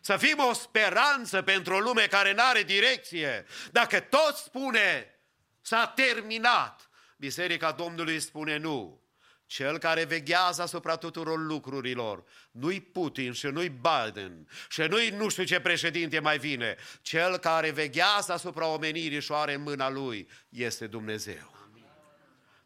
Să 0.02 0.18
fim 0.18 0.38
o 0.50 0.54
speranță 0.54 1.42
pentru 1.42 1.74
o 1.74 1.80
lume 1.80 2.08
care 2.08 2.34
nu 2.34 2.42
are 2.44 2.64
direcție. 2.64 3.46
Dacă 3.72 4.00
tot 4.00 4.36
spune 4.36 5.20
s-a 5.62 5.88
terminat, 5.88 6.90
Biserica 7.18 7.72
Domnului 7.72 8.20
spune 8.20 8.58
nu. 8.58 9.05
Cel 9.46 9.78
care 9.78 10.04
veghează 10.04 10.62
asupra 10.62 10.96
tuturor 10.96 11.40
lucrurilor, 11.40 12.24
nu-i 12.52 12.82
Putin 12.82 13.32
și 13.32 13.46
nu-i 13.46 13.70
Biden 13.70 14.48
și 14.70 14.82
nu-i 14.82 15.10
nu 15.10 15.30
știu 15.30 15.44
ce 15.44 15.60
președinte 15.60 16.20
mai 16.20 16.38
vine, 16.38 16.76
cel 17.02 17.38
care 17.38 17.72
veghează 17.72 18.34
asupra 18.34 18.68
omenirii 18.68 19.22
și 19.22 19.32
o 19.32 19.36
are 19.36 19.54
în 19.54 19.62
mâna 19.62 19.90
lui, 19.90 20.30
este 20.50 20.88
Dumnezeu. 20.88 21.54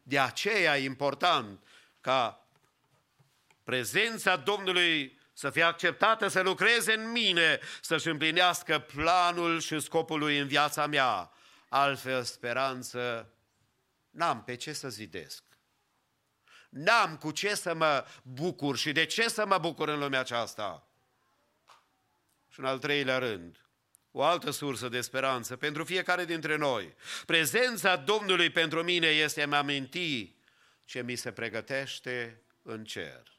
De 0.02 0.18
aceea 0.18 0.78
e 0.78 0.84
important 0.84 1.62
ca 2.00 2.46
prezența 3.64 4.36
Domnului 4.36 5.18
să 5.32 5.50
fie 5.50 5.62
acceptată, 5.62 6.28
să 6.28 6.40
lucreze 6.40 6.92
în 6.92 7.10
mine, 7.10 7.58
să-și 7.80 8.08
împlinească 8.08 8.78
planul 8.78 9.60
și 9.60 9.80
scopul 9.80 10.18
lui 10.18 10.38
în 10.38 10.46
viața 10.46 10.86
mea. 10.86 11.32
Altfel, 11.68 12.22
speranță, 12.22 13.32
n-am 14.10 14.44
pe 14.44 14.54
ce 14.54 14.72
să 14.72 14.88
zidesc. 14.88 15.42
N-am 16.70 17.16
cu 17.16 17.30
ce 17.30 17.54
să 17.54 17.74
mă 17.74 18.06
bucur 18.22 18.76
și 18.76 18.92
de 18.92 19.04
ce 19.04 19.28
să 19.28 19.46
mă 19.46 19.58
bucur 19.58 19.88
în 19.88 19.98
lumea 19.98 20.20
aceasta. 20.20 20.88
Și 22.48 22.60
în 22.60 22.64
al 22.64 22.78
treilea 22.78 23.18
rând, 23.18 23.64
o 24.10 24.22
altă 24.22 24.50
sursă 24.50 24.88
de 24.88 25.00
speranță 25.00 25.56
pentru 25.56 25.84
fiecare 25.84 26.24
dintre 26.24 26.56
noi. 26.56 26.94
Prezența 27.26 27.96
Domnului 27.96 28.50
pentru 28.50 28.82
mine 28.82 29.06
este 29.06 29.42
a-mi 29.42 29.54
aminti 29.54 30.34
ce 30.84 31.02
mi 31.02 31.14
se 31.14 31.32
pregătește 31.32 32.42
în 32.62 32.84
cer. 32.84 33.38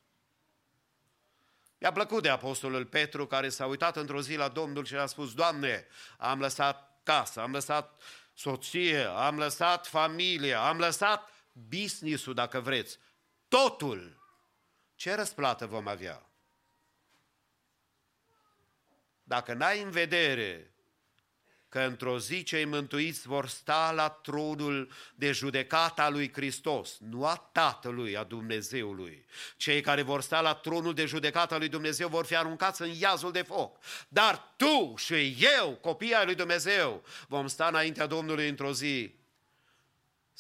Mi-a 1.78 1.92
plăcut 1.92 2.22
de 2.24 2.30
apostolul 2.30 2.86
Petru 2.86 3.28
care 3.28 3.50
s-a 3.50 3.66
uitat 3.66 3.98
într-o 3.98 4.22
zi 4.22 4.36
la 4.36 4.48
Domnul 4.48 4.86
și 4.86 4.96
a 4.96 5.06
spus, 5.06 5.34
Doamne, 5.34 5.88
am 6.18 6.40
lăsat 6.40 7.00
casă, 7.04 7.40
am 7.40 7.52
lăsat 7.52 8.02
soție, 8.34 9.04
am 9.04 9.38
lăsat 9.38 9.88
familie, 9.88 10.54
am 10.54 10.78
lăsat 10.78 11.30
business-ul, 11.70 12.34
dacă 12.34 12.60
vreți, 12.60 13.00
totul. 13.52 14.20
Ce 14.96 15.16
răsplată 15.16 15.66
vom 15.66 15.88
avea? 15.88 16.30
Dacă 19.24 19.54
n-ai 19.54 19.82
în 19.82 19.90
vedere 19.90 20.74
că 21.70 21.80
într-o 21.80 22.20
zi 22.20 22.44
cei 22.44 22.66
mântuiți 22.66 23.28
vor 23.28 23.48
sta 23.48 23.92
la 23.92 24.10
tronul 24.10 24.92
de 25.16 25.32
judecata 25.32 26.10
lui 26.10 26.34
Hristos, 26.34 26.98
nu 27.00 27.26
a 27.26 27.50
Tatălui, 27.52 28.18
a 28.18 28.24
Dumnezeului. 28.24 29.26
Cei 29.58 29.82
care 29.82 30.02
vor 30.02 30.22
sta 30.22 30.42
la 30.42 30.54
tronul 30.54 30.94
de 30.94 31.06
judecata 31.06 31.58
lui 31.58 31.70
Dumnezeu 31.70 32.08
vor 32.08 32.26
fi 32.26 32.36
aruncați 32.36 32.82
în 32.82 32.90
iazul 33.00 33.32
de 33.32 33.42
foc. 33.42 33.78
Dar 34.08 34.54
tu 34.56 34.94
și 34.98 35.38
eu, 35.60 35.76
copiii 35.76 36.26
lui 36.26 36.36
Dumnezeu, 36.36 37.04
vom 37.28 37.48
sta 37.48 37.68
înaintea 37.68 38.06
Domnului 38.06 38.50
într-o 38.50 38.74
zi 38.74 39.21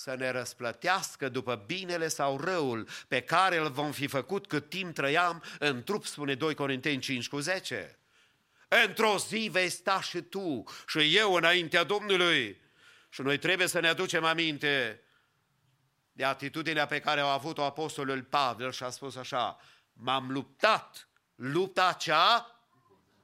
să 0.02 0.16
ne 0.16 0.32
răsplătească 0.32 1.30
după 1.30 1.64
binele 1.66 2.08
sau 2.08 2.40
răul 2.40 2.88
pe 3.08 3.22
care 3.22 3.58
îl 3.58 3.70
vom 3.70 3.92
fi 3.92 4.08
făcut 4.08 4.48
cât 4.48 4.70
timp 4.70 4.96
trăiam 4.96 5.44
în 5.60 5.84
trup, 5.84 6.06
spune 6.06 6.36
2 6.36 6.56
Corinteni 6.56 7.00
5 7.00 7.28
cu 7.28 7.40
10. 7.40 8.00
Într-o 8.68 9.18
zi 9.18 9.50
vei 9.52 9.70
sta 9.70 10.02
și 10.02 10.22
tu 10.22 10.64
și 10.88 11.18
eu 11.18 11.34
înaintea 11.34 11.84
Domnului. 11.84 12.62
Și 13.10 13.22
noi 13.22 13.38
trebuie 13.38 13.68
să 13.68 13.80
ne 13.80 13.88
aducem 13.88 14.24
aminte 14.24 15.02
de 16.12 16.24
atitudinea 16.24 16.86
pe 16.86 17.00
care 17.00 17.20
au 17.20 17.30
avut-o 17.30 17.64
apostolul 17.64 18.24
Pavel 18.24 18.72
și 18.72 18.84
a 18.84 18.90
spus 18.90 19.16
așa, 19.16 19.60
m-am 19.94 20.32
luptat, 20.32 21.08
lupta 21.36 21.96
cea 22.00 22.60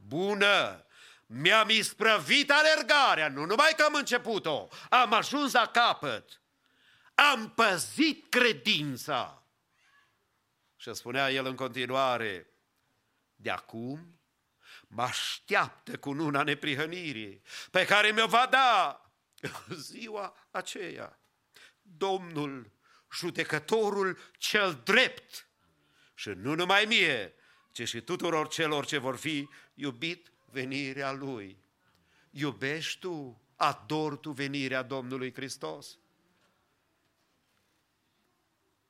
bună, 0.08 0.86
mi-am 1.26 1.70
isprăvit 1.70 2.52
alergarea, 2.52 3.30
nu 3.30 3.46
numai 3.46 3.74
că 3.78 3.84
am 3.84 3.94
început-o, 3.94 4.68
am 4.90 5.14
ajuns 5.14 5.54
la 5.54 5.66
capăt, 5.66 6.42
am 7.32 7.50
păzit 7.50 8.30
credința. 8.30 9.44
Și 10.76 10.94
spunea 10.94 11.32
el 11.32 11.46
în 11.46 11.56
continuare, 11.56 12.48
de 13.36 13.50
acum 13.50 14.20
mă 14.88 15.02
așteaptă 15.02 15.98
cu 15.98 16.12
luna 16.12 16.44
neprihănirii, 16.44 17.42
pe 17.72 17.86
care 17.86 18.12
mi-o 18.12 18.28
va 18.28 18.48
da 18.50 19.02
ziua 19.92 20.48
aceea. 20.52 21.20
Domnul, 21.82 22.72
judecătorul 23.12 24.18
cel 24.38 24.82
drept, 24.84 25.48
și 26.14 26.30
nu 26.30 26.56
numai 26.56 26.86
mie, 26.86 27.34
ci 27.72 27.88
și 27.88 28.02
tuturor 28.02 28.48
celor 28.48 28.86
ce 28.86 28.98
vor 28.98 29.16
fi 29.16 29.50
iubit 29.74 30.32
venirea 30.46 31.12
Lui. 31.12 31.58
Iubești 32.30 33.00
tu, 33.00 33.42
ador 33.56 34.18
tu 34.18 34.32
venirea 34.32 34.82
Domnului 34.82 35.34
Hristos? 35.34 35.98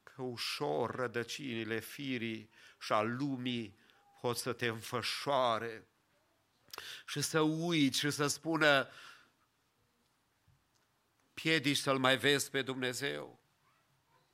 Că 0.03 0.06
ușor 0.21 0.95
rădăcinile 0.95 1.79
firii 1.79 2.49
și 2.79 2.93
a 2.93 3.01
lumii 3.01 3.77
pot 4.21 4.37
să 4.37 4.53
te 4.53 4.67
înfășoare 4.67 5.87
și 7.07 7.21
să 7.21 7.39
uiți 7.39 7.99
și 7.99 8.09
să 8.09 8.27
spună 8.27 8.89
piedici 11.33 11.77
să-L 11.77 11.97
mai 11.97 12.17
vezi 12.17 12.49
pe 12.49 12.61
Dumnezeu. 12.61 13.39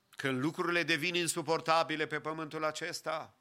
Când 0.09 0.39
lucrurile 0.39 0.83
devin 0.83 1.15
insuportabile 1.15 2.07
pe 2.07 2.19
pământul 2.19 2.63
acesta, 2.63 3.37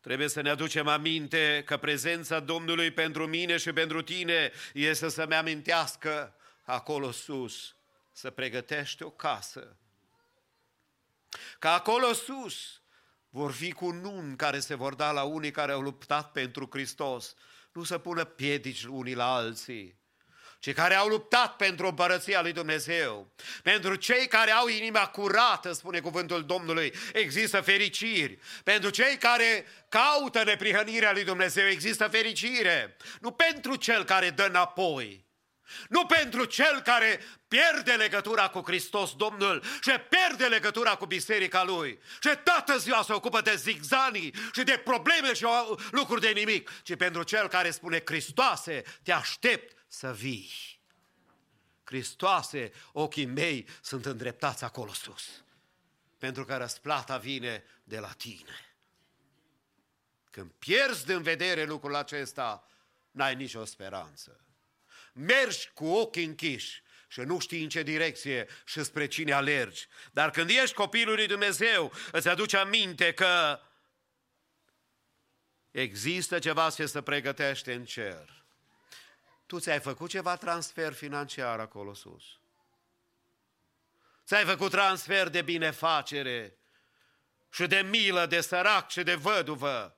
trebuie 0.00 0.28
să 0.28 0.40
ne 0.40 0.50
aducem 0.50 0.88
aminte 0.88 1.62
că 1.66 1.76
prezența 1.76 2.40
Domnului 2.40 2.90
pentru 2.90 3.26
mine 3.26 3.56
și 3.56 3.72
pentru 3.72 4.02
tine 4.02 4.52
este 4.72 5.08
să-mi 5.08 5.34
amintească 5.34 6.34
acolo 6.62 7.10
sus, 7.10 7.76
să 8.12 8.30
pregătește 8.30 9.04
o 9.04 9.10
casă. 9.10 9.76
Că 11.58 11.68
acolo 11.68 12.12
sus 12.12 12.82
vor 13.28 13.52
fi 13.52 13.72
cu 13.72 13.90
nun 13.90 14.36
care 14.36 14.58
se 14.58 14.74
vor 14.74 14.94
da 14.94 15.10
la 15.10 15.22
unii 15.22 15.50
care 15.50 15.72
au 15.72 15.80
luptat 15.80 16.32
pentru 16.32 16.68
Hristos. 16.70 17.34
Nu 17.72 17.84
să 17.84 17.98
pună 17.98 18.24
piedici 18.24 18.84
unii 18.84 19.14
la 19.14 19.34
alții, 19.34 19.98
cei 20.58 20.72
care 20.72 20.94
au 20.94 21.08
luptat 21.08 21.56
pentru 21.56 21.86
împărăția 21.86 22.42
lui 22.42 22.52
Dumnezeu, 22.52 23.32
pentru 23.62 23.94
cei 23.94 24.26
care 24.26 24.50
au 24.50 24.68
inima 24.68 25.06
curată, 25.06 25.72
spune 25.72 26.00
cuvântul 26.00 26.44
Domnului, 26.44 26.94
există 27.12 27.60
fericiri. 27.60 28.38
Pentru 28.64 28.90
cei 28.90 29.16
care 29.16 29.66
caută 29.88 30.44
neprihănirea 30.44 31.12
lui 31.12 31.24
Dumnezeu, 31.24 31.66
există 31.66 32.08
fericire. 32.08 32.96
Nu 33.20 33.30
pentru 33.30 33.76
cel 33.76 34.04
care 34.04 34.30
dă 34.30 34.44
înapoi, 34.44 35.25
nu 35.88 36.06
pentru 36.06 36.44
cel 36.44 36.80
care 36.80 37.20
pierde 37.48 37.92
legătura 37.92 38.48
cu 38.48 38.62
Hristos 38.64 39.14
Domnul 39.14 39.62
și 39.80 39.90
pierde 40.08 40.46
legătura 40.46 40.94
cu 40.94 41.06
biserica 41.06 41.64
lui 41.64 41.98
și 42.20 42.30
toată 42.44 42.78
ziua 42.78 43.02
se 43.02 43.12
ocupă 43.12 43.40
de 43.40 43.54
zigzanii 43.56 44.34
și 44.52 44.62
de 44.62 44.80
probleme 44.84 45.34
și 45.34 45.46
lucruri 45.90 46.20
de 46.20 46.28
nimic, 46.28 46.82
ci 46.82 46.96
pentru 46.96 47.22
cel 47.22 47.48
care 47.48 47.70
spune 47.70 48.02
Hristoase, 48.04 48.82
te 49.02 49.12
aștept 49.12 49.84
să 49.88 50.12
vii. 50.12 50.50
Hristoase, 51.84 52.72
ochii 52.92 53.24
mei 53.24 53.68
sunt 53.80 54.06
îndreptați 54.06 54.64
acolo 54.64 54.92
sus, 54.92 55.44
pentru 56.18 56.44
că 56.44 56.56
răsplata 56.56 57.16
vine 57.16 57.64
de 57.84 57.98
la 57.98 58.10
tine. 58.16 58.76
Când 60.30 60.50
pierzi 60.58 61.06
din 61.06 61.22
vedere 61.22 61.64
lucrul 61.64 61.94
acesta, 61.94 62.68
n-ai 63.10 63.34
nicio 63.34 63.64
speranță 63.64 64.45
mergi 65.16 65.70
cu 65.74 65.86
ochii 65.86 66.24
închiși 66.24 66.82
și 67.08 67.20
nu 67.20 67.38
știi 67.38 67.62
în 67.62 67.68
ce 67.68 67.82
direcție 67.82 68.46
și 68.64 68.84
spre 68.84 69.06
cine 69.06 69.32
alergi. 69.32 69.86
Dar 70.12 70.30
când 70.30 70.50
ești 70.50 70.74
copilul 70.74 71.14
lui 71.14 71.26
Dumnezeu, 71.26 71.92
îți 72.12 72.28
aduce 72.28 72.56
aminte 72.56 73.12
că 73.12 73.60
există 75.70 76.38
ceva 76.38 76.70
ce 76.70 76.86
se 76.86 77.02
pregătește 77.02 77.72
în 77.72 77.84
cer. 77.84 78.44
Tu 79.46 79.58
ți-ai 79.58 79.80
făcut 79.80 80.10
ceva 80.10 80.36
transfer 80.36 80.92
financiar 80.92 81.60
acolo 81.60 81.94
sus. 81.94 82.24
Ți-ai 84.26 84.44
făcut 84.44 84.70
transfer 84.70 85.28
de 85.28 85.42
binefacere 85.42 86.58
și 87.52 87.66
de 87.66 87.80
milă 87.80 88.26
de 88.26 88.40
sărac 88.40 88.90
și 88.90 89.02
de 89.02 89.14
văduvă 89.14 89.95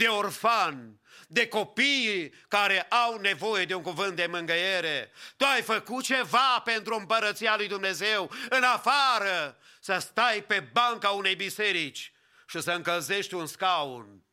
de 0.00 0.08
orfan, 0.08 1.00
de 1.28 1.48
copii 1.48 2.32
care 2.48 2.82
au 2.82 3.18
nevoie 3.18 3.64
de 3.64 3.74
un 3.74 3.82
cuvânt 3.82 4.16
de 4.16 4.26
mângăiere. 4.26 5.12
Tu 5.36 5.44
ai 5.44 5.62
făcut 5.62 6.04
ceva 6.04 6.60
pentru 6.64 6.94
împărăția 6.94 7.56
lui 7.56 7.68
Dumnezeu, 7.68 8.30
în 8.50 8.62
afară 8.62 9.58
să 9.80 9.98
stai 9.98 10.44
pe 10.44 10.60
banca 10.60 11.10
unei 11.10 11.34
biserici 11.34 12.12
și 12.46 12.60
să 12.60 12.72
încălzești 12.72 13.34
un 13.34 13.46
scaun. 13.46 14.24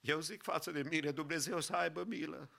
Eu 0.00 0.20
zic 0.20 0.42
față 0.42 0.70
de 0.70 0.82
mine, 0.82 1.10
Dumnezeu 1.10 1.60
să 1.60 1.72
aibă 1.72 2.04
milă. 2.04 2.50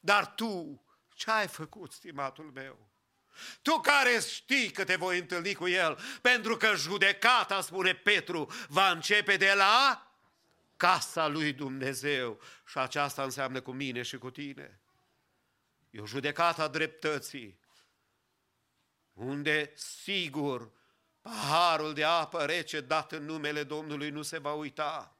Dar 0.00 0.34
tu, 0.34 0.84
ce 1.14 1.30
ai 1.30 1.48
făcut, 1.48 1.92
stimatul 1.92 2.50
meu? 2.54 2.85
Tu 3.62 3.80
care 3.80 4.20
știi 4.28 4.70
că 4.70 4.84
te 4.84 4.96
voi 4.96 5.18
întâlni 5.18 5.54
cu 5.54 5.68
El, 5.68 5.98
pentru 6.20 6.56
că 6.56 6.74
judecata, 6.74 7.60
spune 7.60 7.94
Petru, 7.94 8.50
va 8.68 8.90
începe 8.90 9.36
de 9.36 9.52
la 9.56 10.10
casa 10.76 11.26
lui 11.26 11.52
Dumnezeu 11.52 12.40
și 12.66 12.78
aceasta 12.78 13.22
înseamnă 13.22 13.60
cu 13.60 13.72
mine 13.72 14.02
și 14.02 14.18
cu 14.18 14.30
tine. 14.30 14.80
E 15.90 16.00
o 16.00 16.06
judecată 16.06 16.62
a 16.62 16.68
dreptății, 16.68 17.58
unde 19.12 19.72
sigur 19.74 20.70
paharul 21.20 21.94
de 21.94 22.04
apă 22.04 22.44
rece 22.44 22.80
dat 22.80 23.12
în 23.12 23.24
numele 23.24 23.62
Domnului 23.62 24.10
nu 24.10 24.22
se 24.22 24.38
va 24.38 24.52
uita. 24.52 25.15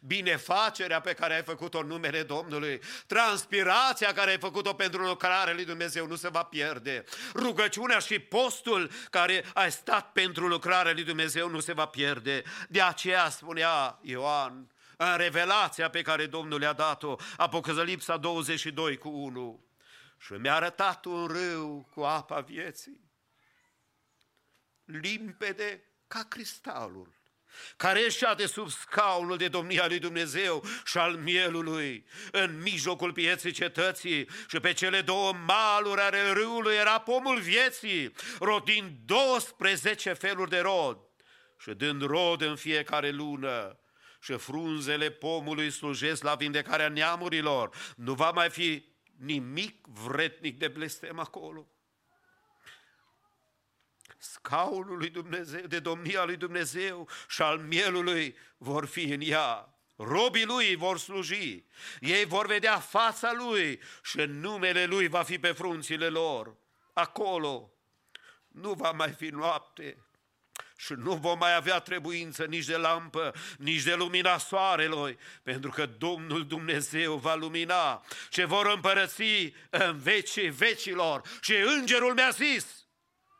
Binefacerea 0.00 1.00
pe 1.00 1.12
care 1.12 1.34
ai 1.34 1.42
făcut-o 1.42 1.78
în 1.78 1.86
numele 1.86 2.22
Domnului, 2.22 2.80
transpirația 3.06 4.12
care 4.12 4.30
ai 4.30 4.38
făcut-o 4.38 4.74
pentru 4.74 5.02
lucrarea 5.02 5.54
lui 5.54 5.64
Dumnezeu 5.64 6.06
nu 6.06 6.16
se 6.16 6.28
va 6.28 6.42
pierde. 6.42 7.04
Rugăciunea 7.34 7.98
și 7.98 8.18
postul 8.18 8.90
care 9.10 9.44
ai 9.54 9.72
stat 9.72 10.12
pentru 10.12 10.46
lucrarea 10.46 10.92
lui 10.92 11.04
Dumnezeu 11.04 11.48
nu 11.48 11.60
se 11.60 11.72
va 11.72 11.86
pierde. 11.86 12.42
De 12.68 12.82
aceea 12.82 13.28
spunea 13.28 13.98
Ioan, 14.02 14.70
în 14.96 15.16
revelația 15.16 15.90
pe 15.90 16.02
care 16.02 16.26
Domnul 16.26 16.58
le-a 16.58 16.72
dat-o, 16.72 17.16
Apocalipsa 17.36 18.16
22 18.16 18.96
cu 18.96 19.08
1, 19.08 19.64
și 20.18 20.32
mi-a 20.32 20.54
arătat 20.54 21.04
un 21.04 21.26
râu 21.26 21.88
cu 21.94 22.00
apa 22.00 22.40
vieții, 22.40 23.00
limpede 24.84 25.82
ca 26.06 26.24
cristalul, 26.28 27.17
care 27.76 28.00
ieșea 28.00 28.34
de 28.34 28.46
sub 28.46 28.68
scaunul 28.68 29.36
de 29.36 29.48
domnia 29.48 29.86
lui 29.86 29.98
Dumnezeu 29.98 30.64
și 30.84 30.98
al 30.98 31.16
mielului, 31.16 32.06
în 32.32 32.60
mijlocul 32.62 33.12
pieței 33.12 33.52
cetății 33.52 34.28
și 34.48 34.60
pe 34.60 34.72
cele 34.72 35.00
două 35.00 35.32
maluri 35.46 36.00
ale 36.00 36.30
râului 36.32 36.74
era 36.74 36.98
pomul 36.98 37.40
vieții, 37.40 38.12
rodind 38.40 38.90
12 39.04 40.12
feluri 40.12 40.50
de 40.50 40.58
rod 40.58 40.98
și 41.58 41.70
dând 41.70 42.02
rod 42.02 42.42
în 42.42 42.56
fiecare 42.56 43.10
lună 43.10 43.80
și 44.20 44.32
frunzele 44.32 45.10
pomului 45.10 45.70
slujesc 45.70 46.22
la 46.22 46.34
vindecarea 46.34 46.88
neamurilor. 46.88 47.94
Nu 47.96 48.14
va 48.14 48.30
mai 48.30 48.50
fi 48.50 48.84
nimic 49.18 49.86
vretnic 49.86 50.58
de 50.58 50.68
blestem 50.68 51.18
acolo. 51.18 51.68
Scaunul 54.18 54.96
lui 54.96 55.08
Dumnezeu, 55.08 55.60
de 55.66 55.78
domnia 55.78 56.24
lui 56.24 56.36
Dumnezeu 56.36 57.08
și 57.28 57.42
al 57.42 57.58
mielului 57.58 58.36
vor 58.56 58.86
fi 58.86 59.02
în 59.02 59.20
ea. 59.22 59.72
Robii 59.96 60.44
lui 60.44 60.74
vor 60.74 60.98
sluji, 60.98 61.64
ei 62.00 62.24
vor 62.24 62.46
vedea 62.46 62.78
fața 62.78 63.32
lui 63.32 63.80
și 64.02 64.16
numele 64.16 64.84
lui 64.84 65.08
va 65.08 65.22
fi 65.22 65.38
pe 65.38 65.52
frunțile 65.52 66.08
lor. 66.08 66.56
Acolo 66.92 67.70
nu 68.48 68.72
va 68.72 68.90
mai 68.90 69.10
fi 69.10 69.26
noapte, 69.26 69.96
și 70.80 70.92
nu 70.92 71.14
vom 71.14 71.38
mai 71.38 71.54
avea 71.54 71.78
trebuință 71.78 72.44
nici 72.44 72.64
de 72.64 72.76
lampă, 72.76 73.34
nici 73.58 73.82
de 73.82 73.94
lumina 73.94 74.38
soarelui, 74.38 75.18
pentru 75.42 75.70
că 75.70 75.86
Domnul 75.86 76.46
Dumnezeu 76.46 77.16
va 77.16 77.34
lumina 77.34 78.04
și 78.30 78.44
vor 78.44 78.66
împărăți 78.66 79.52
în 79.70 79.98
vecii 79.98 80.50
vecilor. 80.50 81.22
Și 81.40 81.54
îngerul 81.78 82.14
mi-a 82.14 82.30
zis, 82.30 82.77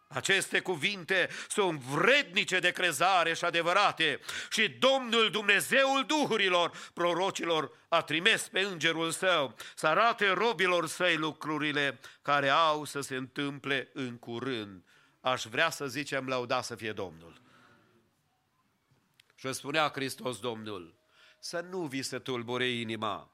aceste 0.08 0.60
cuvinte 0.60 1.28
sunt 1.48 1.80
vrednice 1.80 2.58
de 2.58 2.70
crezare 2.70 3.34
și 3.34 3.44
adevărate 3.44 4.20
și 4.50 4.68
Domnul 4.68 5.30
Dumnezeul 5.30 6.04
Duhurilor, 6.06 6.90
prorocilor, 6.94 7.70
a 7.88 8.02
trimis 8.02 8.48
pe 8.48 8.60
îngerul 8.60 9.10
său 9.10 9.54
să 9.74 9.86
arate 9.86 10.30
robilor 10.30 10.86
săi 10.86 11.16
lucrurile 11.16 12.00
care 12.22 12.48
au 12.48 12.84
să 12.84 13.00
se 13.00 13.16
întâmple 13.16 13.90
în 13.92 14.18
curând 14.18 14.82
aș 15.20 15.44
vrea 15.44 15.70
să 15.70 15.86
zicem 15.86 16.26
lăuda 16.26 16.62
să 16.62 16.74
fie 16.74 16.92
Domnul. 16.92 17.40
Și 19.34 19.52
spunea 19.52 19.88
Hristos 19.88 20.38
Domnul, 20.38 20.94
să 21.38 21.60
nu 21.60 21.86
vi 21.86 22.02
se 22.02 22.18
tulbure 22.18 22.68
inima. 22.68 23.32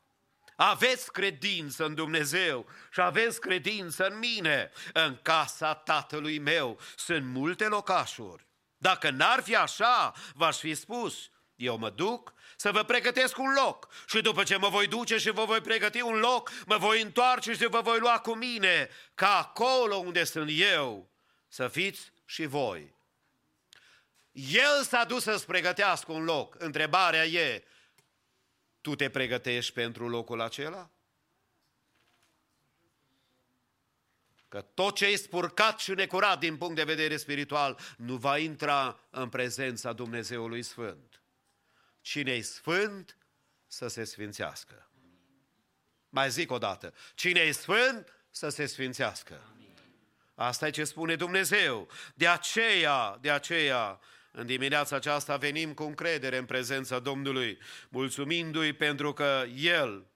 Aveți 0.56 1.12
credință 1.12 1.84
în 1.84 1.94
Dumnezeu 1.94 2.66
și 2.92 3.00
aveți 3.00 3.40
credință 3.40 4.06
în 4.06 4.18
mine. 4.18 4.70
În 4.92 5.18
casa 5.22 5.74
tatălui 5.74 6.38
meu 6.38 6.78
sunt 6.96 7.24
multe 7.24 7.66
locașuri. 7.66 8.46
Dacă 8.76 9.10
n-ar 9.10 9.42
fi 9.42 9.56
așa, 9.56 10.12
v-aș 10.34 10.58
fi 10.58 10.74
spus, 10.74 11.30
eu 11.54 11.76
mă 11.76 11.90
duc 11.90 12.32
să 12.56 12.70
vă 12.70 12.82
pregătesc 12.82 13.38
un 13.38 13.52
loc 13.64 13.88
și 14.06 14.20
după 14.20 14.42
ce 14.42 14.56
mă 14.56 14.68
voi 14.68 14.86
duce 14.86 15.18
și 15.18 15.30
vă 15.30 15.44
voi 15.44 15.60
pregăti 15.60 16.00
un 16.00 16.18
loc, 16.18 16.50
mă 16.66 16.76
voi 16.76 17.02
întoarce 17.02 17.52
și 17.52 17.66
vă 17.66 17.80
voi 17.80 17.98
lua 17.98 18.18
cu 18.18 18.34
mine, 18.34 18.88
ca 19.14 19.38
acolo 19.38 19.96
unde 19.96 20.24
sunt 20.24 20.50
eu, 20.52 21.08
să 21.48 21.68
fiți 21.68 22.12
și 22.24 22.46
voi. 22.46 22.94
El 24.32 24.82
s-a 24.82 25.04
dus 25.04 25.22
să-ți 25.22 25.46
pregătească 25.46 26.12
un 26.12 26.24
loc. 26.24 26.54
Întrebarea 26.58 27.24
e, 27.24 27.64
tu 28.84 28.94
te 28.94 29.10
pregătești 29.10 29.72
pentru 29.72 30.08
locul 30.08 30.40
acela? 30.40 30.90
Că 34.48 34.60
tot 34.60 34.94
ce 34.94 35.06
e 35.06 35.16
spurcat 35.16 35.78
și 35.78 35.90
necurat 35.90 36.38
din 36.38 36.56
punct 36.56 36.74
de 36.74 36.84
vedere 36.84 37.16
spiritual 37.16 37.78
nu 37.96 38.16
va 38.16 38.38
intra 38.38 39.00
în 39.10 39.28
prezența 39.28 39.92
Dumnezeului 39.92 40.62
Sfânt. 40.62 41.22
Cine 42.00 42.32
e 42.32 42.40
sfânt, 42.40 43.16
să 43.66 43.88
se 43.88 44.04
sfințească. 44.04 44.90
Mai 46.08 46.30
zic 46.30 46.50
o 46.50 46.58
dată, 46.58 46.94
cine 47.14 47.40
e 47.40 47.52
sfânt, 47.52 48.12
să 48.30 48.48
se 48.48 48.66
sfințească. 48.66 49.40
Asta 50.34 50.66
e 50.66 50.70
ce 50.70 50.84
spune 50.84 51.16
Dumnezeu. 51.16 51.88
De 52.14 52.28
aceea, 52.28 53.18
de 53.20 53.30
aceea, 53.30 54.00
în 54.36 54.46
dimineața 54.46 54.96
aceasta 54.96 55.36
venim 55.36 55.74
cu 55.74 55.82
încredere 55.82 56.36
în 56.36 56.44
prezența 56.44 56.98
Domnului, 56.98 57.58
mulțumindu-i 57.88 58.72
pentru 58.72 59.12
că 59.12 59.44
El 59.54 60.06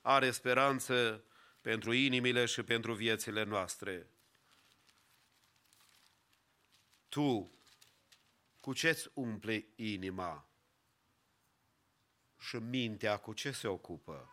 are 0.00 0.30
speranță 0.30 1.24
pentru 1.60 1.92
inimile 1.92 2.44
și 2.44 2.62
pentru 2.62 2.94
viețile 2.94 3.42
noastre. 3.42 4.06
Tu, 7.08 7.52
cu 8.60 8.72
ce-ți 8.72 9.10
umple 9.14 9.66
inima 9.74 10.46
și 12.38 12.56
mintea 12.56 13.16
cu 13.16 13.32
ce 13.32 13.50
se 13.50 13.66
ocupă? 13.66 14.30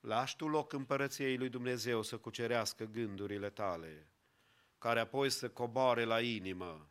Lași 0.00 0.36
tu 0.36 0.48
loc 0.48 0.72
împărăției 0.72 1.36
lui 1.36 1.48
Dumnezeu 1.48 2.02
să 2.02 2.18
cucerească 2.18 2.84
gândurile 2.84 3.50
tale, 3.50 4.11
care 4.82 5.00
apoi 5.00 5.30
să 5.30 5.48
coboare 5.48 6.04
la 6.04 6.20
inimă 6.20 6.86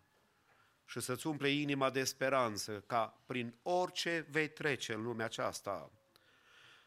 și 0.86 1.00
să-ți 1.00 1.28
umple 1.28 1.50
inima 1.50 1.90
de 1.90 2.04
speranță 2.04 2.84
ca 2.88 3.22
prin 3.26 3.56
orice 3.62 4.26
vei 4.30 4.50
trece 4.50 4.94
în 4.94 5.04
lumea 5.04 5.26
aceasta. 5.26 5.92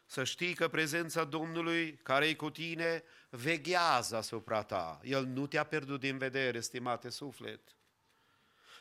Să 0.07 0.25
știi 0.25 0.55
că 0.55 0.69
prezența 0.69 1.25
Domnului 1.25 1.95
care 2.03 2.27
e 2.27 2.35
cu 2.35 2.51
tine 2.51 3.03
veghează 3.31 4.17
asupra 4.17 4.63
ta. 4.63 5.01
El 5.03 5.25
nu 5.25 5.47
te-a 5.47 5.65
pierdut 5.65 6.01
din 6.01 6.19
vedere, 6.19 6.61
stimate 6.61 7.09
suflet. 7.09 7.61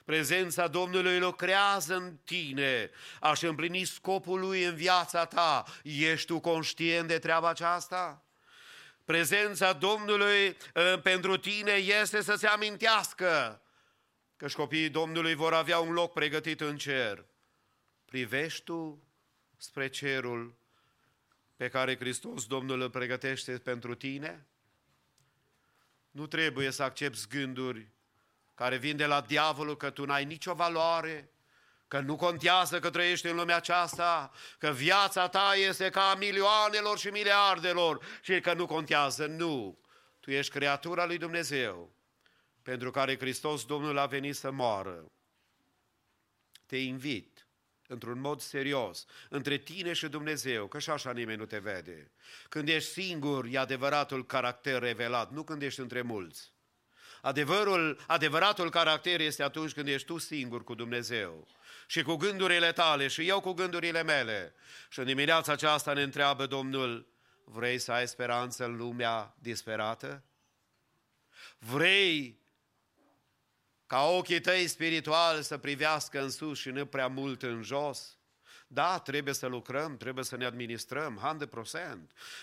Prezența 0.06 0.68
Domnului 0.68 1.20
lucrează 1.20 1.96
în 1.96 2.18
tine, 2.24 2.90
aș 3.20 3.42
împlini 3.42 3.84
scopul 3.84 4.40
lui 4.40 4.64
în 4.64 4.76
viața 4.76 5.26
ta. 5.26 5.64
Ești 5.84 6.28
tu 6.28 6.40
conștient 6.40 7.08
de 7.08 7.20
treaba 7.20 7.50
aceasta? 7.50 8.24
Prezența 9.06 9.74
Domnului 9.74 10.58
ă, 10.76 10.98
pentru 10.98 11.38
tine 11.38 11.72
este 11.72 12.22
să-ți 12.22 12.46
amintească 12.46 13.62
că 14.36 14.48
și 14.48 14.56
copiii 14.56 14.90
Domnului 14.90 15.34
vor 15.34 15.54
avea 15.54 15.80
un 15.80 15.94
loc 15.94 16.14
pregătit 16.14 16.62
în 16.62 16.78
cer. 16.78 17.26
Privești 18.06 18.64
tu 18.64 19.04
spre 19.58 19.88
cerul 19.88 20.56
pe 21.56 21.70
care 21.70 21.98
Hristos 21.98 22.46
Domnul 22.46 22.82
îl 22.82 22.90
pregătește 22.90 23.58
pentru 23.58 23.96
tine? 23.96 24.48
Nu 26.12 26.28
trebuie 26.28 26.72
să 26.72 26.84
accepti 26.84 27.28
gânduri 27.28 27.88
care 28.56 28.78
vin 28.78 28.96
de 28.96 29.06
la 29.06 29.22
diavolul 29.22 29.78
că 29.78 29.90
tu 29.90 30.06
n-ai 30.06 30.26
nicio 30.26 30.54
valoare, 30.54 31.30
că 31.94 32.00
nu 32.00 32.16
contează 32.16 32.80
că 32.80 32.90
trăiești 32.90 33.28
în 33.28 33.36
lumea 33.36 33.56
aceasta, 33.56 34.32
că 34.58 34.72
viața 34.72 35.28
ta 35.28 35.54
este 35.56 35.90
ca 35.90 36.10
a 36.10 36.16
milioanelor 36.16 36.98
și 36.98 37.08
miliardelor 37.08 38.06
și 38.22 38.40
că 38.40 38.54
nu 38.54 38.66
contează. 38.66 39.26
Nu! 39.26 39.80
Tu 40.20 40.32
ești 40.32 40.52
creatura 40.52 41.06
lui 41.06 41.18
Dumnezeu, 41.18 41.96
pentru 42.62 42.92
care 42.92 43.18
Hristos 43.18 43.66
Domnul 43.66 43.98
a 43.98 44.06
venit 44.06 44.36
să 44.36 44.52
moară. 44.52 45.12
Te 46.66 46.78
invit 46.78 47.48
într-un 47.88 48.20
mod 48.20 48.42
serios, 48.42 49.06
între 49.30 49.58
tine 49.58 49.94
și 49.94 50.08
Dumnezeu, 50.08 50.68
că 50.68 50.80
și 50.80 50.90
așa 50.90 51.12
nimeni 51.12 51.38
nu 51.38 51.46
te 51.46 51.58
vede. 51.58 52.12
Când 52.50 52.68
ești 52.68 52.92
singur, 52.92 53.46
e 53.46 53.58
adevăratul 53.58 54.26
caracter 54.26 54.82
revelat, 54.82 55.32
nu 55.32 55.44
când 55.44 55.62
ești 55.62 55.80
între 55.80 56.02
mulți. 56.02 56.54
Adevărul, 57.22 58.00
adevăratul 58.08 58.70
caracter 58.70 59.20
este 59.20 59.44
atunci 59.44 59.74
când 59.74 59.88
ești 59.88 60.08
tu 60.08 60.18
singur 60.18 60.64
cu 60.64 60.74
Dumnezeu 60.74 61.48
și 61.94 62.04
cu 62.04 62.16
gândurile 62.16 62.72
tale 62.72 63.08
și 63.08 63.28
eu 63.28 63.40
cu 63.40 63.52
gândurile 63.52 64.04
mele. 64.04 64.54
Și 64.90 65.00
în 65.00 65.06
dimineața 65.06 65.52
aceasta 65.52 65.94
ne 65.94 66.02
întreabă 66.02 66.46
Domnul, 66.46 67.08
vrei 67.44 67.80
să 67.80 67.92
ai 67.92 68.08
speranță 68.08 68.66
în 68.66 68.76
lumea 68.76 69.36
disperată? 69.40 70.24
Vrei 71.58 72.40
ca 73.88 74.02
ochii 74.02 74.42
tăi 74.42 74.68
spirituali 74.68 75.44
să 75.44 75.58
privească 75.58 76.22
în 76.22 76.30
sus 76.30 76.60
și 76.60 76.70
nu 76.70 76.86
prea 76.86 77.08
mult 77.08 77.44
în 77.44 77.62
jos. 77.62 78.18
Da, 78.68 79.00
trebuie 79.00 79.34
să 79.34 79.48
lucrăm, 79.48 79.98
trebuie 79.98 80.24
să 80.24 80.38
ne 80.38 80.46
administrăm, 80.46 81.38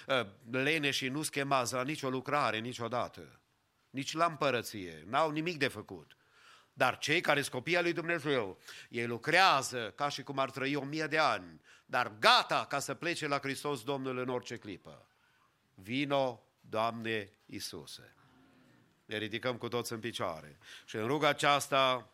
100%. 0.07 0.25
Lene 0.51 0.91
și 0.91 1.09
nu 1.09 1.23
schemați 1.23 1.73
la 1.73 1.83
nicio 1.83 2.11
lucrare 2.11 2.59
niciodată, 2.59 3.41
nici 3.91 4.13
la 4.13 4.25
împărăție, 4.25 5.05
n-au 5.07 5.31
nimic 5.31 5.59
de 5.59 5.69
făcut. 5.69 6.15
Dar 6.81 6.98
cei 6.98 7.20
care 7.20 7.40
sunt 7.40 7.52
copii 7.52 7.77
al 7.77 7.82
lui 7.82 7.93
Dumnezeu, 7.93 8.59
ei 8.89 9.07
lucrează 9.07 9.93
ca 9.97 10.09
și 10.09 10.23
cum 10.23 10.39
ar 10.39 10.51
trăi 10.51 10.74
o 10.74 10.85
mie 10.85 11.07
de 11.07 11.19
ani, 11.19 11.61
dar 11.86 12.12
gata 12.19 12.66
ca 12.69 12.78
să 12.78 12.94
plece 12.94 13.27
la 13.27 13.39
Hristos 13.39 13.82
Domnul 13.82 14.19
în 14.19 14.28
orice 14.28 14.57
clipă. 14.57 15.07
Vino, 15.74 16.43
Doamne 16.61 17.32
Iisuse. 17.47 18.15
Ne 19.05 19.16
ridicăm 19.16 19.57
cu 19.57 19.69
toți 19.69 19.93
în 19.93 20.01
picioare. 20.01 20.59
Și 20.85 20.97
în 20.97 21.07
ruga 21.07 21.28
aceasta, 21.28 22.09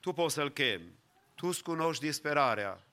Tu 0.00 0.12
poți 0.12 0.34
să-L 0.34 0.50
chemi. 0.50 0.98
Tu 1.34 1.46
îți 1.46 1.62
cunoști 1.62 2.04
disperarea. 2.04 2.86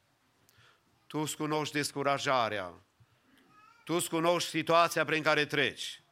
Tu 1.07 1.19
îți 1.19 1.35
cunoști 1.35 1.73
descurajarea. 1.73 2.73
Tu 3.83 3.93
îți 3.93 4.09
cunoști 4.09 4.49
situația 4.49 5.05
prin 5.05 5.23
care 5.23 5.45
treci. 5.45 6.03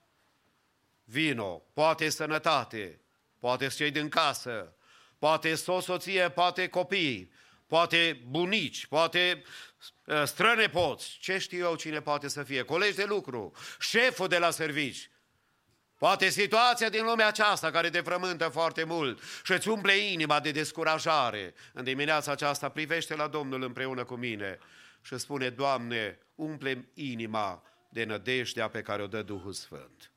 Vino, 1.03 1.63
poate 1.73 2.09
sănătate, 2.09 3.01
poate 3.39 3.67
cei 3.67 3.91
din 3.91 4.09
casă, 4.09 4.73
poate 5.19 5.53
o 5.65 5.79
soție, 5.79 6.29
poate 6.29 6.67
copii, 6.67 7.31
poate 7.67 8.21
bunici, 8.27 8.85
poate 8.85 9.41
ă, 10.07 10.25
strănepoți, 10.25 11.17
ce 11.19 11.37
știu 11.37 11.59
eu 11.59 11.75
cine 11.75 12.01
poate 12.01 12.27
să 12.27 12.43
fie, 12.43 12.61
colegi 12.61 12.95
de 12.95 13.05
lucru, 13.05 13.51
șeful 13.79 14.27
de 14.27 14.37
la 14.37 14.49
servici, 14.49 15.09
Poate 15.99 16.29
situația 16.29 16.89
din 16.89 17.05
lumea 17.05 17.27
aceasta 17.27 17.71
care 17.71 17.89
te 17.89 18.01
frământă 18.01 18.47
foarte 18.47 18.83
mult 18.83 19.21
și 19.43 19.51
îți 19.51 19.69
umple 19.69 19.97
inima 19.97 20.39
de 20.39 20.51
descurajare. 20.51 21.53
În 21.73 21.83
dimineața 21.83 22.31
aceasta 22.31 22.69
privește 22.69 23.15
la 23.15 23.27
Domnul 23.27 23.63
împreună 23.63 24.03
cu 24.03 24.15
mine 24.15 24.59
și 25.01 25.17
spune, 25.17 25.49
Doamne, 25.49 26.19
umple 26.35 26.89
inima 26.93 27.63
de 27.89 28.03
nădejdea 28.03 28.67
pe 28.67 28.81
care 28.81 29.01
o 29.01 29.07
dă 29.07 29.21
Duhul 29.21 29.53
Sfânt. 29.53 30.11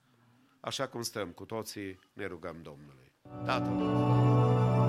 Așa 0.61 0.87
cum 0.89 1.03
stăm 1.03 1.29
cu 1.29 1.45
toții, 1.45 1.99
ne 2.13 2.27
rugăm 2.27 2.57
Domnului. 2.63 3.13
Tatăl 3.45 4.82